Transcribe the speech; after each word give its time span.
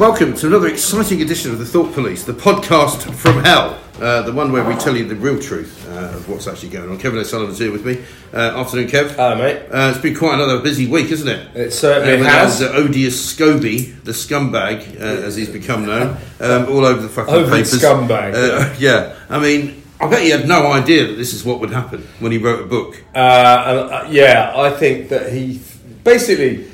Welcome 0.00 0.34
to 0.36 0.46
another 0.46 0.68
exciting 0.68 1.20
edition 1.20 1.50
of 1.50 1.58
the 1.58 1.66
Thought 1.66 1.92
Police, 1.92 2.24
the 2.24 2.32
podcast 2.32 3.12
from 3.14 3.44
hell, 3.44 3.78
uh, 4.00 4.22
the 4.22 4.32
one 4.32 4.50
where 4.52 4.64
we 4.64 4.74
tell 4.76 4.96
you 4.96 5.04
the 5.06 5.14
real 5.16 5.38
truth 5.40 5.86
uh, 5.90 6.16
of 6.16 6.28
what's 6.28 6.46
actually 6.46 6.70
going 6.70 6.90
on. 6.90 6.98
Kevin 6.98 7.18
O'Sullivan's 7.18 7.58
here 7.58 7.70
with 7.72 7.84
me. 7.84 8.02
Uh, 8.32 8.58
afternoon, 8.60 8.88
Kev. 8.88 9.10
Hello, 9.10 9.36
mate. 9.36 9.62
Uh, 9.70 9.90
it's 9.92 10.00
been 10.02 10.14
quite 10.16 10.34
another 10.34 10.60
busy 10.60 10.86
week, 10.86 11.10
isn't 11.10 11.28
it? 11.28 11.54
It 11.56 11.70
certainly 11.72 12.20
Uh, 12.26 12.30
has. 12.30 12.62
odious 12.62 13.34
Scobie, 13.34 14.02
the 14.04 14.12
scumbag, 14.12 15.00
uh, 15.00 15.04
as 15.04 15.36
he's 15.36 15.48
become 15.50 15.84
known, 15.86 16.16
um, 16.40 16.66
all 16.68 16.84
over 16.84 17.00
the 17.02 17.08
fucking 17.08 17.34
Over 17.34 17.44
the 17.50 17.56
papers. 17.56 17.80
scumbag, 17.80 18.34
Uh, 18.34 18.72
yeah, 18.78 19.12
I 19.28 19.38
mean, 19.38 19.82
I 20.00 20.08
bet 20.08 20.22
he 20.22 20.30
had 20.30 20.48
no 20.48 20.72
idea 20.72 21.06
that 21.06 21.14
this 21.16 21.34
is 21.34 21.44
what 21.44 21.60
would 21.60 21.70
happen 21.70 22.06
when 22.20 22.32
he 22.32 22.38
wrote 22.38 22.60
a 22.60 22.66
book. 22.66 23.02
Uh, 23.14 23.18
uh, 23.18 24.06
yeah, 24.10 24.52
I 24.56 24.70
think 24.70 25.10
that 25.10 25.30
he 25.32 25.60
basically, 26.04 26.64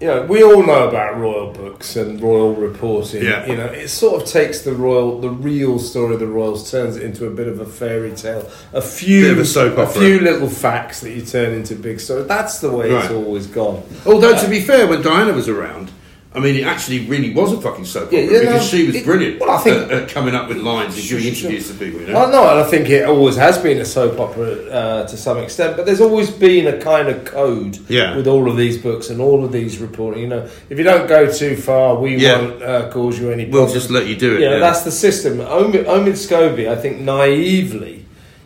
you 0.00 0.06
know, 0.08 0.22
we 0.26 0.42
all 0.42 0.62
know 0.62 0.88
about 0.88 1.16
royal 1.18 1.52
books 1.52 1.96
and 1.96 2.20
royal 2.20 2.54
reporting. 2.54 3.24
Yeah. 3.24 3.46
You 3.46 3.56
know, 3.56 3.64
it 3.66 3.88
sort 3.88 4.22
of 4.22 4.28
takes 4.28 4.60
the 4.62 4.72
royal, 4.72 5.20
the 5.20 5.30
real 5.30 5.78
story 5.78 6.14
of 6.14 6.20
the 6.20 6.26
royals, 6.26 6.70
turns 6.70 6.96
it 6.96 7.02
into 7.02 7.26
a 7.26 7.30
bit 7.30 7.48
of 7.48 7.60
a 7.60 7.64
fairy 7.64 8.12
tale. 8.12 8.46
A 8.74 8.82
few, 8.82 9.22
Bit 9.22 9.32
of 9.32 9.38
a 9.38 9.44
soap 9.46 9.78
opera. 9.78 10.00
few 10.00 10.20
little 10.20 10.48
facts 10.50 11.00
that 11.00 11.12
you 11.12 11.22
turn 11.22 11.54
into 11.54 11.74
big 11.74 11.98
story. 12.00 12.24
That's 12.24 12.58
the 12.60 12.70
way 12.70 12.90
it's 12.90 13.10
always 13.10 13.46
gone. 13.46 13.82
Although, 14.04 14.34
uh, 14.34 14.40
to 14.42 14.48
be 14.50 14.60
fair, 14.60 14.86
when 14.86 15.00
Diana 15.00 15.32
was 15.32 15.48
around, 15.48 15.90
I 16.36 16.40
mean, 16.40 16.54
it 16.56 16.64
actually 16.66 17.06
really 17.06 17.32
was 17.32 17.52
a 17.54 17.60
fucking 17.60 17.86
soap 17.86 18.08
opera 18.08 18.18
Yeah, 18.18 18.24
yeah, 18.30 18.38
because 18.40 18.72
no, 18.72 18.78
she 18.78 18.86
was 18.86 18.96
it- 18.96 19.04
brilliant 19.06 19.40
well, 19.40 19.50
I 19.50 19.58
think- 19.58 19.76
at, 19.84 19.90
at 19.90 20.08
coming 20.10 20.34
up 20.34 20.48
with 20.48 20.58
lines 20.58 20.94
and 20.98 21.08
giving 21.08 21.26
interviews 21.32 21.68
to 21.68 21.74
people. 21.74 22.00
You 22.02 22.08
know? 22.08 22.12
Well, 22.12 22.30
no, 22.30 22.50
and 22.50 22.60
I 22.60 22.64
think 22.64 22.90
it 22.90 23.06
always 23.06 23.36
has 23.36 23.56
been 23.56 23.78
a 23.78 23.84
soap 23.86 24.20
opera 24.20 24.50
uh, 24.70 25.06
to 25.08 25.16
some 25.16 25.38
extent, 25.38 25.76
but 25.78 25.86
there's 25.86 26.02
always 26.02 26.30
been 26.30 26.66
a 26.66 26.78
kind 26.78 27.08
of 27.08 27.24
code 27.24 27.78
Yeah. 27.88 28.14
with 28.16 28.26
all 28.26 28.50
of 28.50 28.56
these 28.58 28.76
books 28.76 29.08
and 29.08 29.18
all 29.20 29.44
of 29.46 29.50
these 29.50 29.78
reporting. 29.78 30.22
You 30.24 30.28
know, 30.28 30.48
if 30.68 30.76
you 30.76 30.84
don't 30.84 31.08
go 31.08 31.32
too 31.32 31.56
far, 31.56 31.96
we 31.98 32.22
won't 32.22 32.62
uh, 32.62 32.90
cause 32.90 33.18
you 33.18 33.30
any 33.30 33.44
Problems. 33.46 33.70
We'll 33.72 33.80
just 33.80 33.90
let 33.90 34.06
you 34.06 34.16
do 34.16 34.34
it. 34.36 34.40
You 34.40 34.46
know, 34.50 34.52
yeah. 34.54 34.58
that's 34.60 34.82
the 34.82 34.92
system. 34.92 35.38
Omid, 35.38 35.84
Omid 35.86 36.16
Scobie, 36.18 36.68
I 36.68 36.76
think, 36.76 37.00
naively, 37.00 37.95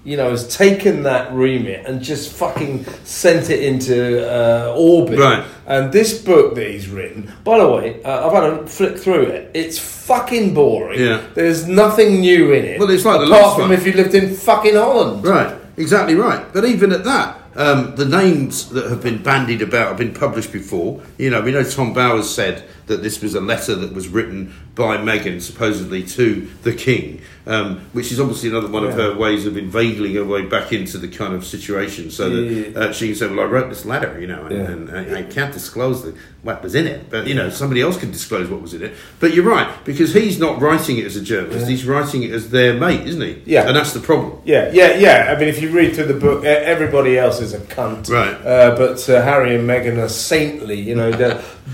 you 0.05 0.17
know, 0.17 0.31
has 0.31 0.55
taken 0.57 1.03
that 1.03 1.33
remit 1.33 1.87
and 1.87 2.01
just 2.01 2.33
fucking 2.33 2.85
sent 3.05 3.51
it 3.51 3.63
into 3.63 4.27
uh, 4.27 4.75
orbit. 4.77 5.19
Right. 5.19 5.45
And 5.67 5.93
this 5.93 6.21
book 6.23 6.55
that 6.55 6.71
he's 6.71 6.89
written, 6.89 7.33
by 7.45 7.59
the 7.59 7.69
way, 7.69 8.03
uh, 8.03 8.27
I've 8.27 8.33
had 8.33 8.45
a 8.45 8.67
flick 8.67 8.99
through 8.99 9.25
it. 9.25 9.51
It's 9.55 9.79
fucking 9.79 10.55
boring. 10.55 11.01
Yeah. 11.01 11.23
There's 11.35 11.69
nothing 11.69 12.21
new 12.21 12.53
in 12.53 12.65
it. 12.65 12.81
Well, 12.81 12.91
it's 12.91 13.05
like 13.05 13.21
the 13.21 13.27
apart 13.27 13.43
last 13.43 13.55
from 13.57 13.69
one. 13.69 13.73
if 13.73 13.87
you 13.87 13.93
lived 13.93 14.15
in 14.15 14.35
fucking 14.35 14.75
Holland. 14.75 15.25
Right, 15.25 15.57
exactly 15.77 16.15
right. 16.15 16.51
But 16.53 16.65
even 16.65 16.93
at 16.93 17.05
that, 17.05 17.41
um, 17.57 17.95
the 17.97 18.07
names 18.07 18.71
that 18.71 18.89
have 18.89 19.03
been 19.03 19.23
bandied 19.23 19.61
about 19.61 19.89
have 19.89 19.99
been 19.99 20.15
published 20.15 20.53
before. 20.53 21.03
You 21.19 21.31
know, 21.31 21.43
we 21.43 21.53
know 21.53 21.65
Tom 21.65 21.93
Bowers 21.93 22.29
said 22.29 22.65
that 22.87 23.03
this 23.03 23.21
was 23.23 23.35
a 23.35 23.41
letter 23.41 23.75
that 23.75 23.93
was 23.93 24.09
written 24.09 24.53
by 24.75 24.97
Meghan, 24.97 25.41
supposedly 25.43 26.03
to 26.03 26.49
the 26.63 26.73
King, 26.73 27.21
um, 27.47 27.81
which 27.93 28.11
is 28.13 28.19
obviously 28.21 28.49
another 28.49 28.69
one 28.69 28.85
of 28.85 28.95
her 28.95 29.15
ways 29.17 29.47
of 29.47 29.57
inveigling 29.57 30.15
her 30.15 30.25
way 30.25 30.43
back 30.43 30.73
into 30.73 30.99
the 30.99 31.09
kind 31.09 31.35
of 31.35 31.45
situation, 31.47 32.11
so 32.11 32.31
that 32.31 32.77
uh, 32.77 32.93
she 32.93 33.09
can 33.09 33.17
say, 33.17 33.27
"Well, 33.29 33.41
I 33.41 33.45
wrote 33.45 33.69
this 33.69 33.85
letter, 33.85 34.19
you 34.21 34.27
know, 34.27 34.47
and, 34.47 34.57
Yeah. 34.89 34.97
and 34.97 35.15
I, 35.17 35.19
I 35.21 35.23
can't 35.25 35.53
disclose 35.53 36.03
the, 36.03 36.15
what 36.43 36.63
was 36.63 36.75
in 36.75 36.87
it, 36.87 37.11
but 37.11 37.27
you 37.27 37.35
know, 37.35 37.51
somebody 37.51 37.83
else 37.83 37.99
can 37.99 38.11
disclose 38.11 38.49
what 38.49 38.63
was 38.63 38.73
in 38.75 38.83
it." 38.83 38.95
But 39.19 39.35
you're 39.35 39.45
right 39.45 39.69
because 39.85 40.15
he's 40.15 40.39
not 40.39 40.61
writing 40.61 40.99
it 40.99 41.05
as 41.07 41.17
a 41.17 41.23
journalist; 41.23 41.69
he's 41.69 41.85
writing 41.85 42.23
it 42.23 42.31
as 42.33 42.51
their 42.51 42.75
mate, 42.75 43.07
isn't 43.07 43.21
he? 43.21 43.43
Yeah. 43.45 43.67
and 43.67 43.77
that's 43.77 43.93
the 43.93 44.01
problem. 44.01 44.41
Yeah, 44.45 44.71
yeah, 44.73 44.95
yeah. 44.97 45.35
I 45.35 45.39
mean, 45.39 45.49
if 45.49 45.61
you 45.61 45.71
read 45.71 45.95
through 45.95 46.07
the 46.07 46.15
book, 46.15 46.45
everybody 46.45 47.19
else 47.19 47.41
is 47.41 47.53
a 47.53 47.59
cunt. 47.61 48.09
Right. 48.09 48.35
Uh, 48.47 48.75
but 48.77 49.07
uh, 49.09 49.23
Harry 49.23 49.55
and 49.57 49.69
Meghan 49.69 49.99
are 50.03 50.09
saintly, 50.09 50.81
you 50.81 50.95
know, 50.95 51.11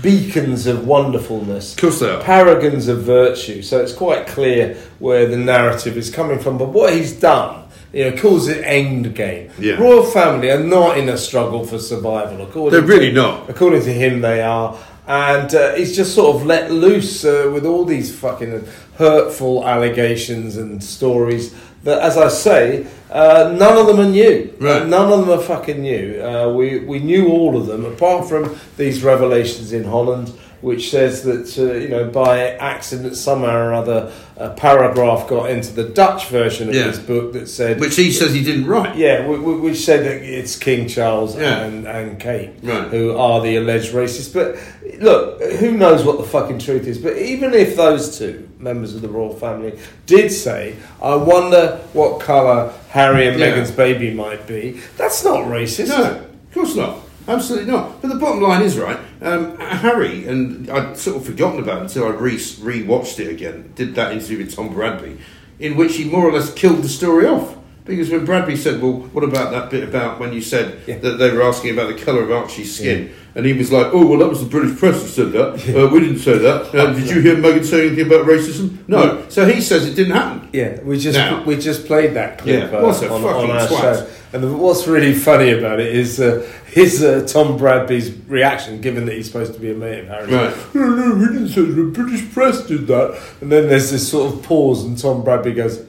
beacons 0.01 0.67
of 0.67 0.85
wonderfulness. 0.87 1.73
Of 1.73 1.81
course 1.81 1.99
they 1.99 2.09
are. 2.09 2.21
Paragons 2.21 2.87
of 2.87 3.03
virtue. 3.03 3.61
So 3.61 3.79
it's 3.79 3.93
quite 3.93 4.27
clear 4.27 4.75
where 4.99 5.25
the 5.25 5.37
narrative 5.37 5.97
is 5.97 6.09
coming 6.09 6.39
from. 6.39 6.57
But 6.57 6.69
what 6.69 6.93
he's 6.93 7.13
done, 7.13 7.67
you 7.93 8.09
know, 8.09 8.17
calls 8.17 8.47
it 8.47 8.63
end 8.63 9.15
game. 9.15 9.51
Yeah. 9.57 9.75
Royal 9.75 10.03
family 10.03 10.51
are 10.51 10.63
not 10.63 10.97
in 10.97 11.09
a 11.09 11.17
struggle 11.17 11.65
for 11.65 11.79
survival. 11.79 12.45
According 12.45 12.79
They're 12.79 12.87
really 12.87 13.09
to, 13.09 13.15
not. 13.15 13.49
According 13.49 13.83
to 13.83 13.93
him, 13.93 14.21
they 14.21 14.41
are. 14.41 14.77
And 15.07 15.55
uh, 15.55 15.75
he's 15.75 15.95
just 15.95 16.13
sort 16.13 16.35
of 16.35 16.45
let 16.45 16.69
loose 16.69 17.23
uh, 17.23 17.49
with 17.53 17.65
all 17.65 17.85
these 17.85 18.13
fucking 18.13 18.67
hurtful 18.97 19.65
allegations 19.65 20.57
and 20.57 20.83
stories 20.83 21.55
that, 21.87 22.01
as 22.01 22.17
I 22.17 22.27
say, 22.27 22.85
uh, 23.09 23.55
none 23.57 23.77
of 23.77 23.87
them 23.87 24.01
are 24.01 24.09
new. 24.09 24.53
Right. 24.59 24.85
None 24.85 25.09
of 25.09 25.25
them 25.25 25.39
are 25.39 25.41
fucking 25.41 25.81
new. 25.81 26.21
Uh, 26.21 26.49
we, 26.49 26.79
we 26.79 26.99
knew 26.99 27.29
all 27.29 27.55
of 27.55 27.65
them, 27.65 27.85
apart 27.85 28.27
from 28.27 28.59
these 28.75 29.03
revelations 29.03 29.71
in 29.71 29.85
Holland, 29.85 30.33
which 30.61 30.89
says 30.89 31.23
that, 31.23 31.57
uh, 31.59 31.73
you 31.75 31.89
know, 31.89 32.05
by 32.05 32.49
accident, 32.55 33.15
somehow 33.15 33.55
or 33.55 33.73
other, 33.73 34.11
a 34.37 34.49
paragraph 34.49 35.27
got 35.27 35.49
into 35.49 35.71
the 35.73 35.83
Dutch 35.83 36.27
version 36.29 36.69
of 36.69 36.75
Yeah. 36.75 36.87
this 36.87 36.99
book 36.99 37.33
that 37.33 37.47
said. 37.47 37.79
Which 37.79 37.95
he 37.95 38.11
says 38.11 38.33
he 38.33 38.43
didn't 38.43 38.65
write. 38.67 38.95
Yeah, 38.95 39.23
wh- 39.23 39.37
wh- 39.39 39.63
which 39.63 39.77
said 39.77 40.03
that 40.05 40.23
it's 40.23 40.55
King 40.55 40.87
Charles 40.87 41.37
Yeah. 41.37 41.63
and, 41.63 41.87
and 41.87 42.19
Kate 42.19 42.49
Right. 42.63 42.87
who 42.89 43.15
are 43.15 43.41
the 43.41 43.55
alleged 43.57 43.93
racists. 43.93 44.33
But 44.33 44.57
look, 44.99 45.41
who 45.43 45.71
knows 45.71 46.03
what 46.03 46.17
the 46.17 46.23
fucking 46.23 46.59
truth 46.59 46.87
is? 46.87 46.97
But 46.97 47.17
even 47.17 47.53
if 47.53 47.75
those 47.75 48.17
two 48.17 48.47
members 48.59 48.95
of 48.95 49.01
the 49.01 49.09
royal 49.09 49.35
family 49.35 49.73
did 50.07 50.31
say, 50.31 50.73
I 51.01 51.15
wonder 51.15 51.79
what 51.93 52.19
colour 52.19 52.71
Harry 52.89 53.27
and 53.27 53.39
Yeah. 53.39 53.51
Meghan's 53.55 53.71
baby 53.71 54.11
might 54.13 54.47
be, 54.47 54.79
that's 54.97 55.23
not 55.23 55.45
racist. 55.45 55.89
No, 55.89 56.03
of 56.03 56.53
course 56.53 56.75
not. 56.75 56.97
Absolutely 57.27 57.69
not. 57.69 58.01
But 58.01 58.07
the 58.09 58.15
bottom 58.15 58.41
line 58.41 58.61
is 58.61 58.77
right. 58.77 58.99
Um, 59.21 59.57
Harry 59.57 60.27
and 60.27 60.69
I'd 60.69 60.97
sort 60.97 61.17
of 61.17 61.25
forgotten 61.25 61.59
about 61.59 61.79
it 61.79 61.83
until 61.83 62.05
I 62.05 62.09
re 62.11 62.37
rewatched 62.37 63.19
it 63.19 63.29
again. 63.29 63.73
Did 63.75 63.95
that 63.95 64.13
interview 64.13 64.37
with 64.37 64.55
Tom 64.55 64.73
Bradby, 64.73 65.17
in 65.59 65.75
which 65.75 65.97
he 65.97 66.05
more 66.05 66.27
or 66.27 66.31
less 66.31 66.53
killed 66.53 66.83
the 66.83 66.89
story 66.89 67.25
off. 67.25 67.57
Because 67.87 68.09
when 68.09 68.25
Bradby 68.25 68.55
said, 68.57 68.81
"Well, 68.81 68.93
what 69.13 69.23
about 69.23 69.51
that 69.51 69.69
bit 69.69 69.83
about 69.83 70.19
when 70.19 70.33
you 70.33 70.41
said 70.41 70.77
Yeah. 70.85 70.97
that 70.99 71.17
they 71.19 71.31
were 71.31 71.41
asking 71.41 71.71
about 71.71 71.87
the 71.95 72.03
colour 72.03 72.23
of 72.23 72.31
Archie's 72.31 72.75
skin?" 72.75 73.09
and 73.35 73.45
he 73.45 73.53
was 73.53 73.71
like, 73.71 73.87
"Oh, 73.93 74.05
well, 74.05 74.19
that 74.19 74.27
was 74.29 74.39
the 74.39 74.49
British 74.49 74.77
press 74.77 75.01
who 75.01 75.07
said 75.07 75.31
that. 75.31 75.49
Uh, 75.75 75.87
we 75.93 75.99
didn't 75.99 76.19
say 76.19 76.37
that. 76.39 76.73
Uh, 76.75 76.91
did 76.93 77.07
you 77.09 77.21
hear 77.21 77.35
Meghan 77.35 77.63
say 77.63 77.87
anything 77.87 78.07
about 78.07 78.25
racism? 78.25 78.77
No. 78.87 79.23
So 79.29 79.45
he 79.45 79.61
says 79.61 79.87
it 79.87 79.95
didn't 79.95 80.15
happen. 80.15 80.49
Yeah, 80.53 80.81
we 80.83 80.97
just 80.97 81.17
Now. 81.17 81.43
we 81.45 81.55
just 81.55 81.85
played 81.85 82.13
that 82.15 82.39
clip 82.39 82.71
Yeah, 82.71 82.77
uh, 82.77 82.85
on, 82.87 82.93
fucking 82.93 83.09
on 83.11 83.51
our 83.51 83.67
twat. 83.67 83.79
show. 83.81 84.07
And 84.33 84.43
the, 84.43 84.51
what's 84.51 84.85
really 84.87 85.13
funny 85.13 85.51
about 85.51 85.79
it 85.79 85.95
is 85.95 86.19
uh, 86.19 86.45
his 86.65 87.01
uh, 87.01 87.25
Tom 87.25 87.57
Bradby's 87.57 88.11
reaction, 88.27 88.81
given 88.81 89.05
that 89.05 89.15
he's 89.15 89.27
supposed 89.27 89.53
to 89.53 89.59
be 89.59 89.71
a 89.71 89.73
mate 89.73 89.99
of 89.99 90.07
Harry's. 90.07 90.31
Right. 90.33 90.75
No, 90.75 90.89
no, 90.89 91.15
we 91.15 91.27
didn't 91.27 91.47
say 91.49 91.61
the 91.61 91.83
British 91.83 92.29
press 92.33 92.65
did 92.67 92.87
that. 92.87 93.17
And 93.39 93.49
then 93.51 93.69
there's 93.69 93.91
this 93.91 94.09
sort 94.09 94.33
of 94.33 94.43
pause, 94.43 94.83
and 94.83 94.97
Tom 94.97 95.23
Bradby 95.23 95.53
goes, 95.55 95.81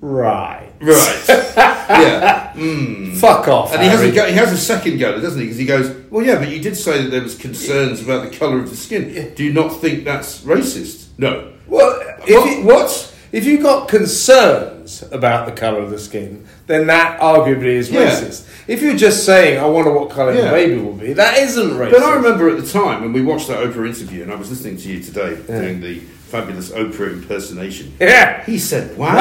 "Right, 0.00 0.69
Right. 0.80 1.24
yeah. 1.28 2.52
Hmm. 2.54 3.12
fuck 3.14 3.48
off." 3.48 3.72
And 3.72 3.82
he 3.82 3.88
has, 3.88 4.00
a 4.02 4.10
go, 4.12 4.26
he 4.26 4.32
has 4.34 4.52
a 4.52 4.56
second 4.56 4.98
go, 4.98 5.20
doesn't 5.20 5.38
he? 5.38 5.46
Because 5.46 5.58
he 5.58 5.66
goes, 5.66 5.94
well, 6.10 6.24
yeah, 6.24 6.38
but 6.38 6.48
you 6.48 6.60
did 6.60 6.76
say 6.76 7.02
that 7.02 7.10
there 7.10 7.22
was 7.22 7.36
concerns 7.36 8.02
about 8.02 8.30
the 8.30 8.36
colour 8.36 8.58
of 8.58 8.70
the 8.70 8.76
skin. 8.76 9.32
Do 9.34 9.44
you 9.44 9.52
not 9.52 9.68
think 9.80 10.04
that's 10.04 10.40
racist? 10.40 11.08
No. 11.18 11.52
Well, 11.66 12.00
if 12.26 12.30
What? 12.34 12.50
you, 12.58 12.64
what? 12.64 13.06
If 13.32 13.44
you've 13.44 13.62
got 13.62 13.88
concerns 13.88 15.04
about 15.12 15.46
the 15.46 15.52
colour 15.52 15.78
of 15.80 15.90
the 15.90 15.98
skin, 16.00 16.44
then 16.66 16.88
that 16.88 17.20
arguably 17.20 17.74
is 17.74 17.88
Yeah. 17.90 18.10
racist. 18.10 18.46
If 18.66 18.82
you're 18.82 18.96
just 18.96 19.24
saying, 19.24 19.58
I 19.60 19.66
wonder 19.66 19.92
what 19.92 20.10
colour 20.10 20.32
Yeah. 20.34 20.46
the 20.46 20.50
baby 20.50 20.76
will 20.80 20.94
be, 20.94 21.12
that 21.12 21.38
isn't 21.38 21.70
racist. 21.70 21.92
But 21.92 22.02
I 22.02 22.14
remember 22.16 22.48
at 22.48 22.56
the 22.60 22.66
time 22.68 23.02
when 23.02 23.12
we 23.12 23.22
watched 23.22 23.46
that 23.48 23.58
Oprah 23.58 23.86
interview, 23.86 24.22
and 24.24 24.32
I 24.32 24.34
was 24.36 24.50
listening 24.50 24.78
to 24.78 24.88
you 24.88 25.00
today 25.00 25.36
doing 25.46 25.80
the 25.80 26.00
fabulous 26.28 26.70
Oprah 26.70 27.12
impersonation. 27.12 27.92
Yeah. 28.00 28.44
He 28.44 28.58
said? 28.58 28.96
What? 28.96 29.14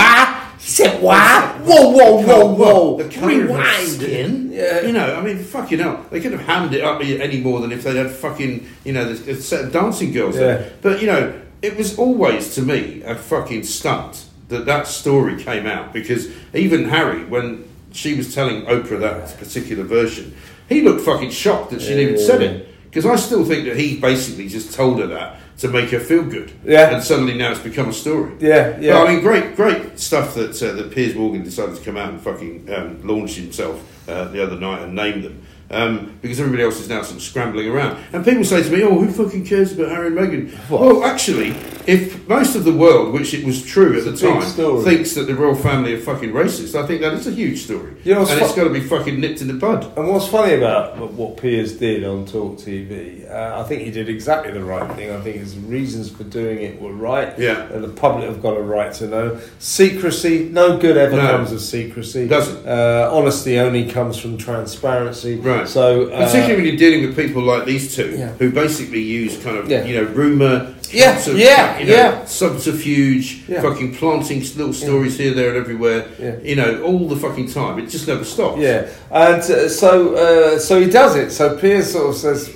He 0.59 0.67
said 0.67 1.01
what? 1.01 1.55
Whoa, 1.61 1.89
whoa, 1.89 2.21
whoa, 2.21 2.53
whoa! 2.53 2.97
The 2.97 3.09
colour 3.09 3.31
of 3.31 3.37
her 3.37 3.47
Rewind. 3.47 3.87
skin. 3.87 4.51
Yeah. 4.51 4.81
You 4.81 4.91
know, 4.91 5.15
I 5.15 5.21
mean, 5.21 5.39
fucking 5.39 5.79
hell. 5.79 6.05
They 6.11 6.19
couldn't 6.19 6.39
have 6.39 6.47
hammed 6.47 6.73
it 6.73 6.83
up 6.83 7.01
any 7.01 7.39
more 7.39 7.61
than 7.61 7.71
if 7.71 7.83
they'd 7.83 7.95
had 7.95 8.11
fucking, 8.11 8.67
you 8.83 8.91
know, 8.91 9.09
a 9.09 9.35
set 9.35 9.65
of 9.65 9.71
dancing 9.71 10.11
girls 10.11 10.35
there. 10.35 10.61
Yeah. 10.61 10.69
But, 10.81 11.01
you 11.01 11.07
know, 11.07 11.41
it 11.61 11.77
was 11.77 11.97
always, 11.97 12.55
to 12.55 12.61
me, 12.61 13.01
a 13.03 13.15
fucking 13.15 13.63
stunt 13.63 14.25
that 14.49 14.65
that 14.65 14.87
story 14.87 15.41
came 15.41 15.65
out 15.65 15.93
because 15.93 16.27
even 16.53 16.85
Harry, 16.89 17.23
when 17.23 17.67
she 17.91 18.15
was 18.15 18.35
telling 18.35 18.63
Oprah 18.65 18.99
that 18.99 19.37
particular 19.37 19.83
version, 19.85 20.35
he 20.67 20.81
looked 20.81 21.01
fucking 21.01 21.31
shocked 21.31 21.71
that 21.71 21.81
she'd 21.81 21.99
even 21.99 22.19
said 22.19 22.41
it. 22.41 22.67
Because 22.83 23.05
I 23.05 23.15
still 23.15 23.45
think 23.45 23.65
that 23.65 23.77
he 23.77 23.99
basically 23.99 24.49
just 24.49 24.73
told 24.73 24.99
her 24.99 25.07
that 25.07 25.39
to 25.59 25.67
make 25.67 25.89
her 25.89 25.99
feel 25.99 26.23
good. 26.23 26.51
Yeah. 26.63 26.93
And 26.93 27.03
suddenly 27.03 27.37
now 27.37 27.51
it's 27.51 27.59
become 27.59 27.89
a 27.89 27.93
story. 27.93 28.33
Yeah, 28.39 28.79
yeah. 28.79 28.93
But, 28.93 29.07
I 29.07 29.11
mean, 29.13 29.21
great, 29.21 29.55
great 29.55 29.99
stuff 29.99 30.33
that 30.35 30.61
uh, 30.61 30.73
that 30.73 30.91
Piers 30.91 31.15
Morgan 31.15 31.43
decided 31.43 31.75
to 31.75 31.83
come 31.83 31.97
out 31.97 32.09
and 32.09 32.21
fucking 32.21 32.73
um, 32.73 33.07
launch 33.07 33.35
himself 33.35 33.83
uh, 34.09 34.25
the 34.25 34.41
other 34.41 34.59
night 34.59 34.81
and 34.81 34.95
name 34.95 35.21
them. 35.21 35.45
Um, 35.71 36.17
because 36.23 36.39
everybody 36.39 36.63
else 36.63 36.79
is 36.79 36.89
now 36.89 37.03
sort 37.03 37.17
of 37.17 37.21
scrambling 37.21 37.69
around. 37.69 38.03
And 38.11 38.25
people 38.25 38.43
say 38.43 38.63
to 38.63 38.71
me, 38.71 38.81
oh, 38.81 38.99
who 38.99 39.11
fucking 39.11 39.45
cares 39.45 39.71
about 39.73 39.89
Harry 39.89 40.07
and 40.07 40.17
Meghan? 40.17 40.69
Well, 40.69 41.03
actually, 41.03 41.49
if 41.85 42.18
most 42.29 42.55
of 42.55 42.63
the 42.63 42.71
world, 42.71 43.11
which 43.11 43.33
it 43.33 43.43
was 43.43 43.65
true 43.65 43.97
at 43.97 44.03
the 44.05 44.11
It's 44.11 44.21
time, 44.21 44.41
story. 44.43 44.83
thinks 44.83 45.15
that 45.15 45.25
the 45.27 45.33
royal 45.35 45.55
family 45.55 45.93
are 45.95 45.99
fucking 45.99 46.31
racist, 46.31 46.75
I 46.75 46.85
think 46.85 47.01
that 47.01 47.13
is 47.13 47.25
a 47.27 47.31
huge 47.31 47.63
story. 47.63 47.93
You 48.03 48.13
know, 48.13 48.21
it's 48.21 48.31
and 48.31 48.39
it's 48.41 48.51
fu- 48.51 48.57
got 48.57 48.63
to 48.65 48.69
be 48.69 48.81
fucking 48.81 49.19
nipped 49.19 49.41
in 49.41 49.47
the 49.47 49.55
bud. 49.55 49.91
And 49.97 50.07
what's 50.07 50.27
funny 50.27 50.53
about 50.53 50.97
what- 51.13 51.37
Piers 51.37 51.73
did 51.77 52.03
on 52.03 52.25
Talk 52.25 52.57
TV, 52.59 53.25
uh, 53.29 53.59
I 53.59 53.63
think 53.63 53.81
he 53.81 53.91
did 53.91 54.09
exactly 54.09 54.51
the 54.51 54.63
right 54.63 54.89
thing. 54.95 55.09
I 55.11 55.19
think 55.21 55.37
his 55.37 55.57
reasons 55.57 56.09
for 56.09 56.23
doing 56.23 56.59
it 56.59 56.79
were 56.81 56.91
right. 56.93 57.33
Yeah. 57.37 57.67
And 57.73 57.83
the 57.83 57.87
public 57.87 58.25
have 58.29 58.41
got 58.41 58.57
a 58.57 58.61
right 58.61 58.93
to 58.95 59.07
know. 59.07 59.37
Secrecy, 59.57 60.49
no 60.51 60.77
good 60.77 60.97
ever 60.97 61.15
No. 61.15 61.27
comes 61.31 61.51
of 61.51 61.61
secrecy. 61.61 62.27
Doesn't. 62.27 62.67
Uh, 62.67 63.09
honesty 63.11 63.57
only 63.57 63.85
comes 63.89 64.17
from 64.19 64.37
transparency. 64.37 65.35
Right. 65.37 65.67
So, 65.67 66.05
uh, 66.09 66.25
Particularly 66.25 66.55
when 66.57 66.65
you're 66.65 66.75
dealing 66.77 67.01
with 67.07 67.15
people 67.15 67.41
like 67.41 67.65
these 67.65 67.95
two, 67.95 68.15
Yeah. 68.17 68.31
who 68.37 68.51
basically 68.51 69.01
use 69.01 69.37
kind 69.37 69.57
of, 69.57 69.69
Yeah. 69.69 69.85
you 69.85 69.95
know, 69.95 70.07
rumour, 70.13 70.75
Yeah, 70.91 71.17
yeah, 71.35 71.79
you 71.79 71.85
know, 71.85 71.93
yeah. 71.93 72.18
Subterfuge, 72.27 73.43
Yeah. 73.47 73.61
fucking 73.61 73.95
planting 73.95 74.39
little 74.57 74.73
stories 74.73 75.17
here, 75.17 75.33
there, 75.33 75.49
and 75.49 75.57
everywhere, 75.57 76.05
Yeah. 76.19 76.35
you 76.43 76.55
know, 76.55 76.81
all 76.83 77.07
the 77.07 77.15
fucking 77.15 77.49
time. 77.51 77.79
It 77.79 77.89
just 77.89 78.07
never 78.07 78.23
stops. 78.25 78.59
Yeah, 78.59 78.87
and 79.11 79.41
uh, 79.41 79.69
so 79.69 80.15
uh, 80.15 80.59
so 80.59 80.79
he 80.81 80.89
does 80.89 81.15
it. 81.15 81.31
So 81.31 81.57
Piers 81.57 81.91
sort 81.91 82.09
of 82.09 82.15
says, 82.15 82.49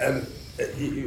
and 0.00 0.26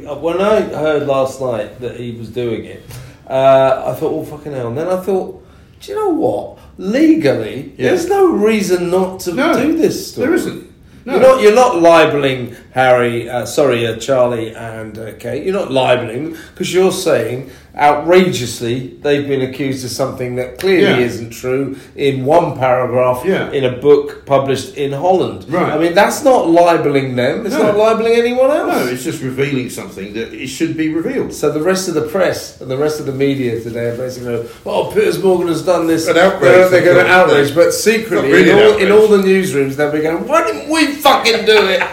uh, 0.08 0.14
when 0.16 0.40
I 0.40 0.60
heard 0.62 1.06
last 1.06 1.40
night 1.40 1.80
that 1.80 1.96
he 2.00 2.12
was 2.12 2.28
doing 2.30 2.64
it, 2.64 2.82
uh, 3.28 3.84
I 3.86 3.94
thought, 3.98 4.12
oh 4.12 4.24
fucking 4.24 4.52
hell. 4.52 4.68
And 4.68 4.76
then 4.78 4.88
I 4.88 5.00
thought, 5.00 5.44
do 5.80 5.92
you 5.92 5.98
know 5.98 6.10
what? 6.10 6.58
Legally, 6.78 7.72
Yeah. 7.76 7.88
there's 7.90 8.08
no 8.08 8.26
reason 8.32 8.90
not 8.90 9.20
to 9.20 9.34
No, 9.34 9.52
do 9.54 9.76
this. 9.76 10.12
Story. 10.12 10.26
there 10.26 10.34
isn't. 10.34 10.72
No. 11.04 11.14
You're 11.14 11.22
not. 11.22 11.42
You're 11.42 11.54
not 11.54 11.76
libeling 11.82 12.54
Harry. 12.72 13.28
Uh, 13.28 13.44
sorry, 13.44 13.84
uh, 13.86 13.96
Charlie 13.96 14.54
and 14.54 14.96
uh, 14.96 15.12
Kate. 15.18 15.44
You're 15.44 15.52
not 15.54 15.72
libeling 15.72 16.36
because 16.52 16.72
you're 16.72 16.92
saying 16.92 17.50
outrageously 17.78 18.98
they've 19.02 19.26
been 19.26 19.40
accused 19.42 19.84
of 19.84 19.90
something 19.90 20.36
that 20.36 20.58
clearly 20.58 20.82
Yeah. 20.84 20.98
isn't 21.06 21.30
true 21.30 21.76
in 21.96 22.24
one 22.24 22.56
paragraph 22.58 23.22
Yeah. 23.24 23.50
in 23.50 23.64
a 23.64 23.72
book 23.72 24.26
published 24.26 24.76
in 24.76 24.92
Holland. 24.92 25.46
Right. 25.48 25.72
I 25.72 25.78
mean, 25.78 25.94
that's 25.94 26.22
not 26.22 26.48
libeling 26.48 27.16
them. 27.16 27.46
It's 27.46 27.54
No. 27.54 27.62
not 27.64 27.76
libeling 27.78 28.14
anyone 28.14 28.50
else. 28.50 28.72
No, 28.86 28.92
it's 28.92 29.04
just 29.04 29.22
revealing 29.22 29.70
something 29.70 30.12
that 30.14 30.32
it 30.34 30.48
should 30.48 30.76
be 30.76 30.88
revealed. 30.92 31.32
So 31.32 31.50
the 31.50 31.62
rest 31.62 31.88
of 31.88 31.94
the 31.94 32.02
press 32.02 32.60
and 32.60 32.70
the 32.70 32.76
rest 32.76 33.00
of 33.00 33.06
the 33.06 33.12
media 33.12 33.58
today 33.60 33.86
are 33.86 33.96
basically 33.96 34.32
going, 34.34 34.46
"Oh, 34.66 34.84
Piers 34.92 35.22
Morgan 35.22 35.48
has 35.48 35.62
done 35.62 35.86
this." 35.86 36.06
An 36.08 36.18
outrage, 36.18 36.40
They're, 36.52 36.68
they're 36.68 36.84
going 36.84 37.04
to 37.06 37.10
outrage, 37.10 37.54
but 37.54 37.72
secretly, 37.72 38.30
really 38.32 38.50
in, 38.50 38.58
all, 38.58 38.76
in 38.76 38.92
all 38.92 39.08
the 39.08 39.18
newsrooms, 39.18 39.76
they'll 39.76 39.90
be 39.90 40.00
going, 40.00 40.26
"Why 40.28 40.44
didn't 40.44 40.68
we 40.68 40.86
fucking 40.88 41.46
do 41.46 41.56
it?" 41.68 41.82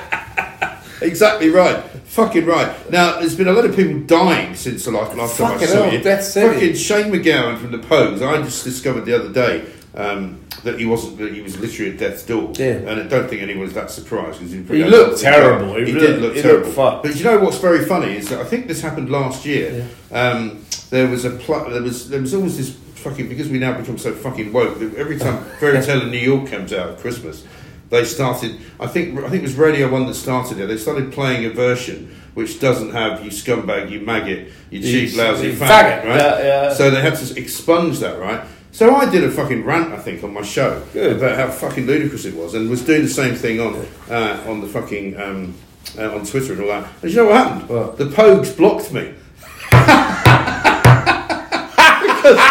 Exactly 1.02 1.50
right. 1.50 1.78
Fucking 2.26 2.46
right. 2.46 2.92
Now, 2.92 3.20
there's 3.20 3.36
been 3.36 3.48
a 3.48 3.54
lot 3.54 3.66
of 3.66 3.76
people 3.76 4.00
dying 4.02 4.56
since 4.56 4.86
the 4.86 4.92
last, 4.92 5.16
last 5.16 5.38
time 5.38 5.58
I 5.58 5.66
saw 5.66 5.84
hell, 5.90 5.94
you. 5.94 6.22
City. 6.22 6.54
Fucking 6.54 6.76
Shane 6.76 7.12
MacGowan 7.12 7.58
from 7.58 7.72
the 7.72 7.78
Pogues. 7.78 8.22
I 8.22 8.42
just 8.42 8.64
discovered 8.64 9.06
the 9.06 9.14
other 9.16 9.32
day 9.32 9.66
um, 9.96 10.42
that 10.64 10.78
he 10.80 10.86
wasn't. 10.86 11.18
That 11.18 11.34
he 11.34 11.42
was 11.42 11.58
literally 11.60 11.92
at 11.94 11.98
death's 11.98 12.24
door. 12.24 12.52
Yeah. 12.56 12.74
And 12.74 13.00
I 13.02 13.04
don't 13.08 13.30
think 13.30 13.42
anyone 13.42 13.64
was 13.64 13.74
that 13.74 13.90
surprised 13.92 14.40
because 14.40 14.52
he, 14.52 14.62
He 14.64 14.84
looked 14.84 15.22
terrible. 15.22 15.76
He 15.76 15.86
He, 15.86 15.94
really- 15.94 16.08
did 16.08 16.22
look 16.22 16.36
he 16.36 16.42
terrible. 16.42 16.72
But 16.74 17.16
you 17.16 17.24
know 17.24 17.40
what's 17.40 17.58
very 17.60 17.86
funny 17.86 18.18
is 18.18 18.30
that 18.30 18.40
I 18.40 18.44
think 18.46 18.68
this 18.68 18.82
happened 18.82 19.10
last 19.10 19.46
year. 19.46 19.88
Um, 20.12 20.64
there 20.90 21.08
was 21.08 21.24
a 21.26 21.32
pl- 21.32 21.70
there 21.70 21.82
was 21.82 22.10
there 22.10 22.20
was 22.22 22.34
always 22.34 22.58
this 22.58 22.76
fucking 23.00 23.30
because 23.30 23.48
we 23.48 23.60
now 23.60 23.78
become 23.80 23.98
so 23.98 24.14
fucking 24.14 24.52
woke. 24.52 24.78
that 24.80 24.96
Every 24.96 25.18
time 25.18 25.42
Fairy 25.60 25.82
Tale 25.82 26.02
in 26.02 26.12
New 26.12 26.18
York 26.18 26.50
comes 26.50 26.74
out 26.74 26.90
at 26.90 26.98
Christmas, 27.00 27.46
they 27.90 28.06
started. 28.06 28.60
I 28.80 28.88
think 28.88 29.20
I 29.20 29.30
think 29.30 29.44
it 29.44 29.48
was 29.48 29.56
Radio 29.56 29.90
One 29.90 30.06
that 30.08 30.16
started 30.16 30.60
it. 30.60 30.68
They 30.68 30.78
started 30.78 31.12
playing 31.12 31.46
a 31.46 31.50
version 31.50 32.16
which 32.34 32.60
doesn't 32.60 32.92
have 32.92 33.24
you 33.26 33.32
scumbag, 33.32 33.90
you 33.90 34.00
maggot, 34.00 34.48
you 34.70 34.82
cheap, 34.82 35.16
lousy 35.18 35.52
faggot, 35.54 35.68
faggot, 35.68 36.06
right? 36.06 36.20
yeah, 36.20 36.42
yeah. 36.42 36.74
So 36.74 36.90
they 36.90 37.02
had 37.02 37.16
to 37.16 37.38
expunge 37.38 38.00
that, 38.00 38.18
right? 38.20 38.46
So 38.72 38.96
I 38.96 39.10
did 39.10 39.24
a 39.24 39.32
fucking 39.32 39.66
rant, 39.66 39.92
I 39.92 39.98
think, 39.98 40.24
on 40.24 40.34
my 40.34 40.44
show 40.44 40.82
Good. 40.94 41.18
about 41.18 41.36
how 41.36 41.50
fucking 41.50 41.86
ludicrous 41.86 42.26
it 42.26 42.36
was, 42.36 42.54
and 42.54 42.70
was 42.70 42.86
doing 42.86 43.02
the 43.02 43.10
same 43.10 43.36
thing 43.36 43.60
on 43.60 43.76
uh, 44.10 44.44
on 44.48 44.62
the 44.62 44.68
fucking 44.68 45.20
um, 45.20 45.56
uh, 45.98 46.16
on 46.16 46.26
Twitter 46.26 46.54
and 46.54 46.62
all 46.62 46.68
that. 46.68 46.90
And 47.02 47.12
you 47.12 47.18
know 47.18 47.26
what 47.26 47.36
happened? 47.36 47.70
What? 47.70 47.98
The 47.98 48.06
Pogues 48.06 48.56
blocked 48.56 48.94
me. 48.94 49.14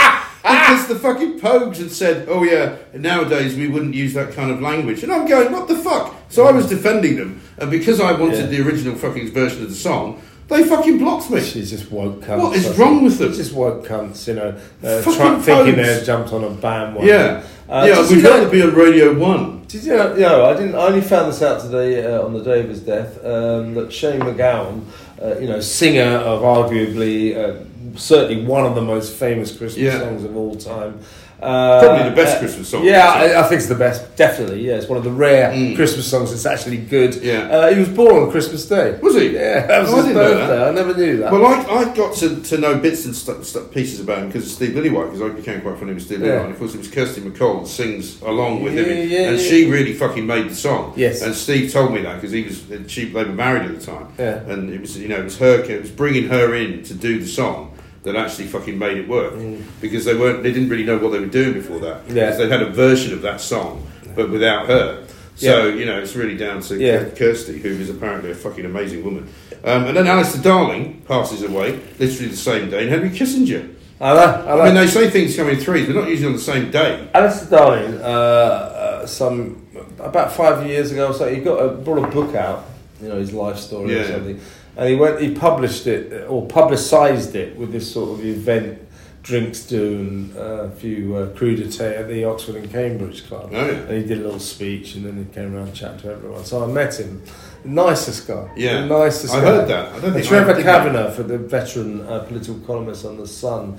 because, 0.42 0.86
because 0.86 0.86
the 0.88 0.94
fucking 0.98 1.40
Pogues 1.40 1.76
had 1.78 1.90
said, 1.90 2.26
"Oh 2.30 2.42
yeah, 2.44 2.76
nowadays 2.94 3.56
we 3.56 3.68
wouldn't 3.68 3.94
use 3.94 4.14
that 4.14 4.32
kind 4.32 4.50
of 4.50 4.60
language," 4.60 5.02
and 5.02 5.12
I'm 5.12 5.26
going, 5.26 5.52
"What 5.52 5.68
the 5.68 5.76
fuck?" 5.76 6.14
So 6.28 6.46
I 6.46 6.52
was 6.52 6.68
defending 6.68 7.16
them, 7.16 7.40
and 7.58 7.70
because 7.70 8.00
I 8.00 8.12
wanted 8.12 8.38
Yeah. 8.50 8.58
the 8.58 8.66
original 8.66 8.94
fucking 8.94 9.32
version 9.32 9.62
of 9.62 9.68
the 9.70 9.74
song, 9.74 10.20
they 10.48 10.62
fucking 10.64 10.98
blocked 10.98 11.30
me. 11.30 11.40
She's 11.40 11.70
just 11.70 11.90
woke 11.90 12.22
cunts. 12.22 12.38
What 12.42 12.56
is 12.56 12.64
I 12.64 12.68
think. 12.68 12.78
wrong 12.78 13.04
with 13.04 13.18
them? 13.18 13.32
Just 13.32 13.52
woke 13.54 13.86
cunts, 13.86 14.26
you 14.28 14.34
know, 14.34 14.54
uh, 14.84 15.02
Fucking 15.02 15.18
try, 15.18 15.38
thinking 15.40 15.76
they 15.76 16.02
jumped 16.04 16.32
on 16.32 16.44
a 16.44 16.50
bandwagon. 16.50 17.08
Yeah, 17.08 17.42
Uh, 17.68 17.84
yeah, 17.86 18.00
we'd 18.08 18.22
you 18.22 18.28
rather 18.28 18.48
be 18.48 18.62
on 18.62 18.74
Radio 18.74 19.12
One. 19.12 19.62
Did 19.68 19.84
you 19.84 19.92
know? 19.96 20.14
No, 20.14 20.46
I 20.46 20.54
didn't. 20.54 20.74
I 20.74 20.86
only 20.86 21.02
found 21.02 21.30
this 21.30 21.42
out 21.42 21.60
today 21.60 22.02
uh, 22.02 22.22
on 22.22 22.32
the 22.32 22.42
day 22.42 22.60
of 22.60 22.68
his 22.70 22.80
death. 22.80 23.22
Um, 23.22 23.74
that 23.74 23.92
Shane 23.92 24.20
MacGowan, 24.20 24.80
uh, 25.22 25.38
you 25.38 25.46
know, 25.46 25.60
singer 25.60 26.16
of 26.16 26.40
arguably 26.40 27.36
uh, 27.36 27.62
certainly 27.98 28.44
one 28.44 28.64
of 28.64 28.74
the 28.74 28.82
most 28.82 29.14
famous 29.16 29.50
Christmas 29.56 29.76
Yeah. 29.76 29.98
songs 30.00 30.24
of 30.24 30.36
all 30.36 30.54
time. 30.56 31.00
Uh, 31.40 31.80
Probably 31.80 32.10
the 32.10 32.16
best 32.16 32.36
uh, 32.36 32.40
Christmas 32.40 32.68
song. 32.68 32.84
Yeah, 32.84 33.06
I, 33.12 33.38
I 33.38 33.42
think 33.44 33.60
it's 33.60 33.68
the 33.68 33.76
best. 33.76 34.16
Definitely, 34.16 34.66
yeah. 34.66 34.74
It's 34.74 34.88
one 34.88 34.98
of 34.98 35.04
the 35.04 35.12
rare 35.12 35.52
Mm. 35.52 35.76
Christmas 35.76 36.04
songs 36.10 36.30
that's 36.32 36.44
actually 36.46 36.78
good. 36.78 37.14
Yeah. 37.22 37.42
Uh, 37.42 37.72
he 37.72 37.78
was 37.78 37.88
born 37.90 38.24
on 38.24 38.30
Christmas 38.32 38.66
Day. 38.66 38.98
Was 39.00 39.14
he? 39.14 39.34
Yeah, 39.34 39.64
that 39.68 39.82
was 39.82 39.90
Oh, 39.92 39.94
I 39.94 40.02
his 40.02 40.06
know 40.08 40.14
birthday. 40.14 40.68
I 40.68 40.72
never 40.72 40.96
knew 40.96 41.16
that. 41.18 41.30
Well, 41.30 41.46
I, 41.46 41.60
I 41.62 41.94
got 41.94 42.16
to, 42.16 42.40
to 42.42 42.58
know 42.58 42.78
bits 42.80 43.04
and 43.04 43.14
stu- 43.14 43.44
stu- 43.44 43.60
pieces 43.72 44.00
about 44.00 44.18
him 44.18 44.26
because 44.26 44.46
of 44.46 44.50
Steve 44.50 44.70
Lillywhite, 44.74 45.12
because 45.12 45.22
I 45.22 45.28
became 45.28 45.60
quite 45.60 45.76
friendly 45.76 45.94
with 45.94 46.02
Steve 46.02 46.22
Yeah. 46.22 46.26
Lillywhite. 46.26 46.42
And 46.46 46.52
of 46.54 46.58
course, 46.58 46.74
it 46.74 46.78
was 46.78 46.88
Kirsty 46.90 47.20
MacColl 47.20 47.60
that 47.62 47.68
sings 47.68 48.20
along 48.22 48.64
with 48.64 48.74
Yeah, 48.74 48.82
him, 48.82 49.08
yeah, 49.08 49.18
and 49.30 49.38
she 49.40 49.70
really 49.70 49.92
fucking 49.92 50.26
made 50.26 50.48
the 50.50 50.56
song. 50.56 50.92
Yes. 50.96 51.22
And 51.22 51.36
Steve 51.36 51.70
told 51.72 51.94
me 51.94 52.02
that 52.02 52.16
because 52.16 52.32
he 52.32 52.42
was 52.42 52.64
she 52.90 53.04
they 53.04 53.22
were 53.22 53.30
married 53.32 53.62
at 53.70 53.78
the 53.78 53.86
time. 53.86 54.08
Yeah. 54.18 54.38
And 54.50 54.70
it 54.70 54.80
was 54.80 54.98
you 54.98 55.06
know 55.06 55.18
it 55.20 55.24
was 55.24 55.38
her 55.38 55.60
it 55.62 55.80
was 55.82 55.92
bringing 55.92 56.28
her 56.30 56.52
in 56.56 56.82
to 56.82 56.94
do 56.94 57.20
the 57.20 57.28
song 57.28 57.77
that 58.08 58.16
actually 58.16 58.46
fucking 58.46 58.76
made 58.78 58.96
it 58.98 59.06
work 59.08 59.34
because 59.80 60.04
they 60.04 60.14
weren't 60.14 60.42
they 60.42 60.52
didn't 60.52 60.68
really 60.68 60.84
know 60.84 60.98
what 60.98 61.12
they 61.12 61.20
were 61.20 61.26
doing 61.26 61.52
before 61.52 61.78
that 61.80 62.06
Mm. 62.08 62.14
Yeah. 62.16 62.24
because 62.26 62.38
they 62.38 62.48
had 62.48 62.62
a 62.62 62.70
version 62.70 63.12
of 63.12 63.22
that 63.22 63.40
song 63.40 63.86
but 64.16 64.30
without 64.30 64.66
her. 64.66 65.04
So 65.36 65.68
you 65.68 65.84
know 65.86 65.98
it's 66.00 66.16
really 66.16 66.36
down 66.36 66.60
to 66.62 66.76
Yeah. 66.76 67.04
Kirsty, 67.16 67.58
who 67.60 67.68
is 67.68 67.88
apparently 67.90 68.30
a 68.32 68.34
fucking 68.34 68.64
amazing 68.64 69.04
woman. 69.04 69.28
Um, 69.64 69.84
and 69.86 69.96
then 69.96 70.06
Alistair 70.08 70.42
Darling 70.42 71.02
passes 71.06 71.42
away, 71.42 71.78
literally 71.98 72.28
the 72.28 72.36
same 72.36 72.70
day, 72.70 72.82
and 72.82 72.90
Henry 72.90 73.10
Kissinger. 73.10 73.68
I 74.00 74.14
know. 74.14 74.20
I. 74.46 74.60
I 74.60 74.64
mean, 74.66 74.74
they 74.74 74.86
say 74.86 75.10
things 75.10 75.36
come 75.36 75.48
in 75.48 75.58
threes, 75.60 75.86
but 75.86 75.96
not 75.96 76.08
usually 76.08 76.28
on 76.28 76.32
the 76.32 76.38
same 76.52 76.70
day. 76.70 77.08
Alistair 77.14 77.50
Darling, 77.58 77.94
uh, 78.00 78.04
uh, 78.04 79.06
some 79.06 79.66
about 80.00 80.32
five 80.32 80.66
years 80.66 80.90
ago 80.92 81.08
or 81.08 81.14
so, 81.14 81.32
he 81.32 81.40
got 81.40 81.56
a, 81.58 81.68
brought 81.70 82.04
a 82.04 82.08
book 82.08 82.34
out, 82.36 82.64
you 83.02 83.08
know, 83.08 83.18
his 83.18 83.32
life 83.32 83.58
story 83.58 83.94
or 83.96 84.04
something, 84.04 84.40
and 84.78 84.88
he 84.88 84.94
went, 84.94 85.20
he 85.20 85.34
published 85.34 85.86
it 85.86 86.12
uh, 86.12 86.26
or 86.26 86.46
publicised 86.46 87.34
it 87.34 87.56
with 87.58 87.72
this 87.72 87.92
sort 87.92 88.10
of 88.18 88.24
event, 88.24 88.78
drinks 89.22 89.66
do 89.66 89.82
and 89.98 90.36
uh, 90.36 90.40
a 90.40 90.70
few 90.70 91.14
uh, 91.16 91.26
crudité 91.36 91.98
at 92.00 92.08
the 92.08 92.24
Oxford 92.24 92.54
and 92.56 92.70
Cambridge 92.70 93.26
Club, 93.26 93.50
Oh, 93.52 93.56
yeah. 93.66 93.72
and 93.72 93.90
he 94.00 94.04
did 94.08 94.18
a 94.20 94.22
little 94.22 94.38
speech, 94.40 94.94
and 94.94 95.04
then 95.04 95.16
he 95.18 95.24
came 95.34 95.54
around 95.54 95.74
chatting 95.74 96.00
to 96.00 96.12
everyone. 96.12 96.44
So 96.44 96.62
I 96.64 96.66
met 96.68 96.98
him, 96.98 97.22
nicest 97.64 98.26
guy, 98.28 98.48
Yeah. 98.56 98.80
the 98.82 98.86
nicest. 98.86 99.34
I 99.34 99.40
guy. 99.40 99.46
heard 99.46 99.68
that. 99.68 99.92
I 99.94 99.98
don't 100.00 100.14
And 100.16 100.24
Trevor. 100.24 100.62
Kavanagh, 100.62 101.10
for 101.10 101.24
the 101.24 101.36
veteran 101.38 102.00
uh, 102.06 102.20
political 102.20 102.54
columnist 102.66 103.04
on 103.04 103.18
the 103.18 103.26
Sun, 103.26 103.76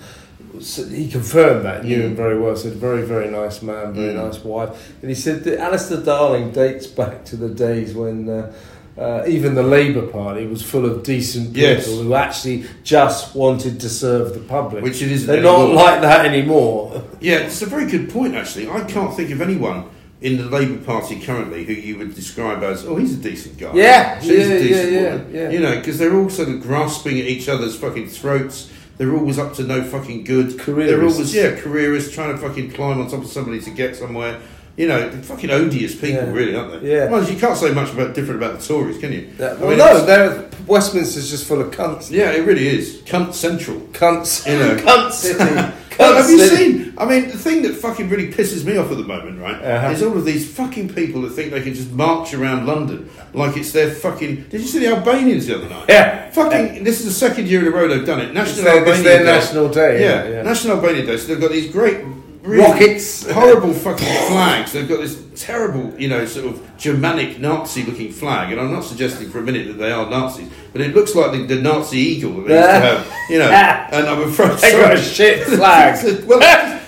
s- 0.57 0.87
he 0.89 1.07
confirmed 1.09 1.65
that, 1.65 1.83
knew 1.85 2.01
him 2.01 2.15
very 2.15 2.37
well. 2.39 2.55
Said 2.55 2.73
very, 2.73 3.01
very 3.03 3.29
nice 3.31 3.61
man, 3.63 3.93
very 3.93 4.13
Mm. 4.13 4.25
nice 4.25 4.43
wife. 4.43 4.71
And 5.01 5.09
he 5.09 5.15
said 5.15 5.43
that 5.45 5.57
Alistair 5.59 6.01
Darling 6.01 6.51
dates 6.51 6.85
back 6.85 7.23
to 7.25 7.35
the 7.37 7.49
days 7.49 7.93
when 7.95 8.29
uh, 8.29 8.51
uh, 8.99 9.23
even 9.27 9.55
the 9.55 9.63
Labour 9.63 10.05
Party 10.07 10.45
was 10.45 10.61
full 10.61 10.85
of 10.85 11.03
decent 11.03 11.53
people 11.53 11.61
Yes. 11.69 11.85
who 11.87 12.13
actually 12.13 12.65
just 12.83 13.35
wanted 13.35 13.79
to 13.79 13.89
serve 13.89 14.33
the 14.33 14.41
public. 14.41 14.83
Which 14.83 15.01
it 15.01 15.11
isn't 15.11 15.27
They're 15.27 15.41
not 15.41 15.69
like 15.69 16.01
that 16.01 16.25
anymore. 16.25 17.03
Yeah, 17.21 17.37
it's 17.39 17.61
a 17.61 17.65
very 17.65 17.85
good 17.89 18.09
point, 18.09 18.35
actually. 18.35 18.69
I 18.69 18.81
can't 18.85 19.13
think 19.15 19.29
of 19.31 19.41
anyone 19.41 19.89
in 20.21 20.37
the 20.37 20.45
Labour 20.45 20.83
Party 20.83 21.19
currently 21.19 21.63
who 21.65 21.73
you 21.73 21.97
would 21.97 22.13
describe 22.15 22.61
as, 22.63 22.85
oh, 22.85 22.95
he's 22.97 23.13
a 23.17 23.21
decent 23.21 23.57
guy. 23.57 23.71
Yeah, 23.73 24.19
she's 24.19 24.31
yeah, 24.47 24.55
a 24.55 24.59
decent 24.59 24.91
yeah, 24.91 24.99
yeah, 24.99 25.11
woman. 25.15 25.35
yeah. 25.35 25.49
You 25.49 25.59
know, 25.59 25.75
because 25.77 25.97
they're 25.97 26.15
all 26.15 26.29
sort 26.29 26.49
of 26.49 26.61
grasping 26.61 27.19
at 27.19 27.25
each 27.25 27.47
other's 27.49 27.77
fucking 27.77 28.07
throats. 28.09 28.69
They're 28.97 29.15
always 29.15 29.39
up 29.39 29.53
to 29.55 29.63
no 29.63 29.81
fucking 29.83 30.25
good. 30.25 30.51
They're 30.51 30.65
Careerists. 30.65 31.13
always, 31.13 31.33
yeah, 31.35 31.55
careerists 31.55 32.13
trying 32.13 32.31
to 32.35 32.37
fucking 32.37 32.71
climb 32.71 32.99
on 32.99 33.09
top 33.09 33.21
of 33.21 33.27
somebody 33.27 33.61
to 33.61 33.69
get 33.71 33.95
somewhere. 33.95 34.39
You 34.79 34.87
know, 34.87 35.11
fucking 35.23 35.51
odious 35.51 35.93
people, 35.93 36.23
Yeah. 36.23 36.31
really, 36.31 36.55
aren't 36.55 36.81
they? 36.81 36.89
Yeah. 36.93 37.09
Well, 37.09 37.21
you 37.29 37.37
can't 37.37 37.57
say 37.57 37.73
much 37.73 37.91
about 37.91 38.15
different 38.15 38.41
about 38.41 38.59
the 38.59 38.65
Tories, 38.65 38.97
can 38.97 39.11
you? 39.11 39.27
Yeah, 39.37 39.55
I 39.61 39.65
mean, 39.67 39.77
no, 39.77 40.05
they're, 40.05 40.45
Westminster's 40.67 41.29
just 41.29 41.45
full 41.47 41.59
of 41.59 41.71
cunts. 41.71 42.09
Yeah, 42.09 42.31
it 42.31 42.45
really 42.45 42.65
is. 42.67 43.01
Cunt 43.01 43.33
central. 43.33 43.77
Cunts. 43.91 44.47
You 44.49 44.57
know. 44.57 44.75
Cunt 44.87 45.11
city. 45.11 45.39
Well, 45.99 46.13
Cunt 46.13 46.21
have 46.21 46.29
you 46.29 46.39
seen? 46.47 46.93
I 46.97 47.03
mean, 47.03 47.27
the 47.27 47.37
thing 47.37 47.61
that 47.63 47.73
fucking 47.75 48.07
really 48.07 48.31
pisses 48.31 48.63
me 48.63 48.77
off 48.77 48.89
at 48.89 48.95
the 48.95 49.03
moment, 49.03 49.37
right, 49.41 49.61
Uh-huh. 49.61 49.89
is 49.91 50.01
all 50.01 50.17
of 50.17 50.23
these 50.23 50.49
fucking 50.49 50.93
people 50.93 51.23
that 51.23 51.31
think 51.31 51.51
they 51.51 51.61
can 51.61 51.73
just 51.73 51.91
march 51.91 52.33
around 52.33 52.65
London 52.65 53.09
like 53.33 53.57
it's 53.57 53.73
their 53.73 53.89
fucking. 53.91 54.45
Did 54.49 54.61
you 54.61 54.67
see 54.67 54.79
the 54.79 54.95
Albanians 54.95 55.47
the 55.47 55.55
other 55.57 55.67
night? 55.67 55.87
Yeah. 55.89 56.29
Fucking. 56.31 56.85
This 56.85 57.01
is 57.01 57.05
the 57.07 57.11
second 57.11 57.49
year 57.49 57.59
in 57.59 57.67
a 57.67 57.71
row 57.71 57.89
they've 57.89 58.05
done 58.05 58.21
it. 58.21 58.33
National 58.33 58.59
It's 58.59 58.63
their- 58.63 58.77
it's 58.77 58.87
Albanian 58.87 59.03
their 59.03 59.19
Day. 59.25 59.25
national 59.25 59.67
day, 59.69 60.01
Yeah, 60.01 60.23
yeah, 60.23 60.29
yeah. 60.35 60.41
National 60.43 60.77
Albanian 60.77 61.05
Day. 61.05 61.17
So 61.17 61.27
they've 61.27 61.41
got 61.41 61.51
these 61.51 61.69
great. 61.69 61.97
Really 62.41 62.63
Rockets. 62.63 63.29
horrible 63.29 63.73
fucking 63.73 64.07
flags. 64.27 64.71
They've 64.71 64.87
got 64.87 65.01
this 65.01 65.21
terrible, 65.35 65.93
you 65.99 66.07
know, 66.07 66.25
sort 66.25 66.45
of 66.45 66.77
Germanic 66.77 67.37
Nazi-looking 67.39 68.11
flag, 68.13 68.51
and 68.53 68.61
I'm 68.61 68.71
not 68.71 68.85
suggesting 68.85 69.29
for 69.29 69.39
a 69.39 69.43
minute 69.43 69.67
that 69.67 69.73
they 69.73 69.91
are 69.91 70.09
Nazis, 70.09 70.49
but 70.71 70.79
it 70.81 70.95
looks 70.95 71.15
like 71.15 71.33
the, 71.33 71.43
the 71.45 71.61
Nazi 71.61 71.97
eagle 71.97 72.33
that 72.41 72.47
they 72.47 72.55
used 72.55 72.69
to 72.69 72.79
have, 72.79 73.29
you 73.29 73.39
know. 73.39 73.49
And 73.91 74.07
I'm 74.07 74.21
afraid 74.29 74.57
They 74.61 74.71
got 74.71 74.93
a 74.93 75.01
shit 75.01 75.43
flag. 75.47 76.25
Well, 76.25 76.39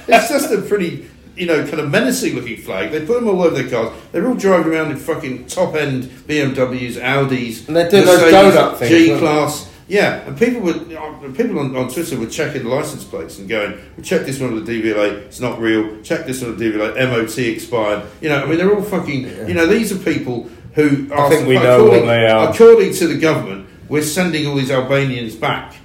it's 0.07 0.29
just 0.29 0.51
a 0.51 0.61
pretty, 0.61 1.09
you 1.35 1.45
know, 1.47 1.65
kind 1.67 1.79
of 1.79 1.89
menacing 1.91 2.35
looking 2.35 2.57
flag. 2.57 2.91
They 2.91 3.05
put 3.05 3.15
them 3.19 3.27
all 3.27 3.41
over 3.41 3.61
their 3.61 3.69
cars. 3.69 3.97
They're 4.13 4.25
all 4.27 4.35
driving 4.35 4.71
around 4.71 4.91
in 4.91 4.97
fucking 4.97 5.47
top 5.47 5.75
end 5.75 6.03
BMWs, 6.05 6.93
Audis, 6.93 7.67
And 7.67 7.75
they're 7.75 7.89
doing 7.91 8.05
those 8.05 8.21
Mercedes, 8.21 8.53
donut 8.55 8.77
things, 8.77 8.89
G 8.89 9.17
class. 9.19 9.70
Yeah, 9.91 10.25
and 10.25 10.37
people 10.37 10.61
were 10.61 10.71
uh, 10.71 11.31
people 11.35 11.59
on, 11.59 11.75
on 11.75 11.89
Twitter 11.89 12.17
were 12.17 12.27
checking 12.27 12.63
the 12.63 12.69
license 12.69 13.03
plates 13.03 13.39
and 13.39 13.49
going, 13.49 13.77
"We 13.97 14.03
check 14.03 14.25
this 14.25 14.39
one 14.39 14.55
with 14.55 14.65
the 14.65 14.81
DVLA, 14.81 15.17
it's 15.23 15.41
not 15.41 15.59
real. 15.59 16.01
Check 16.01 16.25
this 16.25 16.41
one 16.41 16.51
with 16.51 16.59
the 16.59 16.71
DVLA, 16.71 17.09
MOT 17.09 17.37
expired." 17.39 18.05
You 18.21 18.29
know, 18.29 18.41
I 18.41 18.45
mean, 18.45 18.57
they're 18.57 18.73
all 18.73 18.83
fucking. 18.83 19.23
You 19.49 19.53
know, 19.53 19.67
these 19.67 19.91
are 19.91 19.97
people 19.97 20.49
who 20.75 21.11
are. 21.11 21.29
think 21.29 21.45
we 21.45 21.55
know 21.55 21.83
according, 21.83 22.05
what 22.05 22.13
they 22.13 22.25
are. 22.25 22.51
According 22.51 22.93
to 22.93 23.07
the 23.09 23.17
government, 23.17 23.67
we're 23.89 24.01
sending 24.01 24.47
all 24.47 24.55
these 24.55 24.71
Albanians 24.71 25.35
back. 25.35 25.75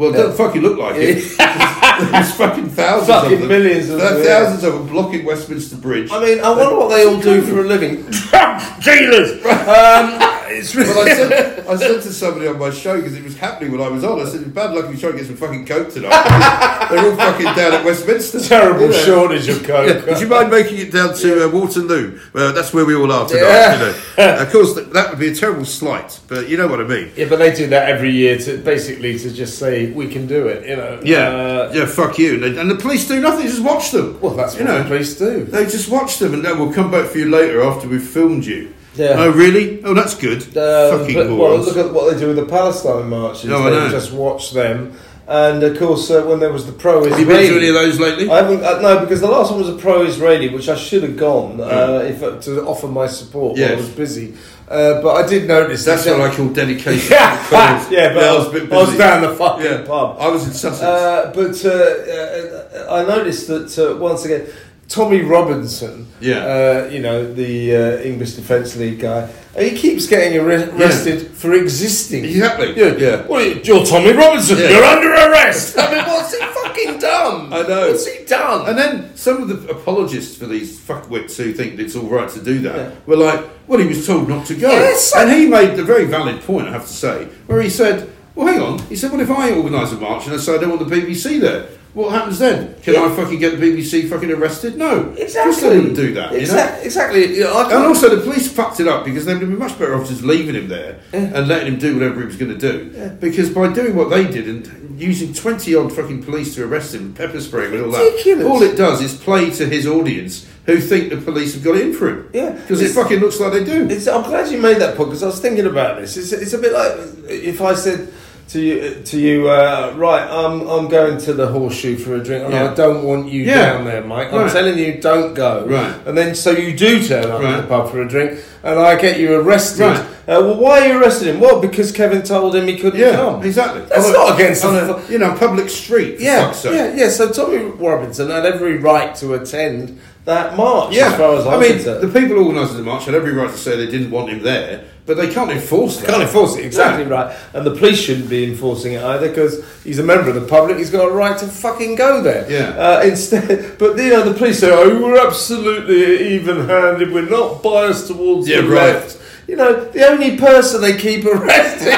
Well, 0.00 0.14
it 0.14 0.16
doesn't 0.16 0.36
fucking 0.38 0.62
look 0.62 0.78
like 0.78 0.94
it. 0.96 1.36
There's 2.10 2.34
fucking 2.34 2.70
thousands 2.70 3.08
Fucking 3.08 3.34
of 3.34 3.38
them. 3.40 3.48
millions 3.48 3.90
of 3.90 3.98
There 3.98 4.06
are 4.06 4.14
them, 4.14 4.24
yeah. 4.24 4.44
thousands 4.44 4.64
of 4.64 4.72
them 4.72 4.86
blocking 4.88 5.26
Westminster 5.26 5.76
Bridge. 5.76 6.10
I 6.10 6.24
mean, 6.24 6.40
I 6.40 6.48
wonder 6.48 6.74
what 6.74 6.88
they 6.88 7.04
all 7.04 7.20
do 7.20 7.42
for 7.42 7.60
a 7.60 7.64
living. 7.64 8.06
Drug 8.10 8.82
dealers. 8.82 9.32
Um, 9.44 10.40
it's 10.52 10.74
really. 10.74 10.88
Well, 10.88 11.06
I 11.06 11.14
said, 11.14 11.66
I 11.68 11.76
said 11.76 12.02
to 12.02 12.12
somebody 12.12 12.46
on 12.48 12.58
my 12.58 12.70
show 12.70 12.96
because 12.96 13.14
it 13.14 13.22
was 13.22 13.36
happening 13.36 13.72
when 13.72 13.80
I 13.80 13.88
was 13.88 14.04
on. 14.04 14.20
I 14.20 14.24
said, 14.24 14.52
"Bad 14.54 14.72
luck 14.72 14.86
if 14.86 14.92
you 14.92 14.98
try 14.98 15.12
to 15.12 15.16
get 15.16 15.26
some 15.26 15.36
fucking 15.36 15.66
coke 15.66 15.92
tonight." 15.92 16.10
They're 16.90 17.04
all 17.04 17.16
fucking 17.16 17.44
down 17.44 17.74
at 17.74 17.84
Westminster. 17.84 18.40
terrible 18.40 18.88
know. 18.88 19.04
shortage 19.04 19.48
of 19.48 19.62
coke. 19.64 20.06
Would 20.06 20.20
you 20.20 20.26
mind 20.26 20.50
making 20.50 20.78
it 20.78 20.92
down 20.92 21.14
to 21.16 21.46
uh, 21.46 21.48
Waterloo? 21.48 22.18
Well, 22.32 22.52
that's 22.52 22.72
where 22.74 22.84
we 22.84 22.94
all 22.94 23.10
are 23.12 23.28
tonight. 23.28 23.42
Yeah. 23.42 23.72
You 23.74 23.92
know. 24.16 24.42
of 24.42 24.50
course, 24.50 24.74
that, 24.74 24.92
that 24.92 25.10
would 25.10 25.18
be 25.18 25.28
a 25.28 25.34
terrible 25.34 25.64
slight, 25.64 26.18
but 26.28 26.48
you 26.48 26.56
know 26.56 26.66
what 26.66 26.80
I 26.80 26.84
mean. 26.84 27.12
Yeah, 27.16 27.28
but 27.28 27.38
they 27.38 27.54
do 27.54 27.68
that 27.68 27.88
every 27.88 28.10
year 28.10 28.38
to 28.38 28.58
basically 28.58 29.18
to 29.18 29.32
just 29.32 29.58
say 29.58 29.89
we 29.94 30.08
can 30.08 30.26
do 30.26 30.48
it. 30.48 30.68
You 30.68 30.76
know. 30.76 31.00
Yeah, 31.02 31.28
Uh, 31.28 31.72
yeah, 31.74 31.86
fuck 31.86 32.18
you. 32.18 32.34
And, 32.34 32.42
they, 32.42 32.60
and 32.60 32.70
the 32.70 32.76
police 32.76 33.06
do 33.08 33.20
nothing; 33.20 33.46
just 33.46 33.62
watch 33.62 33.90
them. 33.90 34.18
well, 34.20 34.34
that's 34.34 34.54
you 34.58 34.64
what 34.64 34.70
know. 34.72 34.78
the 34.82 34.88
police 34.88 35.16
do. 35.18 35.44
They 35.44 35.64
just 35.64 35.88
watch 35.88 36.18
them, 36.18 36.34
and 36.34 36.44
then 36.44 36.58
we'll 36.58 36.72
come 36.72 36.90
back 36.90 37.06
for 37.06 37.18
you 37.18 37.28
later 37.30 37.62
after 37.62 37.88
we've 37.88 38.02
filmed 38.02 38.44
you. 38.44 38.72
Yeah. 38.96 39.14
Oh, 39.18 39.30
really? 39.30 39.82
Oh, 39.84 39.94
that's 39.94 40.14
good. 40.16 40.42
Um, 40.56 40.98
Fucking 41.00 41.14
but, 41.14 41.28
well, 41.28 41.58
look 41.58 41.76
at 41.76 41.92
what 41.92 42.12
they 42.12 42.18
do 42.18 42.26
with 42.28 42.36
the 42.36 42.46
Palestine 42.46 43.08
marches. 43.08 43.44
No, 43.48 43.58
I 43.66 43.70
they 43.70 43.76
know. 43.76 43.90
just 43.90 44.12
watch 44.12 44.52
them. 44.52 44.92
And 45.28 45.62
of 45.62 45.78
course, 45.78 46.10
uh, 46.10 46.22
when 46.24 46.40
there 46.40 46.52
was 46.52 46.66
the 46.66 46.72
pro-Israeli, 46.72 47.10
Have 47.10 47.20
you 47.20 47.26
been 47.26 47.50
to 47.52 47.56
any 47.58 47.68
of 47.68 47.74
those 47.74 48.00
lately? 48.00 48.28
I 48.28 48.38
haven't. 48.42 48.64
Uh, 48.64 48.80
no, 48.80 48.98
because 48.98 49.20
the 49.20 49.28
last 49.28 49.52
one 49.52 49.60
was 49.60 49.68
a 49.68 49.76
pro-Israeli, 49.76 50.48
which 50.48 50.68
I 50.68 50.74
should 50.74 51.04
have 51.04 51.16
gone 51.16 51.60
uh, 51.60 52.02
if 52.04 52.20
uh, 52.20 52.40
to 52.40 52.64
offer 52.66 52.88
my 52.88 53.06
support. 53.06 53.56
But 53.56 53.70
I 53.70 53.74
was 53.76 53.88
busy. 53.90 54.34
Uh, 54.70 55.02
but 55.02 55.24
I 55.24 55.26
did 55.28 55.48
notice 55.48 55.84
That's 55.84 56.06
what 56.06 56.20
I 56.20 56.32
call 56.34 56.48
dedication. 56.50 57.10
yeah, 57.18 57.36
to 57.36 57.50
the 57.50 57.56
cause. 57.56 57.90
yeah, 57.90 58.14
but 58.14 58.22
I 58.22 58.28
I 58.28 58.32
was, 58.38 58.46
was, 58.46 58.54
a 58.54 58.60
bit 58.66 58.72
I 58.72 58.76
was 58.76 58.96
down 58.96 59.22
the 59.22 59.34
fucking 59.34 59.64
Yeah. 59.64 59.82
pub. 59.84 60.16
I 60.20 60.28
was 60.28 60.46
in 60.46 60.52
Sussex. 60.52 60.80
Uh, 60.82 61.32
but 61.34 61.64
uh, 61.64 61.70
uh, 61.70 63.00
I 63.00 63.02
noticed 63.04 63.48
that 63.48 63.76
uh, 63.78 63.96
once 63.96 64.24
again, 64.24 64.46
Tommy 64.88 65.22
Robinson, 65.22 66.06
Yeah. 66.20 66.38
uh, 66.38 66.88
you 66.90 67.00
know 67.00 67.32
the 67.34 67.76
uh, 67.76 67.80
English 68.02 68.32
Defence 68.34 68.76
League 68.76 69.00
guy, 69.00 69.28
he 69.58 69.70
keeps 69.76 70.06
getting 70.06 70.38
arre- 70.38 70.70
arrested 70.76 71.32
for 71.32 71.52
existing. 71.54 72.24
Exactly. 72.24 72.74
Yeah, 72.76 72.94
Yeah. 72.96 73.26
Well, 73.26 73.42
you're 73.44 73.84
Tommy 73.84 74.12
Robinson. 74.12 74.58
Yeah. 74.58 74.68
You're 74.70 74.84
under 74.84 75.12
arrest. 75.12 75.76
I 75.82 75.94
mean, 75.94 76.04
what's 76.06 76.32
he 76.36 76.44
fucking 76.84 77.00
done? 77.00 77.52
I 77.52 77.62
know. 77.62 77.88
What's 77.90 78.06
he 78.06 78.24
done? 78.24 78.68
And 78.68 78.78
then 78.78 79.16
some 79.16 79.42
of 79.42 79.48
the 79.48 79.70
apologists 79.70 80.36
for 80.36 80.46
these 80.46 80.78
fuckwits 80.78 81.36
who 81.36 81.52
think 81.52 81.78
it's 81.78 81.96
all 81.96 82.08
right 82.08 82.28
to 82.30 82.42
do 82.42 82.58
that 82.60 82.76
Yeah. 82.76 82.90
were 83.06 83.16
like, 83.16 83.44
well, 83.66 83.78
he 83.80 83.86
was 83.86 84.06
told 84.06 84.28
not 84.28 84.46
to 84.46 84.54
go. 84.54 84.68
Yes. 84.70 85.12
And 85.16 85.30
he 85.30 85.46
made 85.46 85.78
a 85.78 85.84
very 85.84 86.04
valid 86.06 86.40
point, 86.42 86.68
I 86.68 86.72
have 86.72 86.86
to 86.86 86.92
say, 86.92 87.24
where 87.46 87.60
he 87.62 87.70
said, 87.70 88.10
well, 88.34 88.46
hang 88.46 88.60
on. 88.60 88.78
He 88.88 88.96
said, 88.96 89.10
well, 89.12 89.20
if 89.20 89.30
I 89.30 89.52
organise 89.52 89.92
a 89.92 89.96
march 89.96 90.26
and 90.26 90.34
I 90.34 90.38
say 90.38 90.54
I 90.54 90.58
don't 90.58 90.70
want 90.70 90.88
the 90.88 90.94
BBC 90.96 91.40
there, 91.40 91.66
what 91.92 92.12
happens 92.12 92.38
then? 92.38 92.74
Can 92.82 92.94
Yeah. 92.94 93.04
I 93.04 93.08
fucking 93.16 93.38
get 93.40 93.58
the 93.58 93.66
BBC 93.66 94.08
fucking 94.08 94.30
arrested? 94.30 94.76
No. 94.76 95.12
Exactly. 95.16 95.68
they 95.68 95.76
wouldn't 95.76 95.96
do 95.96 96.14
that, 96.14 96.32
you 96.32 96.46
know? 96.46 96.78
Exactly. 96.82 97.36
You 97.36 97.44
know, 97.44 97.54
I 97.54 97.72
And 97.74 97.84
also, 97.86 98.14
the 98.14 98.22
police 98.22 98.50
fucked 98.50 98.78
it 98.80 98.86
up 98.86 99.04
because 99.04 99.24
they 99.24 99.32
would 99.32 99.42
have 99.42 99.50
been 99.50 99.58
much 99.58 99.78
better 99.78 99.94
off 99.96 100.08
just 100.08 100.22
leaving 100.22 100.54
him 100.54 100.68
there 100.68 101.00
and 101.12 101.48
letting 101.48 101.72
him 101.74 101.78
do 101.80 101.94
whatever 101.94 102.20
he 102.20 102.26
was 102.26 102.36
going 102.36 102.56
to 102.56 102.58
do. 102.58 103.10
Because 103.20 103.50
by 103.50 103.72
doing 103.72 103.96
what 103.96 104.08
they 104.10 104.24
did 104.24 104.48
and 104.48 105.00
using 105.00 105.32
20 105.32 105.74
odd 105.74 105.92
fucking 105.92 106.22
police 106.22 106.54
to 106.54 106.64
arrest 106.64 106.94
him, 106.94 107.12
pepper 107.12 107.40
spraying 107.40 107.74
and 107.74 107.84
all 107.86 107.90
that, 107.90 108.44
all 108.44 108.62
it 108.62 108.76
does 108.76 109.00
is 109.00 109.14
play 109.14 109.50
to 109.50 109.66
his 109.66 109.86
audience 109.86 110.46
who 110.66 110.78
think 110.78 111.10
the 111.10 111.16
police 111.16 111.54
have 111.54 111.64
got 111.64 111.74
it 111.76 111.86
in 111.86 111.92
for 111.92 112.08
him. 112.08 112.30
Yeah. 112.32 112.50
Because 112.50 112.82
it 112.82 112.90
fucking 112.92 113.18
looks 113.18 113.40
like 113.40 113.52
they 113.52 113.64
do. 113.64 113.88
It's, 113.88 114.06
I'm 114.06 114.22
glad 114.22 114.50
you 114.52 114.58
made 114.58 114.76
that 114.78 114.96
point 114.96 115.08
because 115.10 115.22
I 115.22 115.26
was 115.26 115.40
thinking 115.40 115.66
about 115.66 116.00
this. 116.00 116.16
It's, 116.16 116.32
it's 116.32 116.52
a 116.52 116.58
bit 116.58 116.72
like 116.72 116.92
if 117.28 117.60
I 117.60 117.74
said 117.74 118.12
to 118.50 118.60
you, 118.60 118.94
to 119.04 119.18
you, 119.18 119.48
uh, 119.48 119.94
right, 119.96 120.26
I'm 120.28 120.66
I'm 120.68 120.88
going 120.88 121.18
to 121.18 121.32
the 121.32 121.46
horseshoe 121.46 121.96
for 121.96 122.16
a 122.16 122.22
drink, 122.22 122.44
and 122.44 122.52
Yeah. 122.52 122.70
I 122.70 122.74
don't 122.74 123.04
want 123.04 123.28
you 123.30 123.42
Yeah. 123.44 123.72
down 123.74 123.84
there, 123.84 124.02
Mike. 124.02 124.32
I'm 124.32 124.40
Right. 124.42 124.52
telling 124.52 124.76
you, 124.76 124.94
don't 125.00 125.34
go. 125.34 125.64
Right. 125.68 125.92
And 126.06 126.18
then 126.18 126.34
so 126.34 126.50
you 126.50 126.72
do 126.76 127.00
turn 127.02 127.30
up 127.30 127.40
Right. 127.42 127.54
at 127.54 127.56
the 127.62 127.66
pub 127.68 127.90
for 127.92 128.02
a 128.02 128.08
drink, 128.08 128.40
and 128.64 128.78
I 128.78 128.96
get 128.96 129.20
you 129.20 129.34
arrested. 129.34 129.84
Right. 129.86 129.98
Uh, 130.28 130.40
well, 130.42 130.56
why 130.56 130.80
are 130.80 130.86
you 130.88 131.00
arresting 131.00 131.28
him? 131.28 131.40
Well, 131.40 131.60
because 131.60 131.92
Kevin 131.92 132.22
told 132.22 132.54
him 132.56 132.66
he 132.66 132.76
couldn't 132.76 132.98
Yeah, 133.00 133.16
come. 133.16 133.42
exactly. 133.44 133.82
That's 133.88 134.12
not 134.12 134.34
against 134.34 134.64
on 134.64 134.76
a, 134.76 134.98
you 135.08 135.18
know 135.18 135.30
public 135.38 135.68
street. 135.70 136.16
Yeah, 136.18 136.52
yeah, 136.64 136.92
yeah. 136.94 137.08
So 137.08 137.28
Tommy 137.28 137.58
Robinson 137.78 138.30
had 138.30 138.44
every 138.46 138.78
right 138.78 139.14
to 139.16 139.34
attend 139.34 139.98
that 140.26 140.56
march, 140.56 140.94
Yeah, 140.94 141.08
as 141.12 141.16
far 141.18 141.36
as 141.36 141.46
I'm 141.46 141.54
I 141.54 141.60
mean, 141.62 141.72
concerned. 141.74 142.02
the 142.12 142.20
people 142.20 142.44
organising 142.46 142.76
the 142.76 142.82
march 142.82 143.06
had 143.06 143.14
every 143.14 143.32
right 143.32 143.50
to 143.50 143.56
say 143.56 143.76
they 143.76 143.90
didn't 143.90 144.10
want 144.10 144.28
him 144.30 144.42
there, 144.42 144.84
but 145.06 145.16
they 145.16 145.32
can't 145.32 145.50
enforce 145.50 145.96
that. 145.98 146.08
Can't 146.10 146.22
enforce 146.22 146.56
it, 146.56 146.64
exactly 146.64 147.04
No. 147.04 147.10
right. 147.10 147.36
And 147.54 147.64
the 147.66 147.74
police 147.74 147.98
shouldn't 147.98 148.28
be 148.28 148.44
enforcing 148.44 148.92
it 148.92 149.02
either 149.02 149.28
because 149.28 149.64
he's 149.82 149.98
a 149.98 150.02
member 150.02 150.28
of 150.28 150.34
the 150.34 150.46
public. 150.46 150.76
He's 150.76 150.90
got 150.90 151.08
a 151.08 151.12
right 151.12 151.36
to 151.38 151.46
fucking 151.46 151.94
go 151.96 152.22
there. 152.22 152.48
Yeah. 152.50 152.68
Uh, 152.78 153.02
instead, 153.04 153.48
but 153.78 153.96
you 153.96 154.10
know, 154.10 154.22
the 154.30 154.34
police 154.34 154.60
say, 154.60 154.70
"Oh, 154.70 155.02
we're 155.02 155.18
absolutely 155.26 156.34
even-handed. 156.34 157.12
We're 157.12 157.28
not 157.28 157.62
biased 157.62 158.06
towards 158.08 158.46
Yeah, 158.48 158.60
the 158.60 158.68
right. 158.68 158.94
left." 158.94 159.16
You 159.48 159.56
know, 159.56 159.84
the 159.86 160.06
only 160.06 160.36
person 160.36 160.80
they 160.80 160.96
keep 160.96 161.24
arresting 161.34 161.92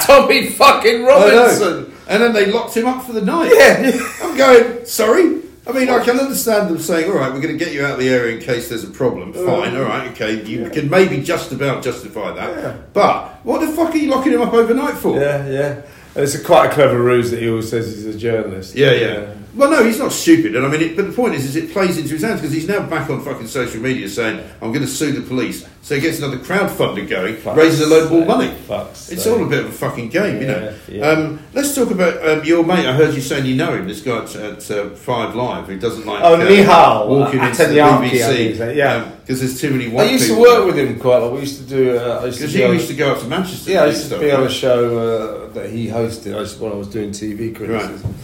Tommy 0.00 0.50
fucking 0.50 1.04
I 1.04 1.08
Robinson. 1.08 1.82
know. 1.84 1.86
And 2.06 2.22
then 2.22 2.32
they 2.32 2.46
locked 2.46 2.76
him 2.76 2.86
up 2.86 3.02
for 3.04 3.12
the 3.12 3.22
night. 3.22 3.50
Yeah, 3.54 3.88
yeah. 3.88 4.00
I'm 4.22 4.36
going, 4.36 4.84
sorry? 4.86 5.40
I 5.64 5.72
mean, 5.72 5.88
I 5.88 6.04
can 6.04 6.18
understand 6.18 6.68
them 6.70 6.78
saying, 6.78 7.08
all 7.10 7.16
right, 7.16 7.32
we're 7.32 7.40
going 7.40 7.56
to 7.56 7.64
get 7.64 7.72
you 7.72 7.84
out 7.84 7.92
of 7.92 7.98
the 8.00 8.08
area 8.08 8.36
in 8.36 8.42
case 8.42 8.68
there's 8.68 8.82
a 8.82 8.90
problem. 8.90 9.30
Uh, 9.30 9.46
Fine, 9.46 9.76
all 9.76 9.84
right, 9.84 10.10
okay. 10.10 10.44
You 10.44 10.68
can 10.70 10.90
maybe 10.90 11.22
just 11.22 11.52
about 11.52 11.84
justify 11.84 12.32
that. 12.32 12.56
Yeah. 12.58 12.76
But 12.92 13.44
what 13.44 13.60
the 13.60 13.68
fuck 13.68 13.94
are 13.94 13.96
you 13.96 14.10
locking 14.10 14.32
him 14.32 14.42
up 14.42 14.52
overnight 14.52 14.96
for? 14.96 15.20
Yeah, 15.20 15.46
yeah. 15.48 15.82
It's 16.14 16.34
a 16.34 16.42
quite 16.44 16.70
a 16.70 16.74
clever 16.74 17.02
ruse 17.02 17.30
that 17.30 17.40
he 17.40 17.48
always 17.48 17.70
says 17.70 17.86
he's 17.94 18.06
a 18.06 18.18
journalist. 18.18 18.74
Yeah, 18.74 18.92
yeah. 18.92 19.34
Well, 19.54 19.70
no, 19.70 19.84
he's 19.84 19.98
not 19.98 20.12
stupid, 20.12 20.56
and 20.56 20.64
I 20.64 20.70
mean, 20.70 20.80
it, 20.80 20.96
but 20.96 21.06
the 21.06 21.12
point 21.12 21.34
is, 21.34 21.44
is 21.44 21.56
it 21.56 21.72
plays 21.72 21.98
into 21.98 22.14
his 22.14 22.22
hands 22.22 22.40
because 22.40 22.54
he's 22.54 22.66
now 22.66 22.86
back 22.88 23.10
on 23.10 23.22
fucking 23.22 23.48
social 23.48 23.82
media 23.82 24.08
saying, 24.08 24.40
"I'm 24.62 24.72
going 24.72 24.80
to 24.80 24.86
sue 24.86 25.12
the 25.12 25.20
police," 25.20 25.68
so 25.82 25.94
he 25.94 26.00
gets 26.00 26.18
another 26.20 26.38
crowdfunder 26.38 27.06
going, 27.06 27.36
Fuck's 27.36 27.58
raises 27.58 27.80
a 27.82 27.86
load 27.86 28.10
more 28.10 28.24
money. 28.24 28.54
fuck's 28.66 29.10
It's 29.10 29.24
sake. 29.24 29.32
all 29.34 29.44
a 29.44 29.48
bit 29.48 29.60
of 29.60 29.66
a 29.66 29.72
fucking 29.72 30.08
game, 30.08 30.40
you 30.40 30.46
know. 30.46 30.74
Yeah, 30.88 30.94
yeah. 30.94 31.06
Um, 31.06 31.42
let's 31.52 31.74
talk 31.74 31.90
about 31.90 32.26
um, 32.26 32.44
your 32.46 32.64
mate. 32.64 32.86
I 32.86 32.94
heard 32.94 33.14
you 33.14 33.20
saying 33.20 33.44
you 33.44 33.54
know 33.54 33.74
him. 33.74 33.86
This 33.86 34.00
guy 34.00 34.22
at, 34.22 34.34
at 34.36 34.70
uh, 34.70 34.88
Five 34.90 35.34
Live 35.34 35.66
who 35.66 35.78
doesn't 35.78 36.06
like 36.06 36.22
Oh, 36.22 36.34
uh, 36.36 36.38
Nihal, 36.46 37.08
walking 37.08 37.40
uh, 37.40 37.48
into 37.48 37.66
the 37.66 37.74
BBC 37.76 38.74
yeah. 38.74 39.04
because 39.20 39.40
there's 39.40 39.60
too 39.60 39.70
many 39.70 39.88
white 39.90 40.06
I 40.08 40.12
used 40.12 40.28
to 40.28 40.40
work 40.40 40.64
with 40.64 40.78
him 40.78 40.98
quite 40.98 41.16
a 41.16 41.26
lot. 41.26 41.34
We 41.34 41.40
used 41.40 41.58
to 41.58 41.66
do. 41.66 41.98
Uh, 41.98 42.20
I 42.22 42.26
used 42.26 42.38
to 42.38 42.44
because 42.44 42.54
be 42.54 42.62
he 42.66 42.72
used 42.72 42.88
to 42.88 42.94
go 42.94 43.12
up 43.12 43.20
to 43.20 43.26
Manchester. 43.26 43.70
Yeah, 43.70 43.82
I 43.82 43.86
used 43.88 44.08
to 44.08 44.18
be 44.18 44.30
on 44.30 44.44
a 44.44 44.48
show 44.50 45.41
that 45.54 45.70
he 45.70 45.88
hosted. 45.88 46.32
I 46.34 46.62
when 46.62 46.72
I 46.72 46.74
was 46.76 46.88
doing 46.88 47.10
TV 47.10 47.54
criticism. 47.54 48.14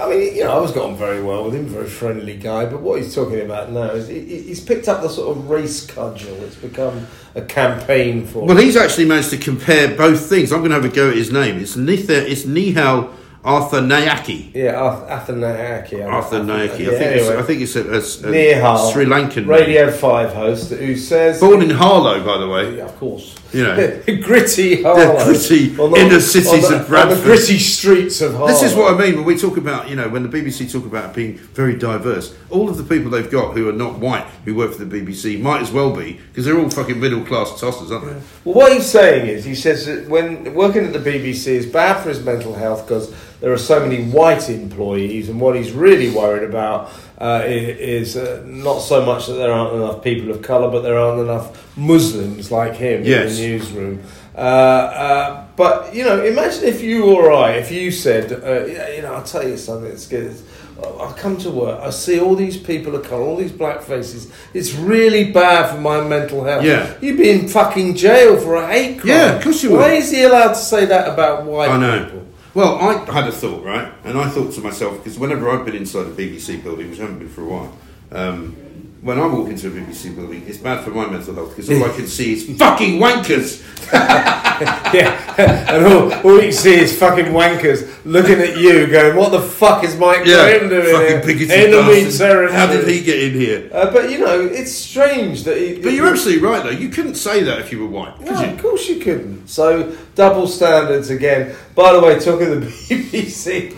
I 0.00 0.08
mean, 0.08 0.34
you 0.34 0.44
know, 0.44 0.52
I 0.56 0.58
was 0.58 0.72
got 0.72 0.86
on 0.88 0.96
very 0.96 1.22
well 1.22 1.44
with 1.44 1.54
him, 1.54 1.66
very 1.66 1.86
friendly 1.86 2.36
guy. 2.38 2.64
But 2.64 2.80
what 2.80 3.02
he's 3.02 3.14
talking 3.14 3.40
about 3.42 3.70
now 3.72 3.90
is 3.90 4.08
he, 4.08 4.20
he- 4.20 4.40
he's 4.42 4.60
picked 4.60 4.88
up 4.88 5.02
the 5.02 5.08
sort 5.10 5.36
of 5.36 5.50
race 5.50 5.84
cudgel. 5.86 6.34
It's 6.44 6.56
become 6.56 7.06
a 7.34 7.42
campaign 7.42 8.26
for. 8.26 8.46
Well, 8.46 8.56
he's 8.56 8.76
actually 8.76 9.04
managed 9.04 9.30
to 9.30 9.36
compare 9.36 9.94
both 9.94 10.26
things. 10.30 10.50
I'm 10.50 10.60
going 10.60 10.70
to 10.70 10.76
have 10.80 10.84
a 10.86 10.88
go 10.94 11.10
at 11.10 11.16
his 11.16 11.30
name. 11.30 11.58
It's 11.58 11.76
Nitha, 11.76 12.08
It's 12.30 12.44
Nihal 12.44 13.12
Arthanayake. 13.44 14.54
yeah, 14.54 14.74
Arthanayake. 14.74 16.06
Arthur 16.10 16.40
Nayaki. 16.40 16.64
I 16.64 16.76
think 16.76 16.90
it's, 16.92 17.00
anyway. 17.26 17.36
I 17.36 17.42
think 17.42 17.60
it's 17.62 17.76
a, 17.76 17.80
a, 17.80 17.96
a 17.96 18.32
Nihal, 18.32 18.92
Sri 18.92 19.04
Lankan. 19.04 19.36
name. 19.36 19.48
Radio 19.48 19.90
Five 19.90 20.32
host 20.32 20.70
who 20.72 20.96
says, 20.96 21.40
Born 21.40 21.60
in 21.62 21.70
Harlow, 21.70 22.24
by 22.24 22.38
the 22.38 22.48
way. 22.48 22.76
Yeah, 22.78 22.84
of 22.84 22.96
course. 22.98 23.36
You 23.52 23.64
know. 23.64 24.02
gritty 24.22 24.82
Harlow. 24.82 25.24
gritty 25.24 25.78
On 25.78 25.96
inner 25.96 26.20
cities 26.20 26.64
on 26.64 26.72
of 26.72 26.72
On 26.72 26.78
the 26.82 26.88
Bradford. 26.88 27.24
gritty 27.24 27.58
streets 27.58 28.20
of 28.20 28.32
Harlow. 28.32 28.48
This 28.48 28.62
is 28.62 28.74
what 28.74 28.94
I 28.94 28.98
mean 28.98 29.16
when 29.16 29.24
we 29.24 29.36
talk 29.36 29.56
about, 29.56 29.88
you 29.88 29.96
know, 29.96 30.08
when 30.08 30.22
the 30.22 30.28
BBC 30.28 30.70
talk 30.72 30.84
about 30.86 31.14
being 31.14 31.34
very 31.36 31.76
diverse. 31.76 32.34
All 32.50 32.68
of 32.68 32.76
the 32.76 32.84
people 32.84 33.10
they've 33.10 33.30
got 33.30 33.54
who 33.54 33.68
are 33.68 33.72
not 33.72 33.98
white 33.98 34.26
who 34.44 34.54
work 34.54 34.72
for 34.72 34.84
the 34.84 35.00
BBC 35.00 35.40
might 35.40 35.60
as 35.60 35.70
well 35.70 35.94
be 35.94 36.14
because 36.28 36.44
they're 36.44 36.58
all 36.58 36.70
fucking 36.70 36.98
middle 36.98 37.24
class 37.24 37.60
tossers, 37.60 37.90
aren't 37.90 38.06
they? 38.06 38.20
Well, 38.44 38.54
what 38.54 38.72
he's 38.72 38.86
saying 38.86 39.26
is, 39.26 39.44
he 39.44 39.54
says 39.54 39.86
that 39.86 40.08
when 40.08 40.54
working 40.54 40.84
at 40.84 40.92
the 40.92 40.98
BBC 40.98 41.48
is 41.48 41.66
bad 41.66 42.02
for 42.02 42.08
his 42.08 42.24
mental 42.24 42.54
health 42.54 42.86
because 42.86 43.14
there 43.40 43.52
are 43.52 43.58
so 43.58 43.80
many 43.80 44.04
white 44.04 44.48
employees, 44.48 45.28
and 45.28 45.40
what 45.40 45.56
he's 45.56 45.72
really 45.72 46.10
worried 46.10 46.48
about 46.48 46.90
uh, 47.18 47.42
is 47.46 48.16
uh, 48.16 48.42
not 48.46 48.80
so 48.80 49.04
much 49.04 49.26
that 49.26 49.34
there 49.34 49.52
aren't 49.52 49.74
enough 49.74 50.02
people 50.02 50.30
of 50.30 50.42
colour, 50.42 50.70
but 50.70 50.80
there 50.82 50.98
aren't 50.98 51.20
enough 51.20 51.76
Muslims 51.76 52.50
like 52.50 52.74
him 52.74 53.04
Yes. 53.04 53.36
in 53.38 53.42
the 53.42 53.48
newsroom. 53.48 54.02
Uh, 54.34 54.38
uh, 54.38 55.46
but 55.56 55.94
you 55.94 56.02
know, 56.04 56.24
imagine 56.24 56.64
if 56.64 56.80
you 56.82 57.04
or 57.14 57.32
I, 57.32 57.52
if 57.52 57.70
you 57.70 57.90
said, 57.90 58.32
uh, 58.32 58.64
you 58.94 59.02
know, 59.02 59.14
I'll 59.14 59.22
tell 59.24 59.46
you 59.46 59.56
something 59.56 59.88
that's 59.90 60.06
good. 60.06 60.34
I 60.82 61.12
come 61.12 61.36
to 61.38 61.50
work, 61.50 61.78
I 61.80 61.90
see 61.90 62.18
all 62.18 62.34
these 62.34 62.56
people 62.56 62.96
of 62.96 63.04
colour, 63.04 63.22
all 63.22 63.36
these 63.36 63.52
black 63.52 63.82
faces. 63.82 64.32
It's 64.52 64.74
really 64.74 65.30
bad 65.30 65.70
for 65.70 65.80
my 65.80 66.00
mental 66.02 66.42
health. 66.42 66.64
Yeah. 66.64 66.92
You'd 67.00 67.18
be 67.18 67.30
in 67.30 67.46
fucking 67.46 67.94
jail 67.94 68.40
for 68.40 68.56
a 68.56 68.66
hate 68.66 68.98
crime. 68.98 69.08
Yeah, 69.10 69.36
of 69.36 69.42
course 69.44 69.62
you 69.62 69.70
would. 69.72 69.78
Why 69.80 69.92
is 69.92 70.10
he 70.10 70.22
allowed 70.24 70.48
to 70.48 70.54
say 70.56 70.86
that 70.86 71.06
about 71.12 71.44
white 71.44 71.70
I 71.70 71.76
know. 71.78 72.04
people? 72.04 72.21
Well, 72.54 72.76
I 72.76 73.10
had 73.10 73.26
a 73.28 73.32
thought, 73.32 73.64
right? 73.64 73.92
And 74.04 74.18
I 74.18 74.28
thought 74.28 74.52
to 74.54 74.60
myself, 74.60 74.98
because 74.98 75.18
whenever 75.18 75.48
I've 75.50 75.64
been 75.64 75.74
inside 75.74 76.06
a 76.06 76.10
BBC 76.10 76.62
building, 76.62 76.90
which 76.90 76.98
I 76.98 77.02
haven't 77.02 77.20
been 77.20 77.30
for 77.30 77.42
a 77.42 77.46
while, 77.46 77.78
um, 78.10 78.56
when 79.02 79.18
I 79.18 79.26
walk 79.26 79.48
into 79.48 79.66
a 79.66 79.70
BBC 79.72 80.14
building, 80.14 80.44
it's 80.46 80.58
bad 80.58 80.84
for 80.84 80.90
my 80.90 81.06
mental 81.06 81.34
health 81.34 81.50
because 81.50 81.68
all 81.68 81.84
I 81.84 81.94
can 81.94 82.06
see 82.06 82.34
is 82.34 82.56
fucking 82.56 83.00
wankers. 83.00 83.60
yeah, 83.92 85.74
and 85.74 85.84
all, 85.86 86.12
all 86.24 86.40
you 86.40 86.52
see 86.52 86.74
is 86.74 86.96
fucking 86.96 87.26
wankers 87.26 87.92
looking 88.04 88.38
at 88.38 88.56
you, 88.56 88.86
going, 88.86 89.16
"What 89.16 89.30
the 89.32 89.40
fuck 89.42 89.82
is 89.82 89.96
Mike 89.98 90.22
Graham 90.22 90.68
doing 90.68 90.84
fucking 91.20 91.38
here? 91.38 91.50
Enemy. 91.50 92.52
How 92.52 92.66
did 92.72 92.86
he 92.86 93.02
get 93.02 93.18
in 93.22 93.32
here? 93.32 93.68
Uh, 93.72 93.92
but 93.92 94.08
you 94.08 94.20
know, 94.20 94.40
it's 94.40 94.70
strange 94.70 95.42
that 95.44 95.56
he. 95.56 95.80
But 95.82 95.94
you're 95.94 96.06
absolutely 96.06 96.46
right, 96.46 96.62
though. 96.62 96.70
You 96.70 96.88
couldn't 96.88 97.16
say 97.16 97.42
that 97.42 97.58
if 97.58 97.72
you 97.72 97.80
were 97.80 97.88
white, 97.88 98.16
could 98.18 98.26
No, 98.26 98.40
you? 98.40 98.52
of 98.52 98.62
course 98.62 98.88
you 98.88 99.00
couldn't. 99.00 99.48
So 99.48 99.96
double 100.14 100.46
standards 100.46 101.10
again. 101.10 101.56
By 101.74 101.92
the 101.92 102.00
way, 102.00 102.20
talking 102.20 102.46
to 102.46 102.60
the 102.60 102.66
BBC, 102.70 103.74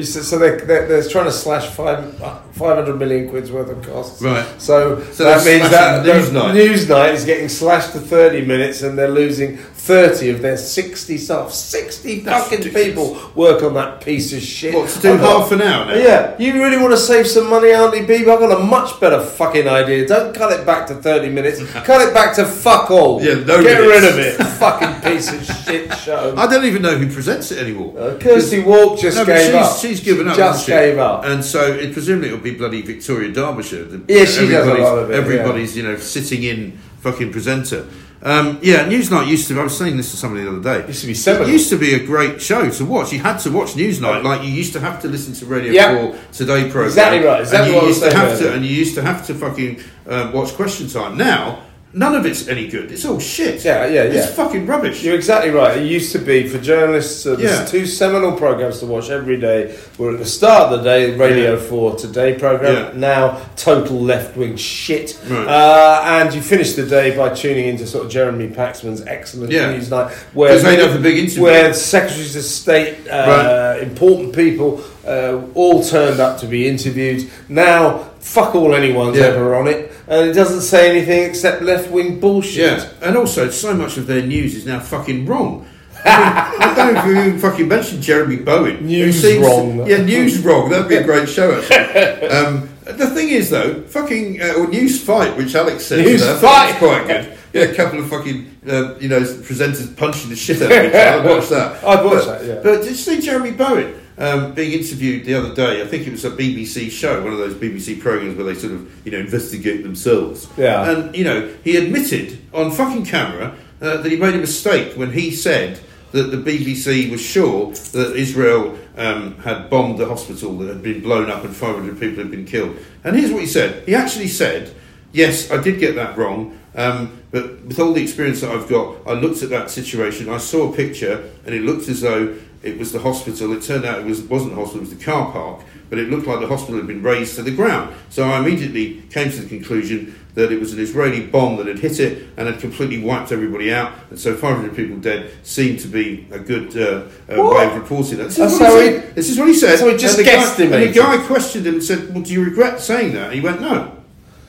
so 0.00 0.38
they're, 0.38 0.58
they're, 0.60 0.86
they're 0.88 1.08
trying 1.08 1.26
to 1.26 1.32
slash 1.32 1.66
five, 1.68 2.16
500 2.52 2.96
million 2.98 3.28
quid's 3.28 3.52
worth 3.52 3.68
of 3.68 3.84
costs. 3.84 4.22
Right. 4.22 4.46
So, 4.60 5.02
So 5.12 5.24
that 5.24 5.44
means 5.44 5.70
that 5.70 6.04
Newsnight. 6.06 6.54
Newsnight 6.54 7.12
is 7.14 7.24
getting 7.24 7.48
slashed 7.48 7.92
to 7.92 8.00
30 8.00 8.46
minutes, 8.46 8.82
and 8.82 8.96
they're 8.98 9.08
losing 9.10 9.56
30 9.58 10.30
of 10.30 10.42
their 10.42 10.56
60 10.56 11.18
staff. 11.18 11.50
60 11.50 12.20
That's 12.20 12.44
fucking 12.44 12.64
ridiculous. 12.64 12.88
people 13.18 13.32
work 13.34 13.62
on 13.62 13.74
that 13.74 14.00
piece 14.00 14.32
of 14.32 14.40
shit. 14.40 14.74
What, 14.74 14.88
to 14.90 15.00
do 15.00 15.16
half 15.16 15.50
an 15.52 15.60
hour 15.60 15.86
now? 15.86 15.94
Yeah, 15.94 16.36
you 16.38 16.52
really 16.54 16.76
want 16.78 16.92
to 16.92 16.96
save 16.96 17.26
some 17.26 17.50
money, 17.50 17.70
Auntie 17.72 18.00
Beeb? 18.06 18.28
I've 18.32 18.38
got 18.40 18.52
a 18.60 18.64
much 18.64 18.98
better 19.00 19.20
fucking 19.22 19.66
idea. 19.68 20.06
Don't 20.06 20.34
cut 20.34 20.52
it 20.58 20.64
back 20.64 20.86
to 20.88 20.94
30 20.94 21.28
minutes. 21.30 21.60
cut 21.72 22.00
it 22.06 22.14
back 22.14 22.34
to 22.36 22.44
fuck 22.46 22.90
all. 22.90 23.20
Yeah, 23.22 23.34
no 23.34 23.62
Get 23.62 23.80
minutes. 23.80 23.88
rid 23.88 24.04
of 24.04 24.18
it. 24.18 24.44
fucking 24.62 25.00
piece 25.10 25.32
of 25.32 25.44
shit 25.64 25.92
show. 25.98 26.34
I 26.36 26.46
don't 26.46 26.64
even 26.64 26.82
know 26.82 26.96
who 26.96 27.12
presents 27.12 27.50
it 27.50 27.58
anymore. 27.58 27.98
Uh, 27.98 28.18
Kirsty 28.18 28.62
Wark 28.62 29.00
just 29.00 29.16
No, 29.18 29.24
gave 29.26 29.54
up. 29.54 29.76
She's 29.82 30.00
given 30.00 30.28
up. 30.28 30.36
Just 30.36 30.66
gave 30.66 30.98
up. 30.98 31.24
and 31.24 31.44
so 31.44 31.72
it, 31.72 31.92
presumably 31.92 32.28
it'll 32.28 32.40
be 32.40 32.54
bloody 32.54 32.82
Victoria 32.82 33.30
Derbyshire. 33.32 33.84
The, 33.84 34.14
Yeah, 34.14 34.24
she 34.24 34.48
does 34.48 34.66
a 34.66 34.74
lot 34.74 34.98
of 34.98 35.10
it, 35.10 35.14
Everybody's 35.14 35.76
you 35.76 35.82
know 35.82 35.96
sitting 35.96 36.42
in 36.44 36.78
fucking 37.00 37.32
presenter. 37.32 37.86
Um, 38.24 38.60
yeah, 38.62 38.84
Newsnight 38.88 39.26
used 39.26 39.48
to. 39.48 39.58
I 39.58 39.64
was 39.64 39.76
saying 39.76 39.96
this 39.96 40.12
to 40.12 40.16
somebody 40.16 40.44
the 40.44 40.50
other 40.50 40.62
day. 40.62 40.86
Used 40.86 41.00
to 41.00 41.06
be 41.08 41.14
seminal. 41.14 41.48
It 41.48 41.52
used 41.52 41.70
to 41.70 41.76
be 41.76 41.94
a 41.94 42.06
great 42.06 42.40
show 42.40 42.70
to 42.70 42.84
watch. 42.84 43.12
You 43.12 43.18
had 43.18 43.38
to 43.38 43.50
watch 43.50 43.70
Newsnight 43.70 44.22
like 44.22 44.42
you 44.42 44.48
used 44.48 44.72
to 44.74 44.80
have 44.80 45.02
to 45.02 45.08
listen 45.08 45.34
to 45.34 45.46
Radio 45.46 45.72
Yeah. 45.72 45.94
Four 45.94 46.18
Today 46.32 46.62
program. 46.70 46.86
Exactly 46.86 47.26
right, 47.26 47.40
exactly 47.40 47.66
and 47.66 47.68
you 47.70 47.74
what 47.74 47.84
I 47.84 47.88
was 47.88 47.98
used 47.98 48.12
to 48.12 48.16
have 48.16 48.38
to, 48.38 48.54
and 48.54 48.64
you 48.64 48.76
used 48.76 48.94
to 48.94 49.02
have 49.02 49.26
to 49.26 49.34
fucking 49.34 49.80
uh, 50.08 50.30
watch 50.32 50.54
Question 50.54 50.88
Time. 50.88 51.16
Now 51.16 51.62
none 51.94 52.14
of 52.14 52.24
it's 52.26 52.48
any 52.48 52.68
good. 52.68 52.90
It's 52.90 53.04
all 53.04 53.18
shit. 53.18 53.64
Yeah, 53.64 53.86
yeah, 53.86 54.02
It's 54.04 54.32
fucking 54.34 54.66
rubbish. 54.66 55.02
You're 55.04 55.14
exactly 55.14 55.50
right. 55.50 55.76
It 55.78 55.84
used 55.86 56.12
to 56.12 56.18
be 56.18 56.48
for 56.48 56.58
journalists. 56.58 57.26
Uh, 57.26 57.34
there's 57.36 57.50
Yeah. 57.60 57.64
two 57.66 57.84
seminal 57.86 58.32
programs 58.32 58.78
to 58.80 58.86
watch 58.86 59.10
every 59.10 59.36
day. 59.38 59.74
We're 59.98 60.12
at 60.14 60.18
the 60.18 60.24
start 60.26 60.72
of 60.72 60.78
the 60.78 60.84
day, 60.84 61.14
Radio 61.16 61.52
Yeah. 61.54 61.60
Four 61.60 61.96
Today 61.96 62.34
program. 62.34 62.74
Yeah. 62.74 62.90
Now, 62.98 63.38
total 63.56 64.00
left 64.00 64.36
wing 64.36 64.56
shit. 64.56 65.16
Right. 65.28 65.46
Uh, 65.46 66.00
and 66.04 66.34
you 66.34 66.40
finish 66.40 66.72
the 66.72 66.84
day 66.86 67.14
by 67.16 67.28
tuning 67.30 67.66
into 67.66 67.86
sort 67.86 68.06
of 68.06 68.10
Jeremy 68.10 68.48
Paxman's 68.48 69.02
excellent 69.06 69.52
Yeah. 69.52 69.72
news 69.72 69.90
night, 69.90 70.10
where 70.32 70.58
they'd 70.58 70.78
have 70.78 70.94
the 70.94 70.98
big 70.98 71.18
interview. 71.18 71.42
where 71.42 71.74
secretaries 71.74 72.36
of 72.36 72.42
state, 72.44 72.94
uh, 73.10 73.76
important 73.82 74.34
people, 74.34 74.80
uh, 75.06 75.38
all 75.54 75.82
turned 75.84 76.20
up 76.20 76.38
to 76.40 76.46
be 76.46 76.66
interviewed. 76.68 77.26
Now, 77.48 78.08
fuck 78.20 78.54
all 78.54 78.74
anyone's 78.74 79.18
Yeah. 79.18 79.26
ever 79.26 79.54
on 79.54 79.66
it, 79.68 79.91
and 80.08 80.28
it 80.30 80.32
doesn't 80.34 80.62
say 80.62 80.90
anything 80.90 81.28
except 81.28 81.62
left 81.62 81.90
wing 81.90 82.20
bullshit. 82.20 82.78
Yeah, 82.78 82.88
and 83.02 83.16
also 83.16 83.50
so 83.50 83.74
much 83.74 83.96
of 83.96 84.06
their 84.06 84.22
news 84.26 84.54
is 84.54 84.66
now 84.66 84.80
fucking 84.80 85.26
wrong. 85.26 85.66
I, 86.04 86.50
mean, 86.50 86.62
I 86.70 86.74
don't 86.74 86.94
know 86.94 87.00
if 87.00 87.06
we 87.06 87.18
even 87.28 87.38
fucking 87.38 87.68
mentioned 87.68 88.02
Jeremy 88.02 88.36
Bowen. 88.36 88.84
News 88.86 89.20
seems- 89.22 89.46
wrong. 89.46 89.86
Yeah, 89.86 90.02
news 90.02 90.38
wrong. 90.44 90.68
That'd 90.70 90.88
be 90.88 90.96
a 90.96 91.04
great 91.04 91.28
show, 91.28 91.52
actually. 91.60 92.28
Um, 92.28 92.68
the 92.84 93.06
thing 93.10 93.28
is, 93.28 93.48
though, 93.50 93.82
fucking 93.84 94.42
uh, 94.42 94.54
or 94.58 94.66
news 94.66 95.00
fight, 95.02 95.36
which 95.36 95.54
Alex 95.54 95.86
said, 95.86 96.00
News 96.04 96.20
today, 96.20 96.32
I 96.32 96.36
thought 96.38 96.40
fight. 96.40 96.82
was 96.82 96.90
quite 96.90 97.06
good. 97.06 97.38
Yeah, 97.52 97.62
a 97.64 97.74
couple 97.74 98.00
of 98.00 98.08
fucking 98.08 98.56
uh, 98.66 98.94
you 98.98 99.08
know 99.08 99.20
presenters 99.20 99.94
punching 99.96 100.30
the 100.30 100.36
shit 100.36 100.60
out 100.62 100.72
of 100.72 100.86
each 100.86 100.94
other. 100.94 101.28
I 101.28 101.32
watched 101.36 101.50
that. 101.50 101.84
I'd 101.84 102.04
watch 102.04 102.14
But- 102.24 102.38
that, 102.40 102.44
yeah. 102.46 102.60
But 102.62 102.78
did 102.80 102.88
you 102.88 102.94
see 102.94 103.20
Jeremy 103.20 103.52
Bowen? 103.52 104.00
Um, 104.18 104.52
being 104.52 104.72
interviewed 104.78 105.24
the 105.24 105.34
other 105.34 105.54
day, 105.54 105.82
I 105.82 105.86
think 105.86 106.06
it 106.06 106.10
was 106.10 106.24
a 106.24 106.30
BBC 106.30 106.90
show, 106.90 107.22
one 107.24 107.32
of 107.32 107.38
those 107.38 107.54
BBC 107.54 108.00
programs 108.00 108.36
where 108.36 108.44
they 108.44 108.54
sort 108.54 108.74
of, 108.74 109.06
you 109.06 109.12
know, 109.12 109.18
investigate 109.18 109.82
themselves. 109.82 110.48
Yeah. 110.56 110.90
And 110.90 111.16
you 111.16 111.24
know, 111.24 111.52
he 111.64 111.76
admitted 111.76 112.38
on 112.52 112.70
fucking 112.70 113.06
camera 113.06 113.56
uh, 113.80 113.96
that 113.96 114.10
he 114.10 114.16
made 114.16 114.34
a 114.34 114.38
mistake 114.38 114.96
when 114.96 115.12
he 115.12 115.30
said 115.30 115.80
that 116.12 116.24
the 116.24 116.36
BBC 116.36 117.10
was 117.10 117.22
sure 117.22 117.72
that 117.72 118.14
Israel 118.14 118.78
um, 118.96 119.38
had 119.38 119.70
bombed 119.70 119.98
the 119.98 120.06
hospital 120.06 120.56
that 120.58 120.68
had 120.68 120.82
been 120.82 121.00
blown 121.00 121.30
up 121.30 121.44
and 121.44 121.56
500 121.56 121.98
people 121.98 122.22
had 122.22 122.30
been 122.30 122.44
killed. 122.44 122.76
And 123.02 123.16
here's 123.16 123.32
what 123.32 123.40
he 123.40 123.46
said. 123.46 123.86
He 123.86 123.94
actually 123.94 124.28
said, 124.28 124.74
"Yes, 125.12 125.50
I 125.50 125.60
did 125.60 125.80
get 125.80 125.94
that 125.94 126.16
wrong." 126.16 126.58
Um, 126.74 127.22
but 127.30 127.64
with 127.64 127.78
all 127.78 127.92
the 127.92 128.02
experience 128.02 128.42
that 128.42 128.50
I've 128.50 128.68
got, 128.68 128.96
I 129.06 129.12
looked 129.12 129.42
at 129.42 129.50
that 129.50 129.70
situation. 129.70 130.28
I 130.28 130.38
saw 130.38 130.72
a 130.72 130.76
picture, 130.76 131.30
and 131.44 131.54
it 131.54 131.62
looked 131.62 131.88
as 131.88 132.02
though 132.02 132.36
it 132.62 132.78
was 132.78 132.92
the 132.92 133.00
hospital. 133.00 133.52
It 133.52 133.62
turned 133.62 133.84
out 133.84 134.00
it 134.00 134.06
was 134.06 134.22
wasn't 134.22 134.54
the 134.54 134.60
hospital; 134.60 134.80
it 134.80 134.88
was 134.88 134.96
the 134.96 135.04
car 135.04 135.32
park. 135.32 135.60
But 135.90 135.98
it 135.98 136.08
looked 136.08 136.26
like 136.26 136.40
the 136.40 136.46
hospital 136.46 136.76
had 136.76 136.86
been 136.86 137.02
razed 137.02 137.36
to 137.36 137.42
the 137.42 137.50
ground. 137.50 137.94
So 138.08 138.24
I 138.24 138.38
immediately 138.38 139.02
came 139.10 139.30
to 139.30 139.40
the 139.40 139.48
conclusion 139.48 140.18
that 140.34 140.50
it 140.50 140.58
was 140.58 140.72
an 140.72 140.80
Israeli 140.80 141.26
bomb 141.26 141.58
that 141.58 141.66
had 141.66 141.80
hit 141.80 142.00
it 142.00 142.28
and 142.36 142.48
had 142.48 142.58
completely 142.60 142.98
wiped 142.98 143.32
everybody 143.32 143.72
out. 143.72 143.92
And 144.08 144.18
so 144.18 144.34
500 144.34 144.74
people 144.74 144.96
dead 144.96 145.30
seemed 145.42 145.80
to 145.80 145.88
be 145.88 146.26
a 146.30 146.38
good 146.38 146.74
uh, 146.76 147.08
uh, 147.30 147.42
way 147.54 147.66
of 147.66 147.74
reporting 147.74 148.16
that. 148.18 148.24
This 148.24 148.38
is, 148.38 148.58
how 148.58 148.80
he 148.80 148.88
this 148.88 149.28
is 149.28 149.38
what 149.38 149.48
he 149.48 149.54
said. 149.54 149.78
So 149.78 149.90
he 149.90 149.98
just 149.98 150.18
and 150.18 150.26
the 150.26 150.30
guy, 150.30 150.38
guesstimated. 150.38 150.86
And 150.86 150.94
the 150.94 150.98
guy 150.98 151.26
questioned 151.26 151.66
him 151.66 151.74
and 151.74 151.84
said, 151.84 152.14
"Well, 152.14 152.22
do 152.22 152.32
you 152.32 152.42
regret 152.44 152.80
saying 152.80 153.12
that?" 153.12 153.26
And 153.26 153.34
he 153.34 153.40
went, 153.40 153.60
"No." 153.60 153.98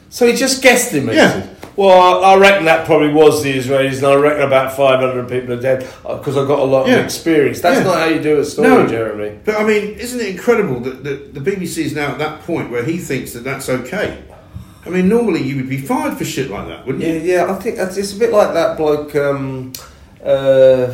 So 0.09 0.25
he 0.27 0.33
just 0.33 0.63
guesstimated. 0.63 1.15
Yeah. 1.15 1.47
Well, 1.75 2.23
I 2.23 2.35
reckon 2.35 2.65
that 2.65 2.85
probably 2.85 3.11
was 3.11 3.41
the 3.41 3.57
Israelis, 3.57 3.97
and 3.97 4.05
I 4.05 4.15
reckon 4.15 4.43
about 4.43 4.75
500 4.77 5.27
people 5.27 5.53
are 5.53 5.61
dead 5.61 5.79
because 6.03 6.37
I've 6.37 6.47
got 6.47 6.59
a 6.59 6.63
lot 6.63 6.87
Yeah. 6.87 6.97
of 6.99 7.05
experience. 7.05 7.61
That's 7.61 7.77
Yeah. 7.79 7.83
not 7.83 7.97
how 7.97 8.05
you 8.05 8.19
do 8.21 8.39
a 8.39 8.45
story, 8.45 8.67
No. 8.69 8.87
Jeremy. 8.87 9.31
But 9.43 9.55
I 9.55 9.63
mean, 9.63 9.95
isn't 9.99 10.19
it 10.19 10.27
incredible 10.27 10.79
that, 10.81 11.03
that 11.03 11.33
the 11.33 11.39
BBC 11.39 11.83
is 11.85 11.95
now 11.95 12.09
at 12.11 12.19
that 12.19 12.45
point 12.45 12.69
where 12.71 12.83
he 12.83 12.97
thinks 12.97 13.33
that 13.33 13.43
that's 13.43 13.69
okay? 13.69 14.17
I 14.85 14.89
mean, 14.89 15.07
normally 15.09 15.41
you 15.41 15.55
would 15.55 15.69
be 15.69 15.77
fired 15.77 16.17
for 16.17 16.25
shit 16.25 16.51
like 16.51 16.67
that, 16.67 16.85
wouldn't 16.85 17.03
Yeah, 17.03 17.13
you? 17.13 17.19
yeah, 17.21 17.45
I 17.51 17.55
think 17.55 17.77
that's, 17.77 17.97
it's 17.97 18.13
a 18.13 18.17
bit 18.19 18.31
like 18.31 18.53
that 18.53 18.77
bloke, 18.77 19.15
um, 19.15 19.71
uh, 20.23 20.87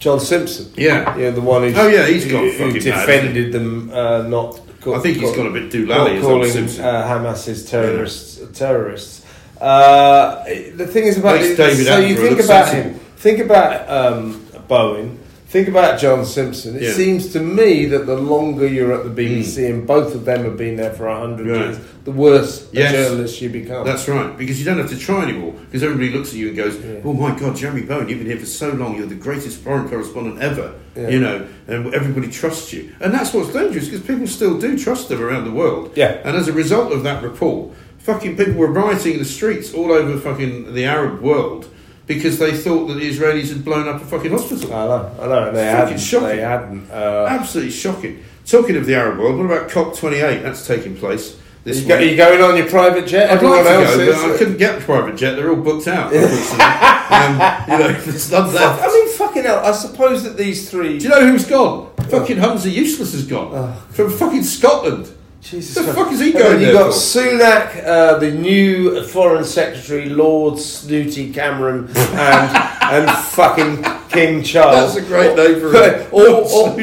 John 0.00 0.18
Simpson. 0.18 0.66
Yeah. 0.76 1.16
Yeah, 1.16 1.30
the 1.30 1.40
one 1.42 1.62
who's, 1.62 1.78
Oh, 1.78 1.86
yeah, 1.86 2.06
he's 2.06 2.24
gone 2.24 2.44
who, 2.44 2.52
fucking 2.52 2.82
who 2.82 2.90
mad, 2.90 3.06
defended 3.06 3.52
them 3.52 3.90
uh, 3.94 4.22
not. 4.22 4.60
I 4.86 4.98
think 4.98 5.16
he's 5.18 5.30
got 5.32 5.46
a 5.46 5.50
bit 5.50 5.70
doolally, 5.70 5.88
not 5.88 6.10
as 6.10 6.22
calling 6.22 6.50
Simpson. 6.50 6.84
uh, 6.84 7.06
Hamas's 7.08 7.64
terrorists 7.70 8.40
terrorists. 8.58 9.23
Uh, 9.60 10.44
the 10.74 10.86
thing 10.86 11.04
is 11.04 11.18
about 11.18 11.36
it, 11.40 11.56
David 11.56 11.86
so 11.86 11.98
you 11.98 12.16
think 12.16 12.40
about 12.40 12.68
sensible. 12.68 12.98
him, 12.98 13.00
think 13.16 13.38
about 13.38 13.88
um, 13.88 14.44
Bowen, 14.68 15.18
think 15.48 15.68
about 15.68 15.98
John 16.00 16.24
Simpson. 16.24 16.76
It 16.76 16.82
Yeah. 16.82 16.92
seems 16.92 17.32
to 17.32 17.40
me 17.40 17.86
that 17.86 18.06
the 18.06 18.16
longer 18.16 18.66
you're 18.66 18.92
at 18.92 19.04
the 19.04 19.10
BBC, 19.10 19.66
and 19.70 19.86
both 19.86 20.14
of 20.14 20.24
them 20.24 20.44
have 20.44 20.56
been 20.56 20.76
there 20.76 20.90
for 20.92 21.06
a 21.06 21.18
hundred 21.18 21.46
years, 21.46 21.78
the 22.04 22.10
worse 22.10 22.66
Yes. 22.72 22.92
a 22.92 22.96
journalist 22.96 23.40
you 23.40 23.48
become. 23.48 23.86
That's 23.86 24.08
right, 24.08 24.36
because 24.36 24.58
you 24.58 24.64
don't 24.64 24.78
have 24.78 24.90
to 24.90 24.98
try 24.98 25.22
anymore. 25.22 25.54
Because 25.66 25.82
everybody 25.84 26.10
looks 26.10 26.30
at 26.30 26.34
you 26.34 26.48
and 26.48 26.56
goes, 26.56 26.76
"Oh 27.04 27.12
my 27.12 27.34
God, 27.38 27.56
Jeremy 27.56 27.82
Bowen, 27.82 28.08
you've 28.08 28.18
been 28.18 28.26
here 28.26 28.36
for 28.38 28.46
so 28.46 28.70
long. 28.70 28.96
You're 28.98 29.06
the 29.06 29.14
greatest 29.14 29.58
foreign 29.58 29.88
correspondent 29.88 30.40
ever." 30.42 30.72
Yeah. 30.96 31.08
You 31.08 31.20
know, 31.20 31.42
and 31.66 31.92
everybody 31.94 32.28
trusts 32.28 32.72
you, 32.72 32.90
and 33.00 33.12
that's 33.14 33.32
what's 33.32 33.52
dangerous 33.52 33.86
because 33.86 34.02
people 34.02 34.26
still 34.26 34.58
do 34.58 34.76
trust 34.78 35.08
them 35.08 35.22
around 35.22 35.44
the 35.44 35.50
world. 35.50 35.90
Yeah. 35.94 36.16
And 36.24 36.36
as 36.36 36.46
a 36.48 36.52
result 36.52 36.92
of 36.92 37.02
that 37.04 37.22
report, 37.22 37.70
fucking 38.04 38.36
people 38.36 38.54
were 38.54 38.70
rioting 38.70 39.14
in 39.14 39.18
the 39.18 39.24
streets 39.24 39.74
all 39.74 39.92
over 39.92 40.18
fucking 40.18 40.72
the 40.74 40.84
Arab 40.84 41.20
world 41.20 41.68
because 42.06 42.38
they 42.38 42.56
thought 42.56 42.86
that 42.86 42.94
the 42.94 43.10
Israelis 43.10 43.48
had 43.48 43.64
blown 43.64 43.88
up 43.88 44.00
a 44.00 44.04
fucking 44.04 44.30
hospital. 44.30 44.72
I 44.72 44.86
know, 44.86 45.16
I 45.20 45.26
know, 45.26 45.52
they 45.52 45.64
hadn't. 45.64 45.98
shocking. 45.98 46.28
They 46.28 46.40
hadn't. 46.40 46.90
Uh, 46.90 47.26
Absolutely 47.28 47.72
shocking. 47.72 48.22
Talking 48.46 48.76
of 48.76 48.86
the 48.86 48.94
Arab 48.94 49.18
world, 49.18 49.38
what 49.38 49.46
about 49.46 49.70
COP28? 49.70 50.42
That's 50.42 50.66
taking 50.66 50.96
place 50.96 51.38
this 51.64 51.80
you 51.80 51.88
go, 51.88 51.96
are 51.96 52.02
you 52.02 52.14
going 52.14 52.42
on 52.42 52.58
your 52.58 52.68
private 52.68 53.06
jet? 53.06 53.30
I'd 53.30 53.36
Everyone 53.36 53.64
like 53.64 53.66
to 53.66 53.72
else 53.72 53.96
go, 53.96 54.00
is. 54.02 54.22
but 54.22 54.34
I 54.34 54.38
couldn't 54.38 54.56
get 54.58 54.82
a 54.82 54.84
private 54.84 55.16
jet. 55.16 55.34
They're 55.34 55.48
all 55.48 55.56
booked 55.56 55.88
out. 55.88 56.12
um, 56.14 57.32
you 57.72 57.78
know, 57.78 58.00
there's 58.02 58.30
none 58.30 58.50
Fuck, 58.50 58.54
left. 58.54 58.82
I 58.82 58.86
mean, 58.88 59.08
fucking 59.08 59.42
hell. 59.44 59.64
I 59.64 59.72
suppose 59.72 60.24
that 60.24 60.36
these 60.36 60.70
three. 60.70 60.98
Do 60.98 61.04
you 61.04 61.08
know 61.08 61.26
who's 61.26 61.46
gone? 61.46 61.90
Fucking 62.10 62.36
Humza 62.36 62.70
Useless 62.70 63.12
has 63.12 63.26
gone 63.26 63.80
from 63.92 64.10
fucking 64.10 64.42
Scotland. 64.42 65.10
Jesus 65.44 65.74
The 65.74 65.82
Christ. 65.82 65.98
fuck 65.98 66.12
is 66.12 66.20
he 66.20 66.32
going 66.32 66.58
You 66.60 66.66
there 66.66 66.72
got 66.72 66.92
for? 66.92 66.98
Sunak, 66.98 67.84
uh, 67.86 68.18
the 68.18 68.30
new 68.30 69.02
Foreign 69.04 69.44
Secretary, 69.44 70.08
Lord 70.08 70.58
Snooty 70.58 71.32
Cameron, 71.32 71.88
and 71.96 72.56
and 72.82 73.10
fucking 73.28 73.84
King 74.08 74.42
Charles. 74.42 74.94
That's 74.94 75.06
a 75.06 75.08
great 75.08 75.36
name 75.36 75.60
for 75.60 75.70
him. 75.72 76.06
all, 76.12 76.44
all, 76.44 76.76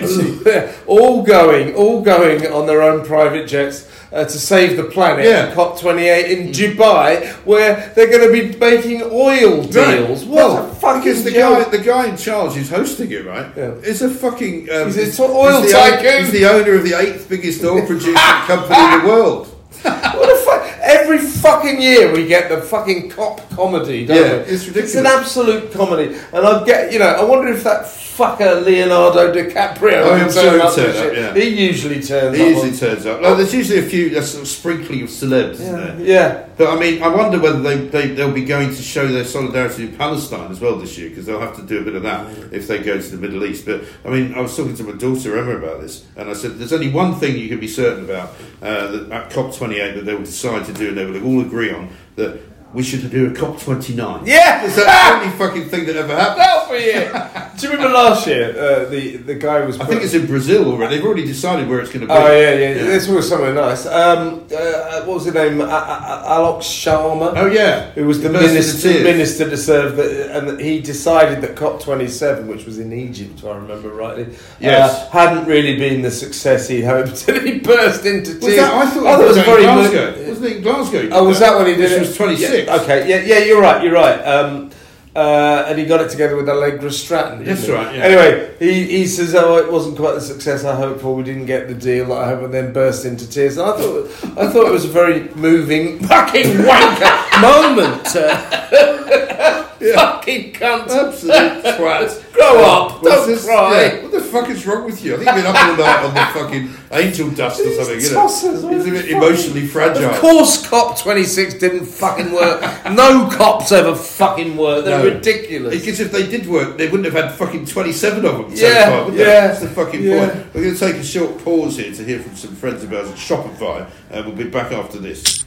all 0.88 1.24
going, 1.24 1.74
all 1.76 2.02
going 2.02 2.46
on 2.48 2.68
their 2.68 2.82
own 2.84 3.04
private 3.06 3.48
jets. 3.48 3.88
Uh, 4.12 4.26
to 4.26 4.38
save 4.38 4.76
the 4.76 4.84
planet, 4.84 5.24
Yeah. 5.24 5.54
COP28 5.56 6.30
in 6.30 6.48
Dubai, 6.50 7.26
where 7.46 7.94
they're 7.96 8.10
going 8.12 8.28
to 8.28 8.34
be 8.52 8.58
making 8.60 9.04
oil 9.04 9.64
deals. 9.64 10.26
Right. 10.26 10.36
Well, 10.36 10.66
a 10.70 10.76
fucking 10.76 11.04
because 11.04 11.24
the 11.24 11.32
joke. 11.32 11.72
guy, 11.72 11.78
the 11.78 11.84
guy 11.84 12.08
in 12.10 12.18
charge 12.18 12.54
who's 12.56 12.70
hosting 12.70 13.10
it, 13.10 13.26
right? 13.26 13.48
Yeah. 13.56 13.72
Is 13.92 14.02
a 14.02 14.10
fucking. 14.10 14.70
Um, 14.70 14.88
He's 14.92 15.18
oil 15.18 15.62
he's 15.62 15.72
the 15.72 15.78
tycoon. 15.78 16.24
He's 16.26 16.32
the 16.34 16.46
owner 16.46 16.74
of 16.74 16.84
the 16.84 16.94
eighth 17.00 17.30
biggest 17.30 17.64
oil 17.64 17.86
producing 17.86 18.14
company 18.48 18.76
in 18.84 19.02
the 19.02 19.08
world. 19.08 19.51
What 19.84 20.30
the 20.30 20.42
fuck? 20.46 20.68
Every 20.82 21.18
fucking 21.20 21.82
year 21.82 22.12
we 22.14 22.28
get 22.28 22.50
the 22.50 22.62
fucking 22.62 23.10
cop 23.10 23.48
comedy, 23.52 24.06
don't 24.06 24.18
Yeah, 24.18 24.34
we? 24.38 24.40
it's 24.44 24.68
ridiculous. 24.68 24.96
an 24.96 25.06
absolute 25.06 25.72
comedy, 25.72 26.16
and 26.34 26.46
I 26.46 26.64
get, 26.66 26.92
you 26.92 27.00
know, 27.00 27.06
I 27.08 27.24
wonder 27.24 27.48
if 27.52 27.64
that 27.64 27.84
fucker 27.84 28.64
Leonardo 28.64 29.34
DiCaprio. 29.34 30.04
Oh, 30.04 30.14
I'm 30.14 30.30
turn 30.32 30.60
up 30.62 30.76
turn 30.76 30.96
up, 30.96 31.14
yeah. 31.16 31.34
He 31.34 31.68
usually 31.68 32.02
turns 32.02 32.36
He 32.38 32.44
up. 32.44 32.50
usually 32.50 32.70
on- 32.72 32.78
turns 32.78 33.06
up. 33.06 33.22
Like, 33.22 33.38
there's 33.38 33.54
usually 33.54 33.80
a 33.80 33.84
few, 33.90 34.18
a 34.18 34.22
sort 34.22 34.44
of 34.44 34.48
sprinkling 34.50 35.04
of 35.04 35.10
celebs, 35.10 35.54
isn't 35.54 35.98
there? 35.98 36.06
yeah. 36.08 36.46
But 36.62 36.78
I 36.78 36.80
mean, 36.80 37.02
I 37.02 37.08
wonder 37.08 37.40
whether 37.40 37.60
they, 37.60 37.88
they, 37.88 38.10
they'll 38.10 38.32
be 38.32 38.46
going 38.46 38.70
to 38.70 38.82
show 38.84 39.08
their 39.08 39.26
solidarity 39.26 39.88
with 39.88 39.98
Palestine 39.98 40.52
as 40.52 40.60
well 40.60 40.78
this 40.78 40.96
year, 40.96 41.10
because 41.10 41.26
they'll 41.26 41.40
have 41.40 41.56
to 41.56 41.64
do 41.64 41.80
a 41.80 41.84
bit 41.84 41.96
of 41.96 42.04
that 42.04 42.54
if 42.54 42.68
they 42.68 42.78
go 42.78 43.02
to 43.02 43.08
the 43.10 43.18
Middle 43.18 43.44
East. 43.46 43.66
But 43.66 43.84
I 44.06 44.10
mean, 44.10 44.36
I 44.36 44.42
was 44.42 44.56
talking 44.56 44.76
to 44.76 44.84
my 44.84 44.92
daughter 44.92 45.40
Emma 45.40 45.56
about 45.56 45.82
this, 45.82 46.06
and 46.16 46.30
I 46.30 46.34
said, 46.34 46.60
there's 46.60 46.72
only 46.72 46.92
one 46.92 47.16
thing 47.16 47.36
you 47.36 47.50
can 47.50 47.60
be 47.60 47.68
certain 47.68 48.04
about 48.04 48.36
uh, 48.62 48.92
that 48.92 49.12
at 49.12 49.32
COP28 49.32 49.96
that 49.96 50.06
they 50.06 50.14
will 50.14 50.22
decide 50.22 50.68
to 50.68 50.74
do, 50.74 50.90
and 50.90 50.98
they 51.00 51.04
will 51.04 51.26
all 51.26 51.42
agree 51.42 51.74
on 51.74 51.90
that 52.18 52.51
we 52.74 52.84
should 52.84 53.10
do 53.12 53.28
a 53.28 53.30
COP29. 53.32 54.26
Yeah! 54.28 54.66
It's 54.66 54.76
the 54.76 55.14
only 55.14 55.30
fucking 55.38 55.66
thing 55.70 55.86
that 55.88 55.96
ever 55.96 56.16
happened. 56.16 56.40
That'll 56.40 56.70
be 56.72 56.84
it. 56.84 57.12
Do 57.60 57.68
you 57.68 57.74
remember 57.74 57.94
last 57.94 58.26
year? 58.28 58.50
Uh, 58.58 58.86
the 58.90 59.18
the 59.18 59.36
guy 59.36 59.64
was. 59.66 59.80
I 59.80 59.86
think 59.86 60.02
it's 60.04 60.14
in 60.14 60.26
Brazil 60.26 60.68
already. 60.72 60.96
They've 60.96 61.06
already 61.06 61.26
decided 61.26 61.68
where 61.70 61.80
it's 61.80 61.90
going 61.92 62.02
to 62.02 62.08
be. 62.08 62.14
Oh 62.14 62.28
yeah, 62.32 62.54
yeah. 62.54 62.74
This 62.76 63.08
was 63.08 63.28
somewhere 63.30 63.54
nice. 63.54 63.86
Um, 63.86 64.46
uh, 64.56 65.04
what 65.04 65.16
was 65.16 65.26
his 65.26 65.34
name? 65.34 65.60
A- 65.62 65.66
A- 65.66 65.68
A- 65.68 66.30
Alok 66.40 66.60
Sharma. 66.62 67.34
Oh 67.36 67.46
yeah, 67.48 67.92
Who 67.92 68.06
was 68.08 68.22
the 68.22 68.30
He 68.30 68.34
burst 68.34 68.46
into 68.86 68.88
minister, 68.88 69.04
minister 69.04 69.50
to 69.50 69.58
serve, 69.58 69.98
the, 69.98 70.36
and 70.36 70.60
he 70.60 70.80
decided 70.80 71.42
that 71.42 71.56
COP27, 71.56 72.48
which 72.48 72.66
was 72.66 72.80
in 72.80 72.94
Egypt, 72.94 73.40
if 73.40 73.46
I 73.46 73.56
remember 73.58 73.90
rightly, 73.90 74.28
Yes. 74.60 74.92
uh, 74.92 75.10
hadn't 75.10 75.46
really 75.46 75.78
been 75.78 76.02
the 76.02 76.12
success 76.12 76.68
he 76.68 76.82
hoped, 76.82 77.28
and 77.28 77.46
he 77.48 77.60
burst 77.60 78.06
into 78.06 78.40
tears. 78.40 78.44
Was 78.44 78.56
that, 78.56 78.74
I 78.74 78.90
thought 78.90 79.04
Oh, 79.06 79.22
it 79.24 79.28
was, 79.28 79.36
that 79.36 79.48
in 79.48 79.66
mo- 79.66 79.74
Glasgow. 79.90 80.30
Wasn't 80.30 80.46
it 80.46 80.58
in 80.58 80.64
Glasgow? 80.64 81.10
Oh, 81.12 81.24
was 81.28 81.40
that 81.40 81.58
when 81.58 81.68
he 81.68 81.74
did 81.74 81.82
Which 81.84 81.92
it? 81.92 82.00
was 82.00 82.16
26. 82.18 82.54
Yeah, 82.54 82.61
okay, 82.70 83.08
yeah, 83.10 83.22
yeah, 83.22 83.46
you're 83.46 83.62
right, 83.62 83.84
you're 83.84 83.94
right. 83.94 84.20
Um, 84.22 84.72
uh, 85.14 85.66
and 85.68 85.78
he 85.78 85.86
got 85.86 86.00
it 86.00 86.10
together 86.10 86.38
with 86.38 86.48
Allegra 86.48 86.90
Stratton. 86.90 87.44
That's 87.44 87.66
he? 87.66 87.72
right, 87.74 87.94
yeah. 87.94 88.04
Anyway, 88.04 88.56
he, 88.60 88.88
he 88.88 89.08
says, 89.08 89.36
"Oh, 89.36 89.58
it 89.58 89.70
wasn't 89.70 89.98
quite 89.98 90.14
the 90.14 90.22
success 90.22 90.64
I 90.64 90.74
hoped 90.74 91.02
for. 91.02 91.14
We 91.14 91.24
didn't 91.24 91.48
get 91.48 91.68
the 91.68 91.74
deal 91.74 92.08
that 92.08 92.18
I 92.18 92.28
hoped," 92.30 92.46
and 92.46 92.54
then 92.54 92.72
burst 92.72 93.04
into 93.06 93.30
tears. 93.30 93.58
And 93.58 93.70
I 93.70 93.76
thought, 93.78 94.06
I 94.38 94.50
thought 94.50 94.68
it 94.68 94.72
was 94.72 94.86
a 94.86 94.90
very 94.90 95.28
moving, 95.36 96.00
fucking 96.00 96.44
wanker 96.60 97.42
moment. 97.42 98.16
Uh, 98.16 99.58
Fucking 99.96 100.54
cunt. 100.54 100.88
Absolute 100.90 101.64
twat. 101.64 102.34
Grow 102.34 102.64
up. 102.64 103.02
What's 103.04 103.16
Don't 103.16 103.28
this? 103.28 103.46
cry. 103.46 103.82
Yeah, 103.86 104.02
what 104.04 104.12
the 104.12 104.22
fuck 104.22 104.50
is 104.50 104.66
wrong 104.66 104.86
with 104.86 105.04
you? 105.04 105.16
I 105.16 105.18
think 105.18 105.28
you've 105.28 105.36
been 105.44 105.46
up 105.48 105.56
all 105.56 105.76
night 105.78 106.06
on 106.06 106.14
the 106.14 106.40
fucking 106.40 106.70
angel 106.92 107.30
dust 107.32 107.60
or 107.62 107.72
something. 107.74 108.00
You 108.00 108.12
know? 108.12 108.28
tossers, 108.28 108.64
what 108.64 108.74
He's 108.74 108.82
a 108.82 108.86
the 108.86 108.92
bit 108.92 109.06
fuck? 109.06 109.12
emotionally 109.24 109.66
fragile. 109.68 110.06
Of 110.10 110.20
course, 110.20 110.66
COP 110.68 111.00
26 111.00 111.56
didn't 111.56 111.86
fucking 111.86 112.32
work. 112.32 112.62
no 112.92 113.30
COPs 113.32 113.72
ever 113.72 113.96
fucking 113.96 114.56
work. 114.58 114.86
They're 114.86 115.00
No. 115.00 115.06
ridiculous. 115.16 115.74
Because 115.80 116.00
if 116.00 116.12
they 116.12 116.28
did 116.28 116.48
work, 116.48 116.78
they 116.78 116.88
wouldn't 116.88 117.06
have 117.12 117.22
had 117.24 117.34
fucking 117.38 117.66
27 117.66 118.24
of 118.26 118.38
them 118.38 118.56
so 118.56 118.66
Yeah, 118.68 118.90
far, 118.90 119.06
would 119.06 119.14
they? 119.16 119.20
yeah, 119.26 119.48
That's 119.48 119.60
the 119.62 119.68
fucking 119.70 120.04
yeah. 120.04 120.30
point. 120.30 120.46
We're 120.54 120.62
going 120.64 120.74
to 120.76 120.80
take 120.80 120.96
a 120.96 121.04
short 121.04 121.44
pause 121.44 121.78
here 121.78 121.94
to 121.94 122.04
hear 122.04 122.20
from 122.20 122.36
some 122.36 122.56
friends 122.56 122.84
of 122.84 122.94
ours 122.94 123.10
at 123.10 123.16
Shopify, 123.18 123.90
and 124.12 124.26
we'll 124.26 124.36
be 124.36 124.44
back 124.46 124.72
after 124.72 125.00
this. 125.00 125.44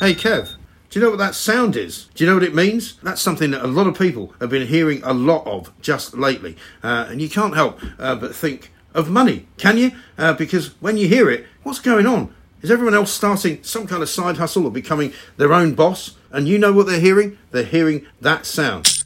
Hey, 0.00 0.14
Kev. 0.14 0.48
Do 0.90 0.98
you 0.98 1.04
know 1.04 1.10
what 1.10 1.20
that 1.20 1.36
sound 1.36 1.76
is? 1.76 2.08
Do 2.16 2.24
you 2.24 2.28
know 2.28 2.34
what 2.34 2.42
it 2.42 2.52
means? 2.52 2.94
That's 3.00 3.22
something 3.22 3.52
that 3.52 3.62
a 3.62 3.68
lot 3.68 3.86
of 3.86 3.96
people 3.96 4.34
have 4.40 4.50
been 4.50 4.66
hearing 4.66 5.00
a 5.04 5.14
lot 5.14 5.46
of 5.46 5.72
just 5.80 6.14
lately. 6.14 6.56
Uh, 6.82 7.06
and 7.08 7.22
you 7.22 7.28
can't 7.28 7.54
help 7.54 7.78
uh, 8.00 8.16
but 8.16 8.34
think 8.34 8.72
of 8.92 9.08
money, 9.08 9.46
can 9.56 9.78
you? 9.78 9.92
Uh, 10.18 10.32
because 10.32 10.74
when 10.80 10.96
you 10.96 11.06
hear 11.06 11.30
it, 11.30 11.46
what's 11.62 11.78
going 11.78 12.06
on? 12.06 12.34
Is 12.60 12.72
everyone 12.72 12.94
else 12.94 13.12
starting 13.12 13.62
some 13.62 13.86
kind 13.86 14.02
of 14.02 14.08
side 14.08 14.38
hustle 14.38 14.64
or 14.64 14.72
becoming 14.72 15.12
their 15.36 15.52
own 15.52 15.74
boss? 15.74 16.16
And 16.32 16.48
you 16.48 16.58
know 16.58 16.72
what 16.72 16.88
they're 16.88 16.98
hearing? 16.98 17.38
They're 17.52 17.62
hearing 17.62 18.04
that 18.20 18.44
sound. 18.44 19.04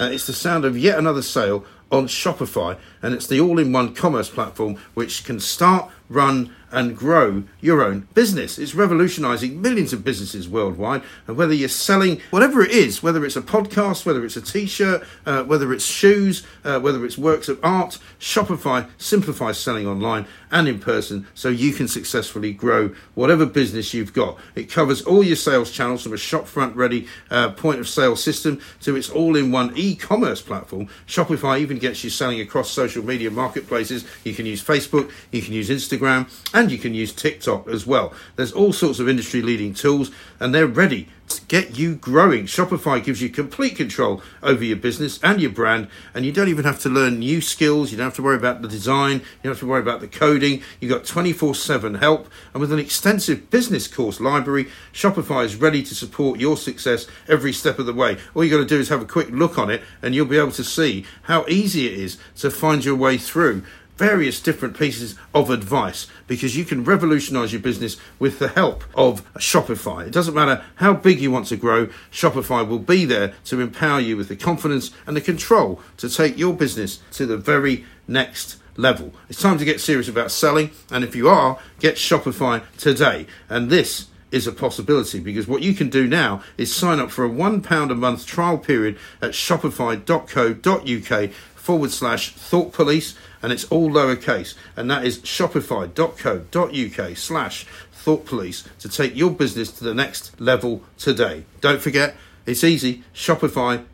Uh, 0.00 0.10
it's 0.12 0.28
the 0.28 0.32
sound 0.32 0.64
of 0.64 0.78
yet 0.78 0.96
another 0.96 1.22
sale 1.22 1.66
on 1.90 2.06
Shopify, 2.06 2.78
and 3.02 3.14
it's 3.14 3.26
the 3.26 3.40
all 3.40 3.58
in 3.58 3.72
one 3.72 3.94
commerce 3.94 4.28
platform 4.28 4.76
which 4.94 5.24
can 5.24 5.40
start, 5.40 5.90
run, 6.08 6.54
and 6.72 6.96
grow 6.96 7.42
your 7.60 7.82
own 7.82 8.06
business. 8.14 8.58
It's 8.58 8.74
revolutionizing 8.74 9.60
millions 9.60 9.92
of 9.92 10.04
businesses 10.04 10.48
worldwide. 10.48 11.02
And 11.26 11.36
whether 11.36 11.54
you're 11.54 11.68
selling 11.68 12.20
whatever 12.30 12.62
it 12.62 12.70
is, 12.70 13.02
whether 13.02 13.24
it's 13.24 13.36
a 13.36 13.42
podcast, 13.42 14.06
whether 14.06 14.24
it's 14.24 14.36
a 14.36 14.40
t 14.40 14.66
shirt, 14.66 15.04
uh, 15.26 15.44
whether 15.44 15.72
it's 15.72 15.84
shoes, 15.84 16.46
uh, 16.64 16.78
whether 16.80 17.04
it's 17.04 17.18
works 17.18 17.48
of 17.48 17.58
art, 17.62 17.98
Shopify 18.18 18.88
simplifies 18.98 19.58
selling 19.58 19.86
online 19.86 20.26
and 20.50 20.68
in 20.68 20.78
person 20.78 21.26
so 21.34 21.48
you 21.48 21.72
can 21.72 21.88
successfully 21.88 22.52
grow 22.52 22.94
whatever 23.14 23.46
business 23.46 23.94
you've 23.94 24.12
got. 24.12 24.38
It 24.54 24.70
covers 24.70 25.02
all 25.02 25.22
your 25.22 25.36
sales 25.36 25.70
channels 25.70 26.02
from 26.02 26.12
a 26.12 26.16
shopfront 26.16 26.76
ready 26.76 27.06
uh, 27.30 27.50
point 27.50 27.80
of 27.80 27.88
sale 27.88 28.16
system 28.16 28.60
to 28.80 28.96
its 28.96 29.10
all 29.10 29.36
in 29.36 29.52
one 29.52 29.72
e 29.76 29.94
commerce 29.94 30.42
platform. 30.42 30.88
Shopify 31.06 31.60
even 31.60 31.78
gets 31.78 32.04
you 32.04 32.10
selling 32.10 32.40
across 32.40 32.70
social 32.70 32.89
media 32.98 33.30
marketplaces. 33.30 34.04
You 34.24 34.34
can 34.34 34.46
use 34.46 34.62
Facebook, 34.62 35.10
you 35.30 35.42
can 35.42 35.52
use 35.52 35.70
Instagram, 35.70 36.28
and 36.52 36.70
you 36.70 36.78
can 36.78 36.94
use 36.94 37.12
TikTok 37.12 37.68
as 37.68 37.86
well. 37.86 38.12
There's 38.36 38.52
all 38.52 38.72
sorts 38.72 38.98
of 38.98 39.08
industry 39.08 39.42
leading 39.42 39.74
tools, 39.74 40.10
and 40.38 40.54
they're 40.54 40.66
ready 40.66 41.08
get 41.38 41.78
you 41.78 41.94
growing. 41.94 42.46
Shopify 42.46 43.02
gives 43.02 43.22
you 43.22 43.28
complete 43.28 43.76
control 43.76 44.22
over 44.42 44.64
your 44.64 44.76
business 44.76 45.20
and 45.22 45.40
your 45.40 45.50
brand, 45.50 45.88
and 46.12 46.26
you 46.26 46.32
don't 46.32 46.48
even 46.48 46.64
have 46.64 46.80
to 46.80 46.88
learn 46.88 47.20
new 47.20 47.40
skills. 47.40 47.92
You 47.92 47.98
don't 47.98 48.08
have 48.08 48.16
to 48.16 48.22
worry 48.22 48.36
about 48.36 48.62
the 48.62 48.68
design. 48.68 49.18
You 49.18 49.44
don't 49.44 49.52
have 49.52 49.60
to 49.60 49.66
worry 49.66 49.80
about 49.80 50.00
the 50.00 50.08
coding. 50.08 50.62
You've 50.80 50.90
got 50.90 51.04
24 51.04 51.54
7 51.54 51.94
help, 51.94 52.28
and 52.52 52.60
with 52.60 52.72
an 52.72 52.78
extensive 52.80 53.50
business 53.50 53.86
course 53.86 54.20
library, 54.20 54.68
Shopify 54.92 55.44
is 55.44 55.56
ready 55.56 55.82
to 55.84 55.94
support 55.94 56.40
your 56.40 56.56
success 56.56 57.06
every 57.28 57.52
step 57.52 57.78
of 57.78 57.86
the 57.86 57.94
way. 57.94 58.18
All 58.34 58.42
you 58.42 58.50
got 58.50 58.58
to 58.58 58.64
do 58.64 58.80
is 58.80 58.88
have 58.88 59.02
a 59.02 59.06
quick 59.06 59.30
look 59.30 59.58
on 59.58 59.70
it, 59.70 59.82
and 60.02 60.14
you'll 60.14 60.26
be 60.26 60.38
able 60.38 60.52
to 60.52 60.64
see 60.64 61.06
how 61.22 61.44
easy 61.48 61.86
it 61.86 61.94
is 61.94 62.18
to 62.38 62.50
find 62.50 62.84
your 62.84 62.96
way 62.96 63.16
through 63.16 63.62
various 64.00 64.40
different 64.40 64.78
pieces 64.78 65.14
of 65.34 65.50
advice 65.50 66.06
because 66.26 66.56
you 66.56 66.64
can 66.64 66.82
revolutionize 66.82 67.52
your 67.52 67.60
business 67.60 67.98
with 68.18 68.38
the 68.38 68.48
help 68.48 68.82
of 68.94 69.22
Shopify. 69.34 70.06
It 70.06 70.10
doesn't 70.10 70.32
matter 70.32 70.64
how 70.76 70.94
big 70.94 71.20
you 71.20 71.30
want 71.30 71.48
to 71.48 71.56
grow, 71.56 71.88
Shopify 72.10 72.66
will 72.66 72.78
be 72.78 73.04
there 73.04 73.34
to 73.44 73.60
empower 73.60 74.00
you 74.00 74.16
with 74.16 74.28
the 74.28 74.36
confidence 74.36 74.90
and 75.06 75.14
the 75.14 75.20
control 75.20 75.82
to 75.98 76.08
take 76.08 76.38
your 76.38 76.54
business 76.54 77.00
to 77.12 77.26
the 77.26 77.36
very 77.36 77.84
next 78.08 78.56
level. 78.74 79.12
It's 79.28 79.42
time 79.42 79.58
to 79.58 79.66
get 79.66 79.82
serious 79.82 80.08
about 80.08 80.30
selling, 80.30 80.70
and 80.90 81.04
if 81.04 81.14
you 81.14 81.28
are, 81.28 81.58
get 81.78 81.96
Shopify 81.96 82.62
today. 82.78 83.26
And 83.50 83.68
this 83.68 84.06
is 84.32 84.46
a 84.46 84.52
possibility 84.52 85.20
because 85.20 85.46
what 85.46 85.60
you 85.60 85.74
can 85.74 85.90
do 85.90 86.06
now 86.06 86.42
is 86.56 86.74
sign 86.74 87.00
up 87.00 87.10
for 87.10 87.26
a 87.26 87.30
£1 87.30 87.90
a 87.90 87.94
month 87.94 88.24
trial 88.24 88.56
period 88.56 88.96
at 89.20 89.32
shopify.co.uk 89.32 91.30
forward 91.60 91.90
slash 91.90 92.32
thought 92.32 92.72
police 92.72 93.14
and 93.42 93.52
it's 93.52 93.64
all 93.64 93.90
lowercase 93.90 94.54
and 94.76 94.90
that 94.90 95.04
is 95.04 95.18
shopify.co.uk 95.20 97.16
slash 97.16 97.64
thought 97.92 98.24
police 98.24 98.68
to 98.78 98.88
take 98.88 99.14
your 99.16 99.30
business 99.30 99.70
to 99.70 99.84
the 99.84 99.94
next 99.94 100.40
level 100.40 100.82
today 100.98 101.44
don't 101.60 101.80
forget 101.80 102.16
it's 102.46 102.64
easy 102.64 103.02
shopify.co.uk 103.14 103.88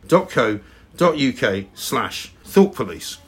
slash 1.75 2.33
thought 2.45 2.75
police 2.75 3.19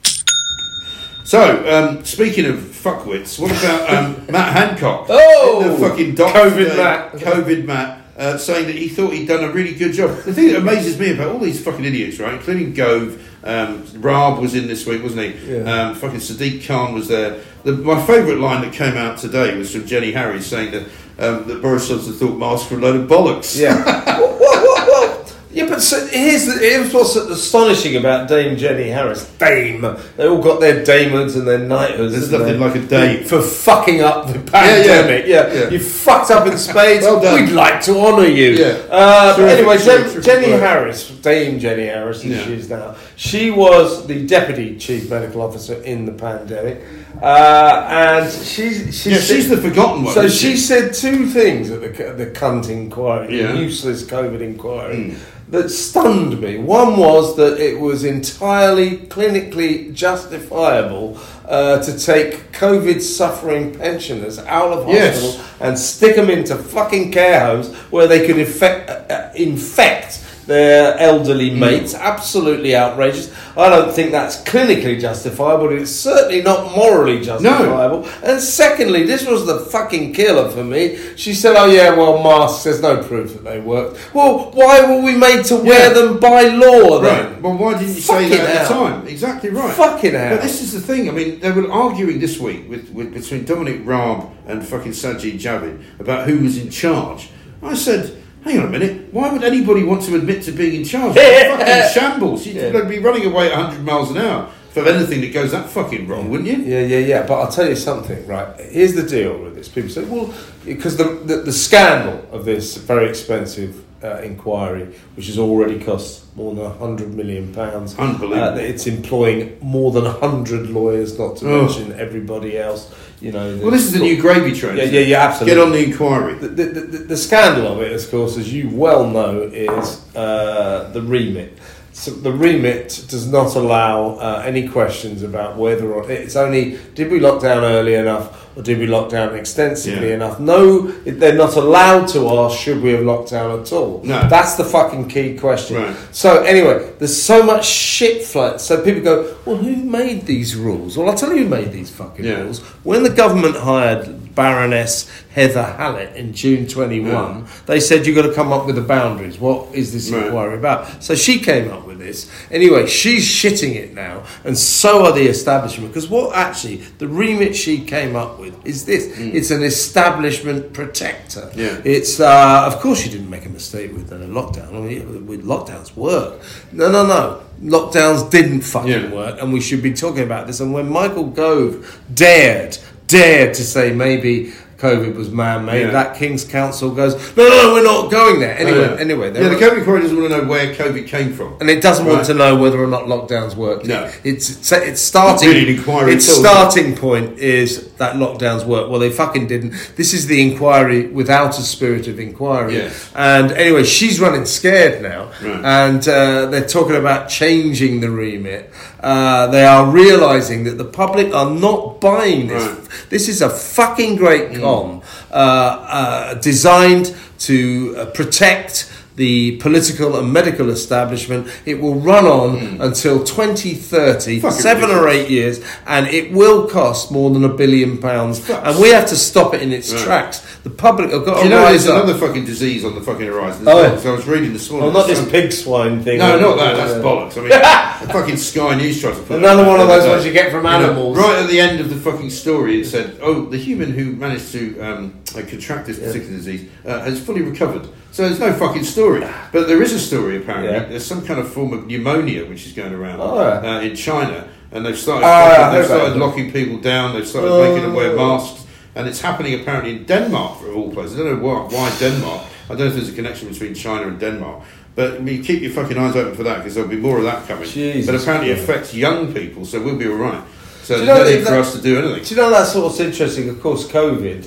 so, 1.29 1.43
um, 1.71 2.05
speaking 2.07 2.47
of 2.47 2.57
fuckwits, 2.57 3.39
what 3.39 3.51
about 3.51 3.91
um, 3.93 4.27
Matt 4.33 4.57
Hancock? 4.57 5.09
Oh! 5.11 5.63
the 5.63 5.77
fucking 5.77 6.15
doctor, 6.15 6.49
COVID 6.49 6.77
Matt. 6.79 7.13
COVID 7.13 7.65
Matt, 7.67 8.08
uh, 8.19 8.37
saying 8.37 8.67
that 8.67 8.75
he 8.75 8.89
thought 8.89 9.13
he'd 9.13 9.29
done 9.29 9.45
a 9.45 9.53
really 9.53 9.75
good 9.75 9.93
job. 9.93 10.11
The 10.25 10.35
thing 10.35 10.49
that 10.49 10.57
amazes 10.57 10.99
me 10.99 11.13
about 11.13 11.29
all 11.29 11.39
these 11.39 11.63
fucking 11.63 11.85
idiots, 11.85 12.19
right, 12.19 12.35
including 12.35 12.75
Gove, 12.75 13.25
um, 13.45 13.87
Raab 13.95 14.41
was 14.41 14.55
in 14.55 14.67
this 14.67 14.85
week, 14.85 15.03
wasn't 15.03 15.35
he? 15.35 15.55
Yeah. 15.55 15.91
Um, 15.91 15.95
fucking 15.95 16.19
Sadiq 16.19 16.67
Khan 16.67 16.95
was 16.95 17.07
there. 17.07 17.41
The, 17.63 17.73
my 17.73 18.05
favourite 18.05 18.41
line 18.41 18.63
that 18.63 18.73
came 18.73 18.97
out 18.97 19.19
today 19.19 19.57
was 19.57 19.73
from 19.73 19.87
Jenny 19.87 20.11
Harries 20.11 20.47
saying 20.47 20.73
that 20.73 20.83
um, 21.21 21.47
that 21.49 21.63
Boris 21.63 21.89
Johnson 21.89 22.13
thought 22.13 22.37
masks 22.37 22.71
were 22.71 22.79
a 22.79 22.81
load 22.81 22.97
of 22.97 23.09
bollocks. 23.09 23.59
Yeah. 23.59 23.77
what, 24.21 24.41
what, 24.41 24.63
what, 24.63 24.89
what? 24.89 25.37
Yeah, 25.51 25.67
but 25.79 25.85
so 25.85 26.05
here's, 26.09 26.45
the, 26.47 26.55
here's 26.59 26.93
what's 26.93 27.15
astonishing 27.15 27.95
about 27.95 28.27
Dame 28.29 28.57
Jenny 28.57 28.89
Harries. 28.89 29.25
Dame. 29.39 29.83
They 30.17 30.27
all 30.27 30.43
got 30.43 30.59
their 30.59 30.85
damehoods 30.85 31.37
and 31.37 31.47
their 31.47 31.61
knighthoods. 31.61 32.15
There's 32.15 32.33
nothing 32.33 32.59
like 32.59 32.75
a 32.75 32.85
dame. 32.85 33.23
For 33.23 33.41
fucking 33.41 34.01
up 34.01 34.27
the 34.27 34.41
yeah. 34.41 34.51
pandemic. 34.51 35.27
Yeah, 35.27 35.53
Yeah. 35.53 35.71
You 35.71 35.79
fucked 35.79 36.33
up 36.33 36.49
in 36.49 36.59
spades. 36.59 37.05
Well 37.05 37.23
done. 37.23 37.41
We'd 37.45 37.53
like 37.53 37.81
to 37.83 37.97
honour 37.97 38.27
you. 38.27 38.55
Yeah. 38.55 38.67
Uh, 38.91 39.37
but 39.37 39.37
Terrific, 39.37 39.59
anyway, 39.59 39.79
Jen- 40.13 40.23
Jenny 40.23 40.51
work. 40.51 40.61
Harries, 40.63 41.11
Dame 41.21 41.61
Jenny 41.61 41.87
Harries, 41.87 42.17
as 42.19 42.25
Yeah. 42.25 42.43
she 42.45 42.53
is 42.55 42.69
now, 42.71 42.97
she 43.15 43.53
was 43.53 44.05
the 44.09 44.27
Deputy 44.27 44.77
Chief 44.79 45.09
Medical 45.09 45.43
Officer 45.43 45.81
in 45.83 46.07
the 46.07 46.13
pandemic. 46.13 46.83
Uh, 47.23 47.87
and 47.89 48.33
she, 48.33 48.91
she 48.91 49.11
Yeah, 49.11 49.19
she's 49.19 49.49
the 49.49 49.57
forgotten 49.57 50.03
one. 50.05 50.15
so 50.15 50.23
isn't 50.23 50.39
she 50.39 50.57
said 50.57 50.93
two 50.93 51.27
things 51.27 51.71
at 51.71 51.81
the, 51.81 51.89
the 52.15 52.27
cunt 52.33 52.69
inquiry, 52.69 53.41
Yeah. 53.41 53.53
the 53.53 53.59
useless 53.59 54.03
COVID 54.05 54.41
inquiry, 54.41 55.15
that 55.51 55.71
stunned 55.71 56.41
me. 56.41 56.59
One 56.59 56.97
was 56.99 57.37
that 57.37 57.59
it 57.59 57.81
was 57.81 58.05
entirely 58.05 58.99
clinically 58.99 59.93
justifiable 59.95 61.19
uh, 61.47 61.79
to 61.83 61.99
take 61.99 62.53
COVID 62.53 63.01
suffering 63.01 63.75
pensioners 63.75 64.39
out 64.41 64.73
of 64.73 64.89
Yes. 64.89 65.21
hospital 65.23 65.45
and 65.61 65.79
stick 65.79 66.17
them 66.17 66.29
into 66.29 66.55
fucking 66.57 67.13
care 67.13 67.41
homes 67.41 67.75
where 67.91 68.07
they 68.07 68.27
could 68.27 68.39
infect, 68.39 68.91
uh, 68.91 69.15
uh, 69.15 69.33
infect 69.35 70.23
their 70.49 70.97
elderly 70.99 71.51
mm. 71.51 71.59
mates. 71.59 71.95
Absolutely 71.95 72.75
outrageous. 72.75 73.33
I 73.57 73.69
don't 73.69 73.93
think 73.95 74.11
that's 74.13 74.43
clinically 74.43 74.99
justifiable. 74.99 75.71
It's 75.71 75.91
certainly 75.91 76.41
not 76.41 76.75
morally 76.75 77.21
justifiable. 77.21 78.09
And 78.25 78.41
secondly, 78.41 79.05
this 79.05 79.27
was 79.27 79.47
the 79.47 79.61
fucking 79.61 80.15
killer 80.15 80.51
for 80.51 80.65
me. 80.65 80.99
She 81.17 81.35
said, 81.35 81.55
"Oh 81.57 81.67
yeah, 81.67 81.95
well, 81.95 82.23
masks. 82.23 82.65
There's 82.65 82.81
no 82.81 83.03
proof 83.03 83.35
that 83.35 83.45
they 83.45 83.61
worked. 83.61 84.15
Well, 84.15 84.51
why 84.53 84.91
were 84.91 85.03
we 85.03 85.15
made 85.15 85.45
to 85.47 85.57
wear 85.57 85.89
Yeah. 85.89 85.93
them 85.93 86.19
by 86.19 86.45
law 86.45 86.99
then? 86.99 87.33
Right. 87.33 87.43
Well, 87.43 87.59
why 87.59 87.79
didn't 87.79 87.95
you 87.95 88.01
say 88.01 88.29
that 88.31 88.41
at 88.41 88.69
the 88.69 88.75
time? 88.75 89.07
Exactly 89.07 89.51
right. 89.51 89.75
Fucking 89.75 90.15
hell. 90.15 90.37
But 90.37 90.43
this 90.43 90.63
is 90.63 90.73
the 90.73 90.81
thing. 90.81 91.11
I 91.11 91.13
mean, 91.13 91.41
they 91.41 91.51
were 91.51 91.71
arguing 91.71 92.21
this 92.21 92.41
week 92.41 92.69
with, 92.71 92.91
with 92.91 93.13
between 93.13 93.45
Dominic 93.45 93.83
Raab 93.85 94.31
and 94.47 94.67
fucking 94.67 94.93
Sajid 94.93 95.35
Javid 95.35 95.83
about 96.01 96.27
who 96.27 96.41
was 96.41 96.57
in 96.57 96.71
charge. 96.71 97.29
I 97.63 97.75
said, 97.75 98.18
hang 98.45 98.59
on 98.61 98.67
a 98.67 98.71
minute. 98.71 99.13
Why 99.13 99.33
would 99.33 99.45
anybody 99.45 99.83
want 99.85 100.03
to 100.03 100.15
admit 100.17 100.43
to 100.45 100.53
being 100.53 100.77
in 100.81 100.85
charge? 100.85 101.15
Fucking 101.17 101.93
shambles. 101.95 102.47
You'd 102.47 102.57
Yeah. 102.57 102.85
be 102.85 102.99
running 102.99 103.27
away 103.27 103.51
at 103.53 103.57
100 103.59 103.85
miles 103.85 104.11
an 104.11 104.19
hour 104.19 104.49
for 104.71 104.87
anything 104.87 105.21
that 105.23 105.33
goes 105.33 105.51
that 105.53 105.69
fucking 105.69 106.07
wrong, 106.07 106.31
wouldn't 106.31 106.49
you? 106.49 106.59
Yeah, 106.59 106.81
yeah, 106.83 106.99
yeah. 106.99 107.27
But 107.27 107.41
I'll 107.41 107.51
tell 107.51 107.69
you 107.69 107.75
something, 107.75 108.27
right? 108.27 108.49
Here's 108.61 108.95
the 108.95 109.03
deal 109.03 109.37
with 109.43 109.55
this. 109.57 109.69
People 109.69 109.91
say, 109.91 110.05
well, 110.05 110.33
because 110.65 110.97
the, 110.97 111.05
the, 111.25 111.37
the 111.39 111.53
scandal 111.53 112.25
of 112.31 112.45
this 112.45 112.77
very 112.77 113.09
expensive 113.09 113.83
uh, 114.05 114.19
inquiry, 114.19 114.85
which 115.17 115.27
has 115.27 115.39
already 115.39 115.81
cost 115.81 116.25
more 116.37 116.55
than 116.55 116.65
£100 116.71 117.15
million, 117.15 117.47
Unbelievable. 117.59 118.35
uh, 118.35 118.55
it's 118.57 118.87
employing 118.87 119.59
more 119.61 119.91
than 119.91 120.05
100 120.05 120.71
lawyers, 120.71 121.19
not 121.19 121.37
to 121.39 121.51
Oh. 121.51 121.63
mention 121.63 121.99
everybody 121.99 122.57
else. 122.59 122.95
You 123.21 123.33
know, 123.33 123.59
Well, 123.59 123.73
this 123.73 123.83
is 123.85 123.93
the 123.93 123.99
new 123.99 124.21
gravy 124.21 124.53
train. 124.53 124.77
Yeah, 124.77 124.85
yeah, 124.85 125.01
yeah, 125.01 125.25
absolutely. 125.25 125.55
Get 125.55 125.65
on 125.65 125.73
the 125.73 125.85
inquiry. 125.85 126.35
The, 126.35 126.49
the, 126.49 126.65
the, 126.65 126.99
the 126.99 127.17
scandal 127.17 127.67
of 127.67 127.81
it, 127.83 127.93
of 127.93 128.11
course, 128.11 128.39
as 128.39 128.53
you 128.53 128.71
well 128.71 129.09
know, 129.09 129.43
is 129.43 130.05
uh, 130.15 130.91
the 130.93 131.03
remit. 131.03 131.59
So 131.93 132.13
the 132.13 132.33
remit 132.33 133.07
does 133.09 133.27
not 133.27 133.57
allow 133.57 134.11
uh, 134.19 134.43
any 134.47 134.69
questions 134.69 135.25
about 135.25 135.57
whether 135.57 135.93
or 135.93 136.09
it's 136.09 136.37
only 136.37 136.79
did 136.95 137.11
we 137.11 137.19
lock 137.19 137.43
down 137.43 137.65
early 137.65 137.95
enough 137.95 138.48
or 138.59 138.63
did 138.63 138.77
we 138.79 138.89
lock 138.89 139.09
down 139.09 139.37
extensively 139.37 140.09
Yeah. 140.09 140.15
enough. 140.17 140.41
No, 140.41 140.89
they're 141.07 141.37
not 141.37 141.55
allowed 141.55 142.09
to 142.09 142.29
ask 142.29 142.59
should 142.59 142.83
we 142.83 142.91
have 142.91 143.03
locked 143.05 143.31
down 143.31 143.61
at 143.61 143.73
all. 143.73 144.01
No. 144.05 144.27
that's 144.29 144.57
the 144.57 144.65
fucking 144.65 145.07
key 145.09 145.37
question. 145.39 145.77
Right. 145.77 145.95
So 146.11 146.43
anyway, 146.43 146.91
there's 146.99 147.21
so 147.23 147.43
much 147.45 147.65
shit 147.69 148.25
flood. 148.25 148.61
So 148.61 148.83
people 148.83 149.03
go, 149.03 149.35
well, 149.47 149.57
who 149.57 149.77
made 149.77 150.27
these 150.27 150.57
rules? 150.57 150.99
Well, 150.99 151.09
I'll 151.09 151.15
tell 151.17 151.33
you 151.33 151.45
who 151.45 151.49
made 151.49 151.71
these 151.73 151.89
fucking 151.91 152.25
Yeah. 152.25 152.43
rules. 152.43 152.59
When 152.83 153.05
the 153.05 153.11
government 153.11 153.57
hired 153.57 154.28
Baroness 154.43 155.11
Heather 155.35 155.65
Hallett 155.65 156.15
in 156.15 156.33
June 156.33 156.69
21, 156.69 157.45
they 157.67 157.81
said 157.81 158.07
you've 158.07 158.15
got 158.15 158.23
to 158.23 158.33
come 158.33 158.53
up 158.53 158.67
with 158.67 158.77
the 158.77 158.81
boundaries. 158.83 159.37
What 159.41 159.75
is 159.75 159.93
this 159.93 160.11
Right. 160.11 160.27
inquiry 160.27 160.57
about? 160.57 161.03
So 161.03 161.17
she 161.17 161.41
came 161.41 161.73
up 161.73 161.85
with 161.89 161.99
this. 161.99 162.31
Anyway, 162.53 162.87
she's 162.87 163.27
shitting 163.27 163.75
it 163.75 163.95
now, 163.95 164.23
and 164.45 164.57
so 164.57 165.05
are 165.07 165.13
the 165.13 165.27
establishment. 165.27 165.93
Because 165.93 166.09
what 166.09 166.37
actually, 166.37 166.83
the 166.99 167.09
remit 167.09 167.57
she 167.57 167.79
came 167.81 168.15
up 168.15 168.39
with 168.39 168.55
is 168.65 168.85
this 168.85 169.09
it's 169.19 169.51
an 169.51 169.65
establishment 169.65 170.73
protector. 170.73 171.51
Mm. 171.53 171.57
Yeah. 171.57 171.77
It's, 171.85 172.21
uh, 172.21 172.63
of 172.65 172.79
course, 172.79 173.05
you 173.05 173.11
didn't 173.11 173.31
make 173.31 173.45
a 173.45 173.49
mistake 173.51 173.93
with 173.93 174.09
the 174.09 174.17
lockdown. 174.17 174.69
I 174.73 174.79
mean, 174.81 175.27
with 175.27 175.45
lockdowns 175.45 175.97
work. 175.97 176.35
No, 176.73 176.93
no, 176.93 177.05
no. 177.05 177.41
Lockdowns 177.61 178.31
didn't 178.31 178.61
fucking 178.61 178.89
Yeah. 179.11 179.11
work, 179.13 179.43
and 179.43 179.53
we 179.53 179.61
should 179.61 179.83
be 179.83 179.93
talking 179.93 180.23
about 180.23 180.47
this. 180.47 180.61
And 180.61 180.73
when 180.73 180.89
Michael 180.89 181.25
Gove 181.25 181.99
dared, 182.15 182.79
dared 183.09 183.55
to 183.55 183.65
say 183.65 183.93
maybe 183.93 184.53
COVID 184.79 185.17
was 185.17 185.29
man-made, 185.29 185.87
Yeah. 185.87 185.91
that 185.91 186.17
King's 186.17 186.45
Counsel 186.45 186.93
goes, 186.93 187.15
no, 187.37 187.49
no, 187.49 187.73
we're 187.75 187.83
not 187.83 188.13
going 188.13 188.39
there. 188.39 188.57
Anyway, 188.57 188.79
Oh, 188.79 188.95
yeah. 188.95 189.01
anyway, 189.01 189.27
yeah, 189.35 189.49
the 189.49 189.57
COVID 189.57 189.79
inquiry 189.79 190.03
doesn't 190.03 190.17
want 190.17 190.31
to 190.31 190.39
know 190.39 190.45
where 190.45 190.73
COVID 190.73 191.09
came 191.09 191.33
from. 191.33 191.55
and 191.61 191.69
it 191.69 191.83
doesn't 191.83 192.07
want 192.07 192.25
to 192.27 192.35
know 192.35 192.55
whether 192.55 192.79
or 192.81 192.87
not 192.87 193.07
lockdowns 193.07 193.57
work. 193.57 193.85
No. 193.85 194.09
it's 194.23 194.71
it's, 194.71 195.03
starting. 195.03 195.49
Really 195.49 195.75
inquiry 195.75 196.13
its 196.13 196.27
starting 196.33 196.95
point 196.97 197.41
is 197.41 197.89
that 197.95 198.15
lockdowns 198.15 198.65
work. 198.65 198.89
Well, 198.89 199.01
they 199.01 199.11
fucking 199.11 199.49
didn't. 199.49 199.73
This 199.97 200.15
is 200.15 200.29
the 200.29 200.41
inquiry 200.41 201.09
without 201.09 201.59
a 201.59 201.63
spirit 201.63 202.07
of 202.07 202.21
inquiry. 202.21 202.75
Yes. 202.77 203.11
And 203.17 203.51
anyway, 203.51 203.83
she's 203.83 204.21
running 204.21 204.45
scared 204.47 205.03
now, 205.03 205.33
Right. 205.43 205.65
and 205.65 206.07
uh, 206.07 206.47
they're 206.47 206.69
talking 206.69 206.95
about 206.95 207.29
changing 207.29 207.99
the 207.99 208.11
remit. 208.11 208.71
Uh, 209.01 209.47
they 209.49 209.65
are 209.65 209.87
realizing 209.87 210.65
that 210.65 210.77
the 210.77 210.85
public 210.85 211.33
are 211.33 211.51
not 211.51 212.01
buying 212.01 212.49
this. 212.49 212.65
Right. 212.65 213.11
This 213.11 213.29
is 213.29 213.43
a 213.43 213.49
fucking 213.49 214.17
great 214.17 214.61
con 214.61 215.03
uh, 215.31 215.35
uh, 215.35 216.35
designed 216.35 217.15
to 217.41 217.95
uh, 217.97 218.07
protect 218.07 218.91
the 219.19 219.57
political 219.59 220.17
and 220.19 220.33
medical 220.33 220.71
establishment. 220.71 221.47
It 221.67 221.81
will 221.81 221.97
run 221.97 222.25
on 222.25 222.81
until 222.81 223.23
2030, 223.25 224.41
Fucking 224.41 224.59
seven 224.59 224.91
or 224.91 225.09
eight 225.09 225.29
years, 225.29 225.61
and 225.87 226.07
it 226.07 226.33
will 226.33 226.67
cost 226.69 227.11
more 227.11 227.31
than 227.31 227.45
a 227.45 227.49
billion 227.49 227.99
pounds. 227.99 228.39
Fuck. 228.39 228.63
And 228.65 228.81
we 228.81 228.91
have 228.91 229.07
to 229.09 229.17
stop 229.17 229.55
it 229.55 229.61
in 229.63 229.73
its 229.73 229.93
Right. 229.93 230.03
tracks. 230.05 230.41
The 230.63 230.71
public 230.71 231.11
have 231.13 231.25
got 231.25 231.35
Do 231.37 231.41
to 231.41 231.45
you 231.45 231.51
know 231.51 231.63
rise 231.63 231.85
there's 231.85 231.97
up. 231.99 232.05
another 232.05 232.19
fucking 232.19 232.45
disease 232.47 232.85
on 232.85 232.95
the 232.95 233.01
fucking 233.01 233.27
horizon? 233.27 233.65
Oh, 233.67 233.79
Oh. 233.79 233.99
So 233.99 234.13
I 234.13 234.17
was 234.17 234.27
reading 234.27 234.53
this 234.53 234.71
morning. 234.71 234.93
Well, 234.93 235.03
not 235.03 235.09
this 235.09 235.19
Some- 235.19 235.31
pig 235.31 235.53
swine 235.53 236.03
thing. 236.03 236.19
No, 236.19 236.39
not 236.39 236.57
that. 236.59 236.77
That's 236.77 236.95
bollocks. 237.05 237.37
I 237.37 237.41
mean, 237.41 237.49
the 238.07 238.13
fucking 238.13 238.37
Sky 238.37 238.75
News 238.77 239.01
tried 239.01 239.15
to 239.15 239.21
put 239.23 239.39
Another 239.39 239.63
it 239.65 239.67
one 239.67 239.81
of 239.81 239.89
those 239.89 240.07
ones 240.09 240.25
you 240.25 240.33
get 240.33 240.51
from 240.51 240.65
You 240.65 240.71
know, 240.71 240.77
animals. 240.85 241.17
right 241.19 241.39
at 241.43 241.49
the 241.51 241.61
end 241.61 241.81
of 241.81 241.91
the 241.91 241.97
fucking 241.97 242.31
story, 242.31 242.81
it 242.81 242.87
said, 242.87 243.17
"Oh, 243.23 243.47
the 243.47 243.57
human 243.59 243.91
who 243.93 244.13
managed 244.13 244.53
to 244.53 244.79
um, 244.81 245.13
uh, 245.37 245.41
contract 245.43 245.87
this 245.89 245.99
particular 245.99 246.37
disease 246.37 246.63
uh, 246.87 247.01
has 247.01 247.19
fully 247.19 247.43
recovered." 247.43 247.89
So 248.11 248.23
there's 248.25 248.41
no 248.41 248.53
fucking 248.53 248.85
story, 248.85 249.08
but 249.53 249.67
there 249.69 249.83
is 249.83 249.93
a 249.93 249.99
story 249.99 250.37
apparently. 250.37 250.73
Yeah. 250.73 250.85
There's 250.91 251.07
some 251.07 251.23
kind 251.27 251.41
of 251.41 251.47
form 251.53 251.73
of 251.73 251.87
pneumonia 251.87 252.45
which 252.51 252.67
is 252.67 252.73
going 252.73 252.93
around 252.95 253.21
Oh, 253.21 253.39
yeah. 253.41 253.77
uh, 253.79 253.81
in 253.89 253.95
China, 253.97 254.39
and 254.73 254.85
they've 254.85 254.99
started 254.99 255.27
Oh, 255.27 255.73
they've 255.73 255.85
started 255.85 256.13
that. 256.15 256.19
locking 256.27 256.53
people 256.53 256.79
down. 256.79 257.15
They've 257.15 257.27
started 257.27 257.51
Oh. 257.51 257.63
making 257.63 257.83
them 257.83 257.95
wear 257.95 258.15
masks. 258.17 258.65
And 258.95 259.07
it's 259.07 259.21
happening 259.21 259.55
apparently 259.61 259.93
in 259.97 260.05
Denmark, 260.05 260.59
for 260.61 260.73
all 260.73 260.91
places. 260.91 261.15
I 261.21 261.23
don't 261.25 261.41
know 261.41 261.47
why, 261.49 261.59
why 261.77 261.91
Denmark. 262.01 262.41
I 262.67 262.69
don't 262.75 262.79
know 262.81 262.87
if 262.87 262.95
there's 262.95 263.09
a 263.09 263.13
connection 263.21 263.49
between 263.49 263.75
China 263.75 264.09
and 264.09 264.19
Denmark. 264.19 264.59
But 264.97 265.09
I 265.15 265.19
mean, 265.21 265.43
keep 265.45 265.63
your 265.63 265.71
fucking 265.71 265.97
eyes 265.97 266.17
open 266.17 266.35
for 266.35 266.43
that 266.43 266.57
because 266.59 266.75
there'll 266.75 266.91
be 266.91 266.97
more 267.09 267.19
of 267.19 267.25
that 267.25 267.47
coming. 267.47 267.69
Jesus 267.69 268.07
but 268.07 268.15
apparently 268.21 268.51
it 268.51 268.59
affects 268.59 268.93
young 268.95 269.33
people, 269.33 269.65
so 269.65 269.81
we'll 269.81 269.97
be 269.97 270.09
all 270.09 270.17
right. 270.31 270.43
So 270.89 270.95
Do 270.95 271.01
you 271.03 271.07
know 271.07 271.19
no 271.19 271.25
that- 271.25 271.37
need 271.41 271.47
for 271.47 271.55
us 271.57 271.73
to 271.75 271.83
do 271.83 272.01
Do 272.19 272.35
you 272.35 272.37
know 272.41 272.49
that 272.49 272.67
sort 272.67 272.91
of 272.91 272.99
interesting? 272.99 273.51
Of 273.51 273.61
course, 273.61 273.87
COVID. 273.89 274.41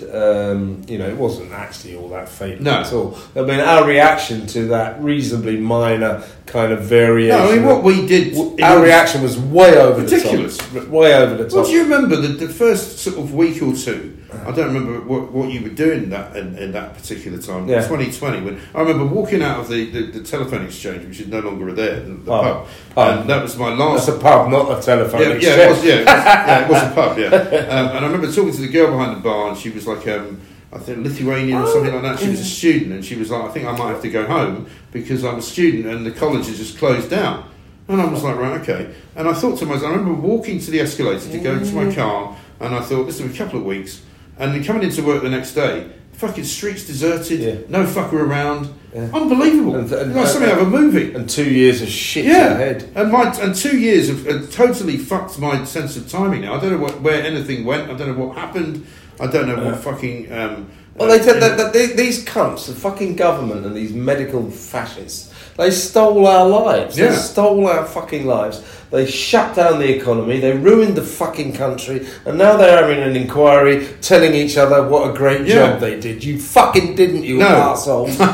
Um, 0.51 0.81
you 0.87 0.97
know, 0.97 1.07
it 1.07 1.15
wasn't 1.15 1.51
actually 1.51 1.95
all 1.95 2.09
that 2.09 2.27
fatal 2.27 2.63
No. 2.63 2.71
at 2.79 2.91
all. 2.91 3.15
I 3.35 3.41
mean, 3.41 3.59
our 3.59 3.85
reaction 3.87 4.47
to 4.47 4.63
that 4.69 4.99
reasonably 5.03 5.57
minor 5.57 6.23
kind 6.47 6.73
of 6.73 6.81
variation. 6.81 7.37
No, 7.37 7.47
I 7.51 7.55
mean, 7.57 7.65
what 7.65 7.83
we 7.83 8.07
did. 8.07 8.35
our 8.59 8.77
was- 8.79 8.83
reaction 8.83 9.21
was 9.21 9.37
way 9.37 9.77
over 9.77 10.01
Ridiculous. 10.01 10.57
the 10.57 10.79
top. 10.79 10.89
Way 10.89 11.13
over 11.13 11.35
the 11.35 11.43
top. 11.43 11.53
Well, 11.53 11.65
do 11.65 11.71
you 11.73 11.83
remember 11.83 12.15
the, 12.15 12.29
the 12.29 12.49
first 12.49 12.97
sort 12.97 13.19
of 13.19 13.35
week 13.35 13.61
or 13.61 13.75
two? 13.75 14.17
I 14.33 14.51
don't 14.51 14.73
remember 14.73 15.01
what, 15.01 15.31
what 15.31 15.49
you 15.51 15.61
were 15.61 15.69
doing 15.69 16.09
that 16.09 16.35
in, 16.37 16.57
in 16.57 16.71
that 16.71 16.93
particular 16.95 17.37
time, 17.37 17.67
Yeah. 17.67 17.81
2020. 17.87 18.41
When 18.41 18.61
I 18.73 18.79
remember 18.81 19.05
walking 19.05 19.41
out 19.41 19.59
of 19.59 19.67
the, 19.69 19.89
the, 19.91 20.01
the 20.03 20.23
telephone 20.23 20.65
exchange, 20.65 21.05
which 21.05 21.19
is 21.19 21.27
no 21.27 21.39
longer 21.41 21.71
there, 21.73 21.99
the, 21.99 22.13
the 22.13 22.31
Oh. 22.31 22.67
pub, 22.95 23.19
and 23.21 23.29
that 23.29 23.43
was 23.43 23.57
my 23.57 23.69
That's 23.69 24.07
last. 24.07 24.09
a 24.09 24.13
pub, 24.19 24.49
not 24.49 24.79
a 24.79 24.81
telephone. 24.81 25.21
yeah, 25.21 25.27
yeah, 25.33 25.55
it 25.65 25.69
was. 25.69 25.83
Yeah, 25.85 25.93
it 25.93 25.99
was, 25.99 26.05
yeah, 26.07 26.63
it 26.65 26.69
was 26.69 26.83
a 26.83 26.95
pub. 26.95 27.17
Yeah, 27.17 27.27
um, 27.27 27.87
and 27.97 28.05
I 28.05 28.07
remember 28.07 28.31
talking 28.31 28.51
to 28.53 28.61
the 28.61 28.67
girl 28.69 28.91
behind 28.91 29.17
the 29.17 29.21
bar, 29.21 29.49
and 29.49 29.57
she 29.57 29.69
was 29.69 29.85
like, 29.85 30.07
um, 30.07 30.39
I 30.73 30.77
think 30.77 30.99
Lithuanian 31.03 31.57
or 31.61 31.67
something 31.67 31.93
like 31.93 32.01
that. 32.03 32.19
She 32.19 32.29
was 32.29 32.39
a 32.39 32.45
student, 32.45 32.93
and 32.93 33.03
she 33.05 33.17
was 33.17 33.29
like, 33.31 33.43
I 33.43 33.49
think 33.49 33.65
I 33.67 33.75
might 33.75 33.89
have 33.89 34.01
to 34.03 34.09
go 34.09 34.25
home 34.25 34.67
because 34.93 35.25
I'm 35.25 35.39
a 35.39 35.41
student, 35.41 35.85
and 35.87 36.05
the 36.05 36.11
college 36.11 36.47
is 36.47 36.57
just 36.57 36.77
closed 36.77 37.09
down. 37.09 37.49
And 37.89 37.99
I 38.01 38.05
was 38.05 38.23
like, 38.23 38.37
right, 38.37 38.61
okay. 38.61 38.93
And 39.17 39.27
I 39.27 39.33
thought 39.33 39.59
to 39.59 39.65
myself, 39.65 39.91
I 39.91 39.95
remember 39.95 40.13
walking 40.13 40.59
to 40.59 40.71
the 40.71 40.79
escalator 40.79 41.29
to 41.29 41.39
go 41.39 41.53
into 41.55 41.75
my 41.75 41.93
car, 41.93 42.37
and 42.61 42.73
I 42.73 42.79
thought, 42.79 43.03
this 43.07 43.19
be 43.19 43.29
a 43.29 43.33
couple 43.37 43.59
of 43.59 43.65
weeks. 43.65 44.03
And 44.41 44.53
then 44.53 44.63
coming 44.63 44.83
into 44.83 45.03
work 45.03 45.21
the 45.21 45.29
next 45.29 45.53
day, 45.53 45.87
fucking 46.13 46.43
streets 46.43 46.85
deserted, 46.85 47.39
Yeah. 47.39 47.55
no 47.69 47.85
fucker 47.85 48.13
around. 48.13 48.69
Yeah. 48.93 49.07
Unbelievable. 49.13 49.75
And- 49.77 49.91
and- 49.91 50.15
like 50.15 50.27
something 50.27 50.49
out 50.51 50.59
of 50.59 50.67
a 50.67 50.69
movie. 50.69 51.13
And 51.13 51.29
two 51.29 51.45
years 51.49 51.81
of 51.81 51.87
shit 51.87 52.25
Yeah, 52.25 52.53
ahead. 52.53 52.83
and 52.95 53.11
my 53.11 53.31
and 53.41 53.55
two 53.55 53.77
years 53.77 54.09
have, 54.09 54.25
have 54.25 54.51
totally 54.51 54.97
fucked 54.97 55.39
my 55.39 55.63
sense 55.63 55.95
of 55.95 56.09
timing. 56.09 56.41
Now 56.41 56.55
I 56.55 56.59
don't 56.59 56.71
know 56.71 56.77
what, 56.79 57.01
where 57.01 57.23
anything 57.23 57.63
went. 57.65 57.89
I 57.89 57.93
don't 57.93 58.09
know 58.17 58.25
what 58.25 58.35
happened. 58.37 58.85
I 59.19 59.27
don't 59.27 59.47
know 59.47 59.63
what 59.63 59.77
fucking. 59.83 60.31
Um, 60.31 60.65
Well, 60.97 61.09
uh, 61.09 61.17
they 61.17 61.23
said 61.23 61.41
that, 61.41 61.57
that 61.57 61.71
they, 61.73 61.85
these 61.87 62.25
cunts, 62.25 62.65
the 62.65 62.73
fucking 62.73 63.15
government 63.15 63.65
and 63.65 63.75
these 63.75 63.93
medical 63.93 64.49
fascists, 64.51 65.30
they 65.57 65.71
stole 65.71 66.25
our 66.27 66.47
lives. 66.47 66.95
They 66.95 67.11
stole 67.15 67.67
our 67.67 67.85
fucking 67.85 68.25
lives. 68.25 68.61
They 68.91 69.05
shut 69.05 69.55
down 69.55 69.79
the 69.79 69.89
economy. 69.95 70.39
They 70.39 70.55
ruined 70.57 70.95
the 70.95 71.03
fucking 71.03 71.53
country. 71.53 72.07
And 72.25 72.37
now 72.37 72.57
they're 72.57 72.77
having 72.81 73.01
an 73.01 73.15
inquiry 73.15 73.87
telling 74.01 74.33
each 74.33 74.57
other 74.57 74.87
what 74.87 75.09
a 75.09 75.13
great 75.17 75.47
Yeah. 75.47 75.71
job 75.71 75.79
they 75.79 75.99
did. 75.99 76.23
You 76.23 76.39
fucking 76.39 76.95
didn't, 76.95 77.23
you 77.23 77.37
No. 77.37 77.47
assholes. 77.47 78.17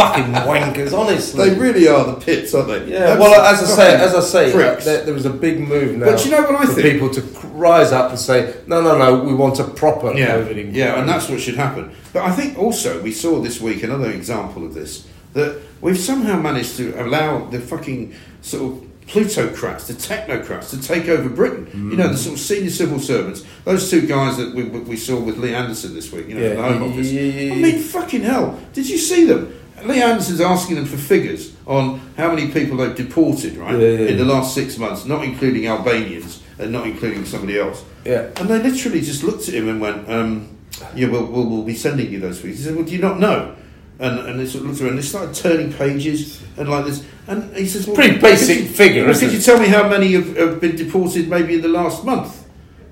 fucking 0.00 0.32
wankers, 0.32 0.96
honestly. 0.96 1.50
They 1.50 1.58
really 1.58 1.88
are 1.88 2.04
the 2.04 2.14
pits, 2.14 2.54
aren't 2.54 2.68
they? 2.68 2.92
yeah, 2.92 3.18
well, 3.18 3.40
as 3.42 3.62
I 3.62 3.66
say, 3.66 3.94
as 3.96 4.14
I 4.14 4.20
say, 4.20 4.52
uh, 4.52 4.76
there, 4.80 5.04
there 5.04 5.14
was 5.14 5.26
a 5.26 5.30
big 5.30 5.60
move 5.60 5.96
now. 5.96 6.06
But 6.06 6.24
you 6.24 6.30
know 6.30 6.42
what 6.42 6.54
I 6.56 6.66
for 6.66 6.72
think? 6.74 6.92
people 6.92 7.10
to 7.10 7.20
rise 7.48 7.92
up 7.92 8.10
and 8.10 8.18
say, 8.18 8.54
no, 8.66 8.80
no, 8.80 8.96
no, 8.96 9.22
we 9.24 9.34
want 9.34 9.58
a 9.58 9.64
proper 9.64 10.12
yeah, 10.14 10.36
COVID 10.36 10.50
inquiry. 10.56 10.70
yeah, 10.72 11.00
and 11.00 11.08
that's 11.08 11.28
what 11.28 11.40
should 11.40 11.56
happen. 11.56 11.90
But 12.12 12.22
I 12.24 12.30
think 12.30 12.58
also 12.58 13.02
we 13.02 13.12
saw 13.12 13.40
this 13.40 13.60
week 13.60 13.82
another 13.82 14.10
example 14.10 14.64
of 14.64 14.74
this 14.74 15.06
that 15.34 15.60
we've 15.80 15.98
somehow 15.98 16.40
managed 16.40 16.76
to 16.76 16.92
allow 17.02 17.44
the 17.46 17.60
fucking 17.60 18.14
sort 18.42 18.72
of 18.72 18.86
plutocrats, 19.06 19.86
the 19.88 19.94
technocrats, 19.94 20.70
to 20.70 20.80
take 20.80 21.08
over 21.08 21.28
Britain. 21.28 21.68
You 21.90 21.96
know, 21.96 22.08
the 22.08 22.16
sort 22.16 22.34
of 22.36 22.40
senior 22.40 22.70
civil 22.70 23.00
servants, 23.00 23.44
those 23.64 23.90
two 23.90 24.06
guys 24.06 24.36
that 24.36 24.54
we, 24.54 24.62
we 24.64 24.96
saw 24.96 25.18
with 25.20 25.36
Lee 25.38 25.52
Anderson 25.54 25.94
this 25.94 26.12
week, 26.12 26.28
you 26.28 26.34
know, 26.36 26.40
Yeah, 26.42 26.50
in 26.50 26.56
the 26.56 26.62
Home 26.62 26.82
Office. 26.92 27.10
yeah, 27.10 27.20
yeah, 27.22 27.52
I 27.54 27.56
mean, 27.56 27.78
fucking 27.80 28.22
hell, 28.22 28.58
did 28.72 28.88
you 28.88 28.98
see 28.98 29.24
them? 29.24 29.52
Lee 29.84 30.02
Anderson's 30.02 30.40
asking 30.42 30.76
them 30.76 30.84
for 30.84 30.98
figures 30.98 31.54
on 31.66 31.98
how 32.16 32.32
many 32.32 32.50
people 32.52 32.76
they've 32.76 32.94
deported, 32.94 33.56
right, 33.56 33.74
in 33.74 34.16
the 34.18 34.24
last 34.24 34.54
six 34.54 34.76
months, 34.78 35.06
not 35.06 35.24
including 35.24 35.66
Albanians 35.66 36.42
and 36.58 36.70
not 36.70 36.86
including 36.86 37.24
somebody 37.24 37.58
else. 37.58 37.82
Yeah. 38.04 38.28
And 38.36 38.48
they 38.48 38.62
literally 38.62 39.00
just 39.00 39.22
looked 39.24 39.48
at 39.48 39.54
him 39.54 39.68
and 39.70 39.80
went, 39.80 40.08
um, 40.10 40.54
"Yeah, 40.94 41.08
we'll, 41.08 41.24
we'll, 41.24 41.46
we'll 41.46 41.62
be 41.62 41.74
sending 41.74 42.12
you 42.12 42.20
those 42.20 42.38
figures." 42.40 42.58
He 42.58 42.64
said, 42.64 42.76
"Well, 42.76 42.84
do 42.84 42.92
you 42.92 43.00
not 43.00 43.18
know?" 43.18 43.56
And 44.00 44.18
and 44.20 44.40
they 44.40 44.46
sort 44.46 44.64
of 44.64 44.70
looked 44.70 44.80
around. 44.80 44.90
and 44.90 44.98
They 44.98 45.02
started 45.02 45.34
turning 45.34 45.72
pages 45.72 46.42
and 46.56 46.68
like 46.68 46.86
this. 46.86 47.04
And 47.28 47.54
he 47.56 47.66
says, 47.66 47.86
well, 47.86 47.94
Pretty 47.96 48.18
basic 48.18 48.56
could 48.56 48.66
you- 48.66 48.72
figure, 48.72 49.02
well, 49.02 49.10
isn't 49.12 49.28
Could 49.28 49.34
it? 49.34 49.38
you 49.38 49.42
tell 49.44 49.60
me 49.60 49.68
how 49.68 49.88
many 49.88 50.12
have, 50.12 50.36
have 50.36 50.60
been 50.60 50.74
deported 50.74 51.28
maybe 51.28 51.54
in 51.54 51.60
the 51.60 51.68
last 51.68 52.04
month? 52.04 52.44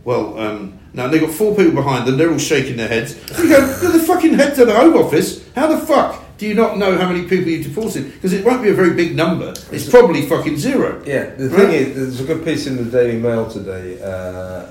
Well, 0.05 0.39
um, 0.39 0.79
now 0.95 1.09
they've 1.09 1.21
got 1.21 1.33
four 1.33 1.55
people 1.57 1.73
behind 1.73 2.07
them. 2.07 2.17
They're 2.19 2.31
all 2.31 2.39
shaking 2.39 2.77
their 2.77 2.89
heads. 2.89 3.15
You 3.39 3.49
go, 3.49 3.59
"You're 3.83 3.93
the 3.93 4.05
fucking 4.07 4.35
head 4.35 4.59
of 4.59 4.67
the 4.69 4.75
Home 4.75 4.95
Office. 4.97 5.45
How 5.55 5.67
the 5.67 5.79
fuck 5.79 6.23
do 6.39 6.47
you 6.47 6.55
not 6.55 6.79
know 6.79 6.97
how 6.97 7.09
many 7.11 7.23
people 7.27 7.49
you've 7.49 7.67
deported? 7.67 8.13
Because 8.13 8.33
it 8.33 8.45
won't 8.45 8.63
be 8.63 8.69
a 8.69 8.75
very 8.75 8.95
big 8.95 9.17
number. 9.17 9.53
It's 9.73 9.89
probably 9.89 10.23
fucking 10.23 10.57
zero. 10.57 11.03
Yeah, 11.05 11.35
the 11.37 11.49
Right. 11.49 11.61
thing 11.69 11.71
is, 11.73 11.95
there's 11.97 12.21
a 12.21 12.25
good 12.25 12.45
piece 12.45 12.67
in 12.67 12.77
the 12.77 12.85
Daily 12.85 13.19
Mail 13.19 13.51
today, 13.51 13.99
uh, 14.03 14.67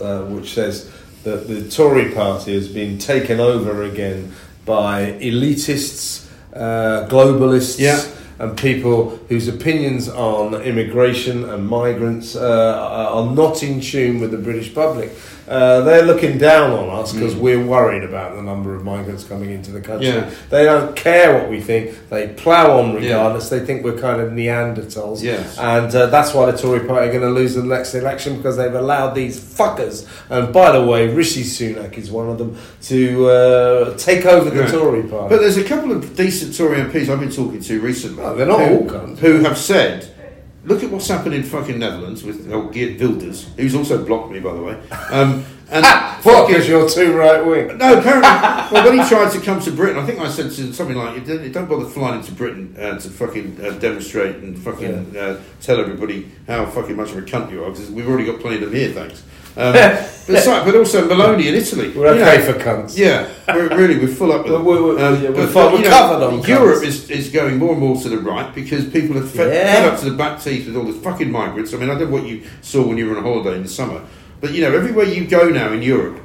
uh, 0.00 0.22
which 0.22 0.54
says 0.54 0.90
that 1.24 1.46
the 1.48 1.68
Tory 1.68 2.10
party 2.12 2.54
has 2.54 2.68
been 2.68 2.98
taken 2.98 3.38
over 3.40 3.82
again 3.84 4.32
by 4.66 5.12
elitists, 5.20 6.26
uh, 6.54 7.06
globalists, 7.08 7.78
Yeah. 7.78 8.02
and 8.38 8.54
people 8.58 9.18
whose 9.30 9.48
opinions 9.48 10.10
on 10.10 10.54
immigration 10.62 11.48
and 11.48 11.66
migrants 11.66 12.36
uh, 12.36 13.10
are 13.14 13.34
not 13.34 13.62
in 13.62 13.80
tune 13.80 14.20
with 14.20 14.30
the 14.30 14.36
British 14.36 14.74
public. 14.74 15.10
Uh, 15.48 15.80
they're 15.82 16.02
looking 16.04 16.38
down 16.38 16.72
on 16.72 16.88
us 17.00 17.12
because 17.12 17.36
we're 17.36 17.64
worried 17.64 18.02
about 18.02 18.34
the 18.34 18.42
number 18.42 18.74
of 18.74 18.84
migrants 18.84 19.24
coming 19.24 19.50
into 19.50 19.70
the 19.70 19.80
country. 19.80 20.08
Mm. 20.08 20.30
Yeah. 20.30 20.34
They 20.50 20.64
don't 20.64 20.96
care 20.96 21.34
what 21.34 21.48
we 21.48 21.60
think. 21.60 22.08
They 22.08 22.28
plough 22.28 22.78
on 22.80 22.94
regardless. 22.94 23.48
They 23.48 23.60
think 23.64 23.84
we're 23.84 23.98
kind 23.98 24.20
of 24.20 24.32
Neanderthals. 24.32 25.22
Yes. 25.22 25.56
And 25.58 25.94
uh, 25.94 26.06
that's 26.06 26.34
why 26.34 26.50
the 26.50 26.58
Tory 26.58 26.80
party 26.80 27.08
are 27.08 27.12
going 27.12 27.22
to 27.22 27.30
lose 27.30 27.54
the 27.54 27.62
next 27.62 27.94
election 27.94 28.36
because 28.36 28.56
they've 28.56 28.74
allowed 28.74 29.14
these 29.14 29.38
fuckers. 29.38 30.08
And 30.30 30.52
by 30.52 30.72
the 30.72 30.84
way, 30.84 31.08
Rishi 31.08 31.42
Sunak 31.42 31.96
is 31.96 32.10
one 32.10 32.28
of 32.28 32.38
them 32.38 32.58
to 32.82 33.26
uh, 33.28 33.96
take 33.98 34.24
over 34.26 34.50
the 34.50 34.62
Right. 34.62 34.70
Tory 34.70 35.02
party. 35.02 35.28
But 35.34 35.40
there's 35.42 35.58
a 35.58 35.64
couple 35.64 35.92
of 35.92 36.16
decent 36.16 36.56
Tory 36.56 36.78
MPs 36.78 37.08
I've 37.08 37.20
been 37.20 37.30
talking 37.30 37.60
to 37.60 37.80
recently. 37.80 38.22
Oh, 38.22 38.34
they're 38.34 38.46
not 38.46 38.60
who, 38.66 38.78
all 38.78 38.84
cunts. 38.84 39.18
Who 39.18 39.40
have 39.40 39.58
said, 39.58 40.12
look 40.66 40.82
at 40.82 40.90
what's 40.90 41.08
happened 41.08 41.34
in 41.34 41.42
fucking 41.42 41.78
Netherlands 41.78 42.22
with 42.22 42.52
oh, 42.52 42.68
Geert 42.68 43.00
Wilders, 43.00 43.48
who's 43.56 43.74
also 43.74 44.04
blocked 44.04 44.32
me, 44.32 44.40
by 44.40 44.52
the 44.52 44.62
way. 44.62 44.80
Um, 45.10 45.44
and 45.68 45.84
what? 46.22 46.46
Because 46.46 46.68
you're 46.68 46.88
too 46.88 47.16
right 47.16 47.44
wing. 47.44 47.78
no, 47.78 47.98
apparently, 47.98 48.30
well, 48.72 48.84
when 48.84 48.98
he 48.98 49.08
tried 49.08 49.32
to 49.32 49.40
come 49.40 49.60
to 49.60 49.72
Britain, 49.72 49.98
I 49.98 50.06
think 50.06 50.20
I 50.20 50.28
said 50.28 50.52
something 50.52 50.96
like, 50.96 51.16
"You 51.16 51.48
don't, 51.48 51.68
bother 51.68 51.86
flying 51.86 52.20
into 52.20 52.32
Britain 52.32 52.76
uh, 52.78 52.98
to 52.98 53.08
fucking 53.08 53.58
uh, 53.60 53.70
demonstrate 53.78 54.36
and 54.36 54.56
fucking 54.58 55.16
uh, 55.16 55.40
tell 55.60 55.80
everybody 55.80 56.30
how 56.46 56.66
fucking 56.66 56.94
much 56.94 57.10
of 57.10 57.18
a 57.18 57.22
cunt 57.22 57.50
you 57.50 57.64
are, 57.64 57.70
because 57.70 57.90
we've 57.90 58.08
already 58.08 58.26
got 58.26 58.40
plenty 58.40 58.56
of 58.56 58.62
them 58.62 58.74
here, 58.74 58.92
thanks." 58.92 59.24
Um, 59.56 59.72
but, 59.72 60.42
so- 60.44 60.64
but 60.64 60.74
also 60.74 61.08
Meloni 61.08 61.46
in 61.46 61.54
Italy. 61.54 61.92
We're 61.96 62.08
okay 62.08 62.38
know, 62.44 62.52
for 62.52 62.58
cunts. 62.58 62.96
yeah, 62.96 63.28
we're 63.48 63.68
really 63.76 63.98
we're 63.98 64.08
full 64.14 64.32
up 64.32 64.44
with 64.44 64.52
We're- 64.52 64.64
we're- 64.64 64.82
we're- 64.82 65.22
yeah, 65.22 65.30
we're 65.30 65.46
but- 65.46 65.54
but, 65.54 65.72
we're 65.72 65.82
know, 65.82 65.88
covered 65.90 66.24
on 66.26 66.42
Europe 66.42 66.82
cunts. 66.82 66.86
is, 66.86 67.10
is 67.10 67.28
going 67.30 67.56
more 67.58 67.72
and 67.72 67.80
more 67.80 67.96
to 68.00 68.08
the 68.08 68.18
right 68.18 68.54
because 68.54 68.84
people 68.86 69.16
have 69.16 69.30
fed, 69.30 69.52
Yeah. 69.54 69.74
fed 69.74 69.92
up 69.92 69.98
to 70.00 70.10
the 70.10 70.16
back 70.16 70.42
teeth 70.42 70.66
with 70.66 70.76
all 70.76 70.84
the 70.84 70.92
fucking 70.92 71.30
migrants. 71.30 71.72
I 71.72 71.78
mean, 71.78 71.88
I 71.90 71.94
don't 71.98 72.10
know 72.10 72.16
what 72.16 72.26
you 72.26 72.42
saw 72.60 72.86
when 72.86 72.98
you 72.98 73.08
were 73.08 73.16
on 73.16 73.22
holiday 73.22 73.56
in 73.56 73.62
the 73.62 73.68
summer, 73.68 74.00
but 74.40 74.52
you 74.52 74.60
know, 74.62 74.74
everywhere 74.76 75.06
you 75.06 75.24
go 75.26 75.48
now 75.48 75.72
in 75.72 75.80
Europe. 75.82 76.20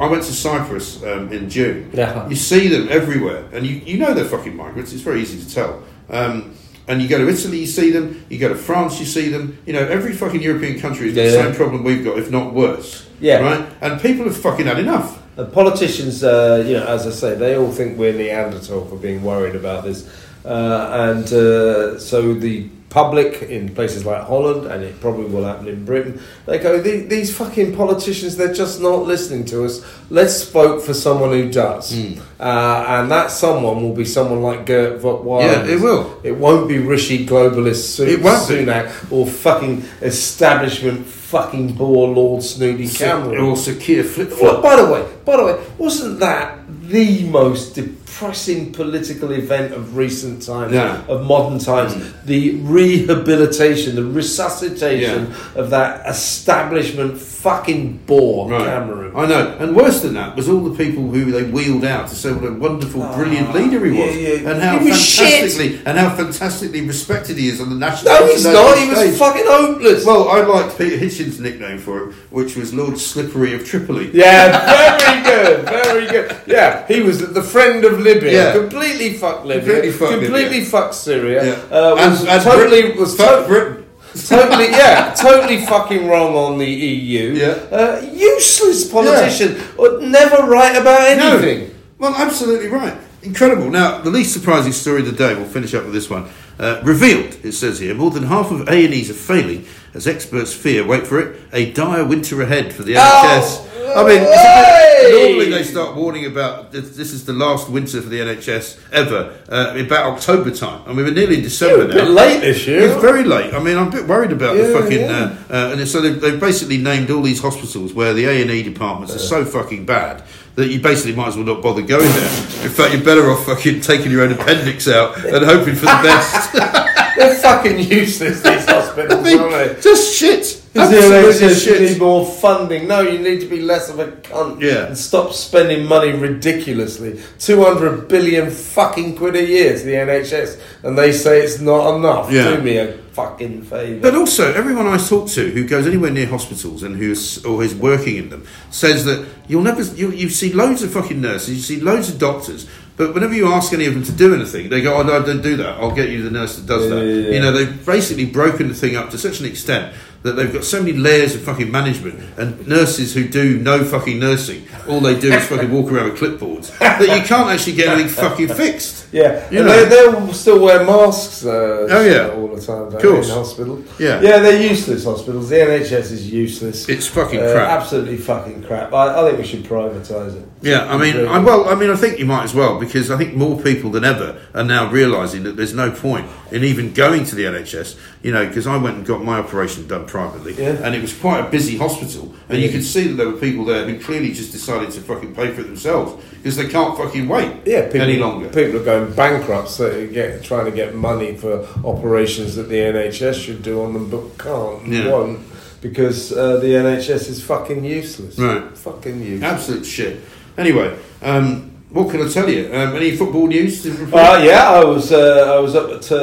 I 0.00 0.06
went 0.06 0.22
to 0.24 0.32
Cyprus 0.32 1.02
um, 1.04 1.30
in 1.30 1.50
June. 1.50 1.90
Yeah. 1.92 2.26
You 2.26 2.34
see 2.34 2.66
them 2.68 2.88
everywhere, 2.90 3.44
and 3.52 3.66
you, 3.66 3.76
you 3.84 3.98
know 3.98 4.14
they're 4.14 4.24
fucking 4.24 4.56
migrants. 4.56 4.92
It's 4.94 5.02
very 5.02 5.20
easy 5.20 5.38
to 5.44 5.54
tell. 5.54 5.82
Um, 6.08 6.54
and 6.88 7.00
you 7.00 7.08
go 7.08 7.18
to 7.18 7.28
Italy, 7.28 7.60
you 7.60 7.66
see 7.66 7.90
them. 7.90 8.24
You 8.28 8.38
go 8.38 8.48
to 8.48 8.54
France, 8.54 8.98
you 8.98 9.06
see 9.06 9.28
them. 9.28 9.58
You 9.66 9.72
know, 9.72 9.80
every 9.86 10.12
fucking 10.12 10.42
European 10.42 10.80
country 10.80 11.06
has 11.06 11.14
got 11.14 11.22
Yeah, 11.22 11.30
the 11.30 11.36
yeah. 11.36 11.44
same 11.44 11.54
problem 11.54 11.84
we've 11.84 12.04
got, 12.04 12.18
if 12.18 12.30
not 12.30 12.52
worse. 12.54 13.06
Yeah. 13.20 13.38
Right? 13.40 13.68
And 13.80 14.00
people 14.00 14.24
have 14.24 14.36
fucking 14.36 14.66
had 14.66 14.78
enough. 14.78 15.22
The 15.36 15.46
politicians, 15.46 16.22
uh, 16.22 16.62
you 16.66 16.74
know, 16.74 16.86
as 16.86 17.06
I 17.06 17.10
say, 17.10 17.34
they 17.36 17.56
all 17.56 17.70
think 17.70 17.98
we're 17.98 18.12
Neanderthal 18.12 18.84
for 18.86 18.96
being 18.96 19.22
worried 19.22 19.54
about 19.54 19.84
this, 19.84 20.06
uh, 20.44 21.08
and 21.08 21.24
uh, 21.32 21.98
so 21.98 22.34
the 22.34 22.68
public 22.92 23.42
in 23.48 23.70
places 23.74 24.04
like 24.04 24.22
Holland, 24.22 24.66
and 24.70 24.84
it 24.84 25.00
probably 25.00 25.24
will 25.24 25.44
happen 25.44 25.66
in 25.66 25.84
Britain, 25.84 26.20
they 26.46 26.58
go, 26.58 26.78
"The- 26.78 27.06
these 27.14 27.34
fucking 27.34 27.74
politicians, 27.74 28.36
they're 28.36 28.52
just 28.52 28.80
not 28.82 29.06
listening 29.06 29.44
to 29.46 29.64
us. 29.64 29.80
Let's 30.10 30.44
vote 30.44 30.82
for 30.82 30.92
someone 30.92 31.30
who 31.30 31.50
does. 31.50 31.90
Hmm. 31.94 32.20
Uh, 32.38 32.84
and 32.88 33.10
that 33.10 33.30
someone 33.30 33.82
will 33.82 33.94
be 33.94 34.04
someone 34.04 34.42
like 34.42 34.66
Geert 34.66 35.02
Wilders. 35.02 35.68
Yeah, 35.68 35.74
it 35.74 35.80
will. 35.80 36.04
It 36.22 36.36
won't 36.36 36.68
be 36.68 36.78
Rishi 36.78 37.24
globalist 37.26 37.84
Su- 37.94 38.04
It 38.04 38.22
won't 38.22 38.46
be. 38.48 38.54
Sunak 38.56 38.90
or 39.10 39.26
fucking 39.26 39.82
establishment 40.02 41.06
fucking 41.06 41.68
bore 41.72 42.08
Lord 42.08 42.42
Snooty 42.42 42.88
Cameron. 42.88 43.40
Or 43.40 43.56
Sir 43.56 43.74
Keir 43.74 44.04
Flip 44.04 44.30
Flop. 44.30 44.62
by 44.62 44.76
the 44.76 44.84
way, 44.92 45.02
by 45.24 45.36
the 45.38 45.44
way, 45.46 45.56
wasn't 45.78 46.20
that 46.20 46.58
the 46.82 47.24
most 47.24 47.74
depressing 47.76 48.72
political 48.72 49.30
event 49.32 49.72
of 49.72 49.96
recent 49.96 50.42
times, 50.42 50.72
Yeah. 50.72 51.00
of 51.08 51.24
modern 51.26 51.58
times? 51.58 51.94
The 52.24 52.56
rehabilitation, 52.62 53.94
the 53.96 54.04
resuscitation 54.04 55.32
of 55.54 55.70
that 55.70 56.02
establishment 56.08 57.18
fucking 57.18 58.00
bore, 58.06 58.48
Cameron. 58.50 59.12
I 59.16 59.26
know, 59.26 59.56
and 59.58 59.74
worse 59.76 60.00
than 60.02 60.14
that 60.14 60.36
was 60.36 60.48
all 60.48 60.60
the 60.60 60.76
people 60.84 61.08
who 61.10 61.30
they 61.30 61.42
wheeled 61.44 61.84
out 61.84 62.08
to 62.08 62.14
say 62.14 62.32
what 62.32 62.44
a 62.44 62.52
wonderful, 62.54 63.02
brilliant 63.14 63.54
leader 63.54 63.84
he 63.84 63.92
was, 63.92 64.10
Ah, 64.10 64.18
yeah, 64.18 64.28
yeah. 64.34 64.50
and 64.50 64.62
how 64.62 64.78
was 64.84 65.00
shit. 65.00 65.28
fantastically 65.28 65.80
and 65.86 65.98
how 65.98 66.10
fantastically 66.16 66.80
respected 66.82 67.36
he 67.38 67.48
is 67.48 67.60
on 67.60 67.68
the 67.70 67.76
national. 67.76 68.12
No, 68.14 68.26
he's 68.26 68.44
not. 68.44 68.78
He 68.78 68.88
was 68.88 68.98
stage. 68.98 69.14
fucking 69.18 69.44
hopeless. 69.46 70.04
Well, 70.04 70.28
I 70.28 70.40
liked 70.42 70.78
Peter 70.78 70.96
Hitchens' 70.96 71.38
nickname 71.40 71.78
for 71.78 71.98
him, 72.04 72.14
which 72.30 72.56
was 72.56 72.72
Lord 72.74 72.98
Slippery 72.98 73.54
of 73.54 73.64
Tripoli. 73.64 74.10
Yeah, 74.12 75.06
very 75.06 75.22
good, 75.24 75.68
very 75.68 76.06
good. 76.06 76.36
Yeah, 76.46 76.71
he 76.88 77.00
was 77.02 77.18
the 77.32 77.42
friend 77.42 77.84
of 77.84 78.00
Libya. 78.00 78.32
Yeah. 78.32 78.52
Completely 78.60 79.14
fucked 79.14 79.44
Libya. 79.46 79.62
Completely 79.64 79.92
fucked 79.92 80.12
completely 80.12 80.42
Libya. 80.60 80.64
fucked 80.64 80.94
Syria. 80.94 81.44
Yeah. 81.44 81.76
Uh, 81.78 81.94
was 81.94 82.20
And- 82.20 82.28
and 82.28 82.42
totally 82.42 82.82
Brit- 82.82 82.96
was 82.96 83.16
fuck 83.16 83.42
to- 83.42 83.48
Britain. 83.48 83.78
totally 84.28 84.68
yeah, 84.70 85.14
totally 85.14 85.64
fucking 85.64 86.06
wrong 86.06 86.34
on 86.36 86.58
the 86.58 86.66
EU. 86.68 87.32
Yeah. 87.32 87.46
Uh, 87.70 88.00
useless 88.12 88.90
politician. 88.90 89.56
Would 89.78 90.02
never 90.02 90.42
write 90.46 90.76
about 90.76 91.00
anything. 91.00 91.68
No. 91.68 91.74
Well, 91.98 92.14
absolutely 92.16 92.68
right. 92.68 92.96
Incredible. 93.22 93.70
Now, 93.70 94.00
the 94.02 94.10
least 94.10 94.32
surprising 94.34 94.72
story 94.72 95.00
of 95.00 95.06
the 95.06 95.12
day, 95.12 95.34
we'll 95.34 95.44
finish 95.46 95.72
up 95.74 95.84
with 95.84 95.94
this 95.94 96.10
one. 96.10 96.28
Uh, 96.58 96.80
revealed, 96.84 97.36
it 97.42 97.52
says 97.52 97.78
here, 97.78 97.94
more 97.94 98.10
than 98.10 98.24
half 98.24 98.50
of 98.50 98.68
A&Es 98.68 99.08
are 99.08 99.14
failing 99.14 99.64
as 99.94 100.06
experts 100.06 100.52
fear, 100.52 100.84
wait 100.86 101.06
for 101.06 101.18
it, 101.20 101.40
a 101.52 101.72
dire 101.72 102.04
winter 102.04 102.42
ahead 102.42 102.72
for 102.74 102.82
the 102.82 102.94
NHS. 102.94 103.66
I 103.94 104.08
mean, 104.08 104.22
hey! 104.22 105.26
normally 105.26 105.50
they 105.50 105.62
start 105.64 105.96
warning 105.96 106.26
about 106.26 106.72
this, 106.72 106.96
this 106.96 107.12
is 107.12 107.24
the 107.24 107.32
last 107.32 107.68
winter 107.68 108.00
for 108.00 108.08
the 108.08 108.20
NHS 108.20 108.80
ever, 108.92 109.38
uh, 109.48 109.74
about 109.76 110.14
October 110.14 110.50
time. 110.50 110.82
I 110.86 110.92
mean, 110.92 111.04
we're 111.04 111.14
nearly 111.14 111.36
in 111.36 111.42
December 111.42 111.84
a 111.84 111.94
now. 111.94 112.04
late 112.04 112.40
this 112.40 112.66
year. 112.66 112.80
It's 112.82 113.00
very 113.00 113.24
late. 113.24 113.52
I 113.54 113.62
mean, 113.62 113.76
I'm 113.76 113.88
a 113.88 113.90
bit 113.90 114.06
worried 114.06 114.32
about 114.32 114.56
the 114.56 114.72
fucking. 114.72 115.00
yeah. 115.00 115.36
Uh, 115.50 115.52
uh, 115.52 115.76
and 115.76 115.88
so 115.88 116.00
they've, 116.00 116.20
they've 116.20 116.40
basically 116.40 116.78
named 116.78 117.10
all 117.10 117.22
these 117.22 117.40
hospitals 117.40 117.92
where 117.92 118.14
the 118.14 118.24
A 118.26 118.42
and 118.42 118.50
E 118.50 118.62
departments 118.62 119.14
are 119.14 119.18
so 119.18 119.44
fucking 119.44 119.86
bad 119.86 120.22
that 120.54 120.68
you 120.68 120.80
basically 120.80 121.14
might 121.14 121.28
as 121.28 121.36
well 121.36 121.46
not 121.46 121.62
bother 121.62 121.82
going 121.82 122.10
there. 122.10 122.64
In 122.64 122.70
fact, 122.70 122.94
you're 122.94 123.04
better 123.04 123.30
off 123.30 123.46
fucking 123.46 123.80
taking 123.80 124.10
your 124.10 124.22
own 124.22 124.32
appendix 124.32 124.86
out 124.86 125.16
and 125.24 125.44
hoping 125.44 125.74
for 125.74 125.86
the 125.86 126.00
best. 126.02 126.52
They're 127.16 127.34
fucking 127.36 127.78
useless. 127.78 128.42
These 128.42 128.64
hospitals, 128.68 129.20
I 129.20 129.22
mean, 129.22 129.38
aren't 129.38 129.76
they? 129.76 129.80
just 129.80 130.14
shit. 130.14 130.61
Absolutely 130.74 131.48
NHS 131.48 131.66
you 131.66 131.88
need 131.88 131.98
more 131.98 132.24
funding? 132.24 132.88
No, 132.88 133.00
you 133.00 133.18
need 133.18 133.40
to 133.40 133.46
be 133.46 133.60
less 133.60 133.90
of 133.90 133.98
a 133.98 134.06
cunt 134.08 134.60
Yeah. 134.62 134.86
and 134.86 134.96
stop 134.96 135.32
spending 135.34 135.86
money 135.86 136.12
ridiculously. 136.12 137.20
200 137.38 138.08
billion 138.08 138.50
fucking 138.50 139.16
quid 139.16 139.36
a 139.36 139.44
year 139.44 139.76
to 139.78 139.84
the 139.84 139.92
NHS, 139.94 140.56
and 140.82 140.96
they 140.96 141.12
say 141.12 141.40
it's 141.42 141.60
not 141.60 141.96
enough. 141.96 142.32
Yeah. 142.32 142.56
Do 142.56 142.62
me 142.62 142.78
a 142.78 142.94
fucking 143.12 143.62
favour. 143.64 144.00
But 144.00 144.14
also, 144.14 144.52
everyone 144.54 144.86
I 144.86 144.96
talk 144.96 145.28
to 145.30 145.50
who 145.50 145.64
goes 145.66 145.86
anywhere 145.86 146.10
near 146.10 146.26
hospitals 146.26 146.82
and 146.82 146.96
who's 146.96 147.44
or 147.44 147.62
is 147.62 147.74
working 147.74 148.16
in 148.16 148.30
them 148.30 148.44
says 148.70 149.04
that 149.04 149.26
you'll 149.48 149.62
never 149.62 149.82
you, 149.82 150.10
you 150.10 150.30
see 150.30 150.52
loads 150.54 150.82
of 150.82 150.90
fucking 150.92 151.20
nurses, 151.20 151.54
you 151.56 151.62
see 151.62 151.82
loads 151.82 152.08
of 152.08 152.18
doctors, 152.18 152.66
but 152.96 153.12
whenever 153.12 153.34
you 153.34 153.52
ask 153.52 153.74
any 153.74 153.84
of 153.84 153.92
them 153.92 154.02
to 154.04 154.12
do 154.12 154.34
anything, 154.34 154.70
they 154.70 154.80
go, 154.80 154.94
"Oh 154.94 155.02
no, 155.02 155.22
don't 155.22 155.42
do 155.42 155.56
that. 155.58 155.76
I'll 155.78 155.90
get 155.94 156.08
you 156.08 156.22
the 156.22 156.30
nurse 156.30 156.56
that 156.56 156.66
does 156.66 156.84
Yeah, 156.84 156.94
that." 156.96 157.04
yeah, 157.04 157.12
yeah. 157.28 157.34
You 157.34 157.40
know, 157.40 157.52
they've 157.52 157.84
basically 157.86 158.24
broken 158.24 158.68
the 158.68 158.74
thing 158.74 158.96
up 158.96 159.10
to 159.10 159.18
such 159.18 159.40
an 159.40 159.44
extent 159.46 159.92
that 160.22 160.32
they've 160.32 160.52
got 160.52 160.64
so 160.64 160.80
many 160.82 160.96
layers 160.96 161.34
of 161.34 161.42
fucking 161.42 161.70
management 161.70 162.20
and 162.38 162.66
nurses 162.68 163.12
who 163.14 163.26
do 163.28 163.58
no 163.58 163.84
fucking 163.84 164.18
nursing. 164.18 164.64
All 164.88 165.00
they 165.00 165.18
do 165.18 165.32
is 165.32 165.46
fucking 165.48 165.70
walk 165.72 165.90
around 165.90 166.12
with 166.12 166.20
clipboards 166.20 166.76
that 166.78 167.00
you 167.00 167.24
can't 167.26 167.48
actually 167.50 167.74
get 167.74 167.88
anything 167.88 168.08
fucking 168.08 168.48
fixed. 168.48 169.00
Yeah, 169.12 169.46
You 169.50 169.58
and 169.58 169.66
know. 169.68 169.84
they, 169.84 169.88
they'll 169.90 170.32
still 170.32 170.58
wear 170.64 170.86
masks. 170.86 171.44
Uh, 171.44 171.86
Oh, 171.90 172.00
yeah. 172.02 172.30
all 172.30 172.48
the 172.48 172.58
time. 172.62 172.88
Don't 172.88 173.02
Course. 173.02 173.28
in 173.28 173.34
hospital. 173.34 173.84
Yeah. 173.98 174.22
yeah, 174.22 174.38
they're 174.38 174.62
useless 174.66 175.04
hospitals. 175.04 175.50
The 175.50 175.56
NHS 175.56 176.12
is 176.12 176.32
useless. 176.32 176.88
It's 176.88 177.08
fucking 177.08 177.38
Uh, 177.40 177.52
crap. 177.52 177.68
Absolutely 177.82 178.16
fucking 178.16 178.62
crap. 178.64 178.90
I, 178.94 179.20
I 179.20 179.26
think 179.26 179.38
we 179.38 179.44
should 179.44 179.64
privatise 179.64 180.34
it. 180.40 180.48
Yeah, 180.62 180.90
I 180.90 180.96
mean, 180.96 181.26
I, 181.26 181.40
well, 181.40 181.68
I 181.68 181.74
mean, 181.74 181.90
I 181.90 181.96
think 181.96 182.20
you 182.20 182.24
might 182.24 182.44
as 182.44 182.54
well 182.54 182.80
because 182.80 183.10
I 183.10 183.18
think 183.18 183.34
more 183.34 183.60
people 183.60 183.90
than 183.90 184.02
ever 184.02 184.40
are 184.54 184.64
now 184.64 184.90
realising 184.90 185.42
that 185.42 185.58
there's 185.58 185.74
no 185.74 185.90
point 185.90 186.26
in 186.50 186.64
even 186.64 186.94
going 186.94 187.24
to 187.26 187.34
the 187.34 187.44
NHS. 187.44 187.98
You 188.22 188.32
know, 188.32 188.46
because 188.46 188.66
I 188.66 188.78
went 188.78 188.96
and 188.96 189.04
got 189.04 189.22
my 189.22 189.38
operation 189.40 189.86
done 189.86 190.06
privately, 190.16 190.54
Yeah. 190.58 190.76
and 190.84 190.94
it 190.94 191.00
was 191.00 191.14
quite 191.14 191.40
a 191.40 191.48
busy 191.50 191.76
hospital, 191.78 192.32
and 192.50 192.60
you 192.62 192.68
could 192.68 192.84
see 192.84 193.04
that 193.08 193.14
there 193.16 193.26
were 193.32 193.40
people 193.48 193.64
there 193.64 193.84
who 193.88 193.98
clearly 193.98 194.30
just 194.32 194.52
decided 194.52 194.90
to 194.92 195.00
fucking 195.00 195.34
pay 195.34 195.48
for 195.52 195.62
it 195.62 195.64
themselves 195.64 196.22
because 196.36 196.56
they 196.56 196.68
can't 196.68 196.94
fucking 196.96 197.26
wait 197.28 197.50
Yeah, 197.64 197.86
people, 197.86 198.02
any 198.02 198.18
longer. 198.18 198.48
People 198.48 198.76
are 198.80 198.84
going 198.84 199.12
bankrupt, 199.14 199.68
so 199.70 200.06
get 200.08 200.44
trying 200.44 200.66
to 200.66 200.70
get 200.70 200.94
money 200.94 201.34
for 201.34 201.66
operations 201.84 202.54
that 202.56 202.68
the 202.68 202.76
NHS 202.78 203.36
should 203.44 203.62
do 203.62 203.82
on 203.82 203.94
them, 203.94 204.10
but 204.10 204.22
can't, 204.38 204.86
Yeah. 204.86 205.36
because 205.80 206.30
uh, 206.30 206.58
the 206.58 206.74
NHS 206.74 207.28
is 207.30 207.42
fucking 207.42 207.82
useless. 207.84 208.38
Right. 208.38 208.62
Fucking 208.76 209.20
useless. 209.20 209.42
Absolute 209.52 209.84
shit. 209.86 210.20
Anyway, 210.58 210.94
um, 211.22 211.71
what 211.92 212.10
can 212.10 212.22
I 212.22 212.28
tell 212.28 212.48
you? 212.48 212.66
Um, 212.72 212.96
any 212.96 213.14
football 213.16 213.46
news? 213.46 213.84
Uh, 213.86 214.40
yeah, 214.42 214.70
I 214.70 214.84
was 214.84 215.12
uh, 215.12 215.54
I 215.54 215.60
was 215.60 215.74
up 215.74 215.90
at 215.90 216.10
uh, 216.10 216.16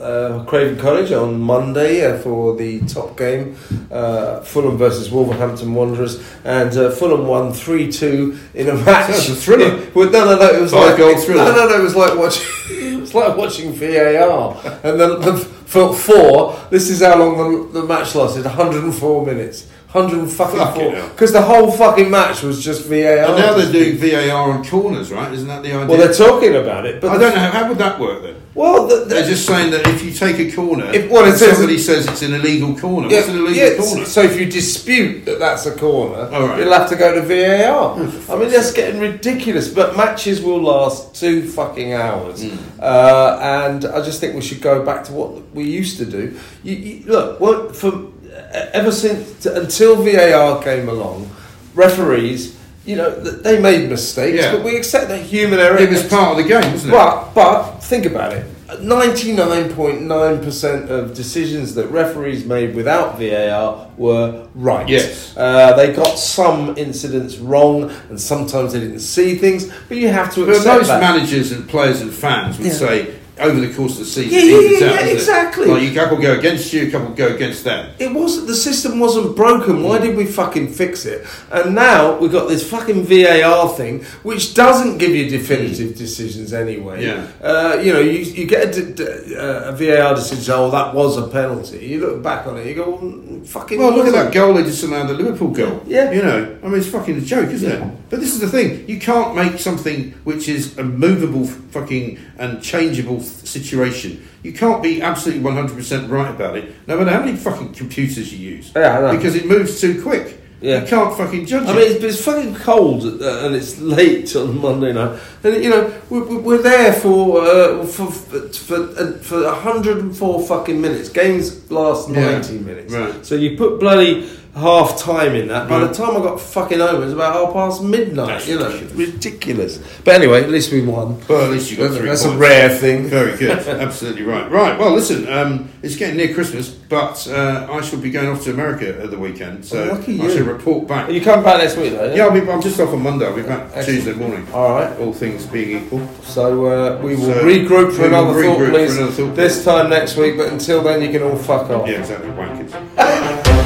uh, 0.00 0.44
Craven 0.44 0.78
Cottage 0.78 1.12
on 1.12 1.38
Monday 1.38 2.04
uh, 2.04 2.18
for 2.18 2.56
the 2.56 2.80
top 2.86 3.16
game, 3.16 3.56
uh, 3.90 4.40
Fulham 4.40 4.78
versus 4.78 5.10
Wolverhampton 5.10 5.74
Wanderers, 5.74 6.24
and 6.44 6.74
uh, 6.76 6.90
Fulham 6.90 7.26
won 7.26 7.52
three 7.52 7.92
two 7.92 8.38
in 8.54 8.68
a 8.68 8.74
match. 8.84 9.12
Sounds 9.12 9.28
a 9.28 9.36
thriller. 9.36 9.90
well, 9.94 10.10
no, 10.10 10.24
no, 10.24 10.38
no, 10.38 10.54
it 10.54 10.62
was 10.62 10.72
Five 10.72 10.90
like 10.90 10.98
goal 10.98 11.16
thriller. 11.18 11.44
No, 11.44 11.54
no, 11.54 11.68
no, 11.68 11.80
it 11.80 11.82
was 11.82 11.96
like 11.96 12.18
watching. 12.18 12.46
it 12.70 13.00
was 13.00 13.14
like 13.14 13.36
watching 13.36 13.72
VAR, 13.74 14.56
and 14.82 14.98
then 14.98 15.20
the, 15.20 15.36
for 15.66 15.92
four. 15.94 16.58
This 16.70 16.88
is 16.88 17.02
how 17.02 17.18
long 17.18 17.70
the, 17.72 17.80
the 17.80 17.86
match 17.86 18.14
lasted: 18.14 18.44
104 18.44 19.26
minutes. 19.26 19.68
100 19.96 20.28
fucking 20.30 20.58
Fucking 20.58 20.82
four 20.82 20.92
hell. 20.94 21.08
because 21.08 21.32
the 21.32 21.42
whole 21.42 21.70
fucking 21.72 22.10
match 22.10 22.42
was 22.42 22.62
just 22.62 22.84
VAR. 22.86 22.96
and 23.24 23.36
now 23.36 23.54
they're 23.54 23.72
doing 23.72 23.96
VAR 23.96 24.52
on 24.52 24.64
corners, 24.64 25.10
right? 25.10 25.32
Isn't 25.32 25.48
that 25.48 25.62
the 25.62 25.72
idea? 25.72 25.86
well, 25.86 25.98
they're 25.98 26.12
talking 26.12 26.54
about 26.56 26.86
it, 26.86 27.00
but 27.00 27.10
I 27.10 27.18
don't 27.18 27.34
know 27.34 27.40
how 27.50 27.68
would 27.68 27.78
that 27.78 27.98
work 27.98 28.22
then. 28.22 28.36
Well, 28.54 28.86
the, 28.86 29.00
the, 29.00 29.04
They're 29.16 29.26
just 29.28 29.46
saying 29.46 29.70
that 29.72 29.86
if 29.86 30.02
you 30.02 30.12
take 30.12 30.38
a 30.38 30.50
corner, 30.50 30.86
If- 30.90 31.10
well, 31.10 31.26
it 31.26 31.36
says- 31.36 31.56
somebody 31.58 31.78
says 31.78 32.06
it's 32.06 32.22
an 32.22 32.32
illegal 32.32 32.74
corner. 32.74 33.08
Yeah, 33.08 33.16
What's 33.18 33.28
an 33.28 33.36
illegal 33.38 33.54
yeah, 33.54 33.76
corner? 33.76 34.04
So 34.06 34.22
if 34.22 34.40
you 34.40 34.46
dispute 34.50 35.26
that 35.26 35.38
that's 35.38 35.66
a 35.66 35.74
corner, 35.76 36.26
right. 36.30 36.58
you'll 36.60 36.72
have 36.72 36.88
to 36.88 36.96
go 36.96 37.14
to 37.14 37.20
VAR. 37.20 37.94
I 38.34 38.38
mean, 38.40 38.48
that's 38.50 38.72
getting 38.72 38.98
ridiculous. 38.98 39.68
But 39.68 39.94
matches 39.96 40.40
will 40.40 40.62
last 40.62 41.14
two 41.14 41.46
fucking 41.46 41.92
hours, 41.92 42.44
Hmm. 42.44 42.56
uh, 42.80 43.38
and 43.42 43.84
I 43.84 44.00
just 44.02 44.20
think 44.20 44.34
we 44.34 44.40
should 44.40 44.62
go 44.62 44.82
back 44.82 45.04
to 45.04 45.12
what 45.12 45.54
we 45.54 45.64
used 45.64 45.98
to 45.98 46.06
do. 46.06 46.38
You, 46.62 46.76
you, 46.76 47.02
look, 47.06 47.38
what, 47.40 47.76
from 47.76 48.14
ever 48.52 48.92
since 48.92 49.44
until 49.46 49.96
VAR 49.96 50.62
came 50.62 50.88
along, 50.88 51.30
referees, 51.74 52.56
you 52.84 52.96
know, 52.96 53.10
they 53.10 53.60
made 53.60 53.88
mistakes, 53.90 54.42
Yeah. 54.42 54.52
but 54.52 54.64
we 54.64 54.76
accept 54.76 55.08
that 55.08 55.20
human 55.20 55.58
error. 55.58 55.76
it 55.78 55.90
was 55.90 56.04
part 56.04 56.30
of 56.32 56.36
the 56.36 56.48
game, 56.48 56.72
wasn't 56.72 56.92
it? 56.92 56.96
But 56.96 57.34
but 57.34 57.62
think 57.82 58.06
about 58.06 58.32
it. 58.32 58.44
Ninety 58.80 59.32
nine 59.32 59.72
point 59.72 60.02
nine 60.02 60.38
percent 60.42 60.90
of 60.90 61.14
decisions 61.14 61.74
that 61.76 61.86
referees 61.86 62.44
made 62.44 62.74
without 62.74 63.16
VAR 63.18 63.86
were 63.96 64.46
right. 64.56 64.88
Yes. 64.88 65.36
uh, 65.36 65.74
they 65.76 65.92
got 65.92 66.18
some 66.18 66.74
incidents 66.76 67.38
wrong, 67.38 67.90
and 68.10 68.20
sometimes 68.20 68.72
they 68.72 68.80
didn't 68.80 69.00
see 69.00 69.36
things. 69.36 69.70
But 69.88 69.98
you 69.98 70.08
have 70.08 70.34
to 70.34 70.44
but 70.46 70.56
accept 70.56 70.78
most 70.78 70.88
that. 70.88 71.00
managers 71.00 71.52
and 71.52 71.68
players 71.68 72.00
and 72.00 72.12
fans 72.12 72.58
would 72.58 72.66
Yeah. 72.66 72.72
say 72.72 73.06
over 73.38 73.60
the 73.60 73.72
course 73.74 73.92
of 73.92 73.98
the 74.00 74.04
season. 74.06 74.32
Yeah, 74.32 74.40
yeah, 74.40 74.60
yeah, 74.60 74.60
out, 74.60 74.80
yeah, 74.80 75.00
isn't 75.00 75.08
it? 75.08 75.12
exactly. 75.12 75.66
Like, 75.66 75.82
a 75.90 75.94
couple 75.94 76.16
go 76.16 76.38
against 76.38 76.72
you, 76.72 76.88
a 76.88 76.90
couple 76.90 77.14
go 77.14 77.34
against 77.34 77.64
them. 77.64 77.94
It 77.98 78.12
wasn't 78.12 78.46
the 78.46 78.54
system 78.54 78.98
wasn't 78.98 79.36
broken. 79.36 79.82
Why 79.82 79.98
did 79.98 80.16
we 80.16 80.26
fucking 80.26 80.72
fix 80.72 81.04
it? 81.04 81.26
And 81.50 81.74
now 81.74 82.18
we've 82.18 82.32
got 82.32 82.48
this 82.48 82.68
fucking 82.68 83.04
VAR 83.04 83.68
thing, 83.70 84.04
which 84.22 84.54
doesn't 84.54 84.98
give 84.98 85.10
you 85.10 85.28
definitive 85.28 85.96
decisions 85.96 86.52
anyway. 86.52 87.04
Yeah. 87.04 87.30
Uh, 87.42 87.80
you 87.82 87.92
know, 87.92 88.00
you, 88.00 88.20
you 88.20 88.46
get 88.46 88.76
a, 88.76 89.38
uh, 89.38 89.72
a 89.72 89.76
VAR 89.76 90.14
decision. 90.14 90.54
Oh, 90.56 90.70
that 90.70 90.94
was 90.94 91.18
a 91.18 91.28
penalty. 91.28 91.84
You 91.86 92.00
look 92.00 92.22
back 92.22 92.46
on 92.46 92.56
it, 92.58 92.66
you 92.66 92.74
go, 92.74 92.90
well, 92.90 93.44
fucking. 93.44 93.78
Well, 93.78 93.94
look 93.94 94.06
at 94.06 94.12
that 94.12 94.32
goal 94.32 94.54
they 94.54 94.62
disallowed, 94.62 95.08
the 95.08 95.14
Liverpool 95.14 95.50
goal. 95.50 95.82
Yeah. 95.86 96.10
You 96.10 96.22
know, 96.22 96.58
I 96.62 96.68
mean, 96.68 96.78
it's 96.78 96.88
fucking 96.88 97.16
a 97.16 97.20
joke, 97.20 97.50
isn't 97.50 97.70
it? 97.70 97.96
But 98.08 98.20
this 98.20 98.32
is 98.32 98.40
the 98.40 98.48
thing. 98.48 98.88
You 98.88 98.98
can't 98.98 99.34
make 99.34 99.58
something 99.58 100.12
which 100.24 100.48
is 100.48 100.78
a 100.78 100.84
movable 100.84 101.44
fucking 101.46 102.18
and 102.38 102.62
changeable 102.62 103.20
situation. 103.26 104.26
You 104.42 104.52
can't 104.52 104.82
be 104.82 105.02
absolutely 105.02 105.42
100% 105.44 106.08
right 106.10 106.30
about 106.30 106.56
it, 106.56 106.72
no 106.86 106.96
matter 106.98 107.10
how 107.10 107.20
many 107.20 107.36
fucking 107.36 107.72
computers 107.74 108.32
you 108.32 108.50
use. 108.56 108.72
Yeah. 108.74 109.12
Because 109.12 109.34
it 109.34 109.46
moves 109.46 109.80
too 109.80 110.02
quick. 110.02 110.40
Yeah. 110.60 110.80
You 110.82 110.86
can't 110.86 111.14
fucking 111.16 111.44
judge 111.44 111.64
it. 111.64 111.68
I 111.68 111.72
it. 111.72 111.76
mean, 111.76 111.92
it's, 111.96 112.04
it's 112.16 112.24
fucking 112.24 112.54
cold 112.54 113.04
uh, 113.04 113.44
and 113.46 113.54
it's 113.54 113.78
late 113.78 114.34
on 114.42 114.58
Monday 114.58 114.90
night, 114.92 115.20
and 115.44 115.62
you 115.62 115.68
know 115.68 115.92
we're, 116.08 116.38
we're 116.38 116.62
there 116.62 116.94
for 116.94 117.42
uh, 117.42 117.84
for 117.86 118.10
for 118.10 118.76
uh, 118.98 119.12
for 119.18 119.44
104 119.44 120.46
fucking 120.46 120.80
minutes. 120.80 121.10
Games 121.10 121.70
last 121.70 122.08
Yeah. 122.08 122.32
90 122.40 122.58
minutes, 122.60 122.92
Right. 122.92 123.26
So 123.26 123.34
you 123.34 123.58
put 123.58 123.78
bloody 123.80 124.30
half 124.56 124.98
time 124.98 125.34
in 125.34 125.48
that. 125.48 125.68
By 125.68 125.80
the 125.80 125.92
time 125.92 126.16
I 126.16 126.20
got 126.20 126.40
fucking 126.40 126.78
home, 126.78 127.02
it 127.02 127.04
was 127.04 127.12
about 127.12 127.34
half 127.34 127.52
past 127.52 127.82
midnight. 127.82 128.26
That's 128.28 128.48
you 128.48 128.58
know, 128.58 128.66
ridiculous. 128.72 128.94
ridiculous. 129.14 130.00
But 130.04 130.14
anyway, 130.14 130.42
at 130.42 130.50
least 130.50 130.72
we 130.72 130.80
won. 130.82 131.20
Well, 131.28 131.44
at 131.44 131.50
least 131.50 131.70
you 131.70 131.76
got 131.76 131.94
three 131.96 132.08
That's 132.08 132.24
a 132.24 132.36
rare 132.36 132.70
thing. 132.70 133.04
Very 133.08 133.36
good. 133.36 133.50
Absolutely 133.68 134.22
right. 134.22 134.50
Right. 134.50 134.78
Well, 134.78 134.92
listen, 134.94 135.28
um, 135.30 135.68
it's 135.82 135.96
getting 135.96 136.16
near 136.16 136.32
Christmas, 136.34 136.70
but 136.70 137.26
uh, 137.28 137.66
I 137.70 137.80
shall 137.82 138.00
be 138.00 138.10
going 138.10 138.28
off 138.28 138.42
to 138.44 138.50
America 138.50 138.88
at 139.02 139.10
the 139.10 139.18
weekend, 139.18 139.64
so 139.64 139.90
Oh, 139.90 140.02
I 140.02 140.06
you. 140.06 140.30
shall 140.30 140.44
report 140.46 140.88
back. 140.88 141.10
You 141.10 141.20
come 141.20 141.44
back 141.44 141.58
next 141.58 141.76
week, 141.76 141.92
though. 141.92 142.14
Yeah, 142.14 142.24
I'll 142.26 142.32
be, 142.32 142.40
I'm 142.50 142.62
just 142.62 142.80
off 142.80 142.90
on 142.94 143.02
Monday. 143.02 143.26
I'll 143.26 143.36
be 143.36 143.42
back 143.42 143.64
Excellent. 143.74 143.86
Tuesday 143.86 144.12
morning. 144.14 144.46
All 144.54 144.70
right. 144.70 144.98
All 144.98 145.12
things 145.12 145.44
being 145.46 145.84
equal. 145.84 146.06
So 146.22 146.66
uh, 146.66 147.02
we 147.02 147.14
will 147.16 147.24
So 147.26 147.42
regroup 147.44 147.92
for 147.94 148.02
we 148.02 148.08
will 148.08 148.30
another 148.30 148.42
thought, 148.42 148.58
regroup 148.58 148.86
for 148.88 148.92
another 148.96 149.12
thought, 149.12 149.36
this 149.36 149.56
please. 149.56 149.64
time 149.64 149.90
next 149.90 150.16
week. 150.16 150.36
But 150.38 150.52
until 150.52 150.82
then, 150.82 151.02
you 151.02 151.10
can 151.10 151.22
all 151.22 151.36
fuck 151.36 151.68
off. 151.70 151.86
Yeah, 151.88 152.00
exactly. 152.00 152.30
Wankers. 152.30 153.62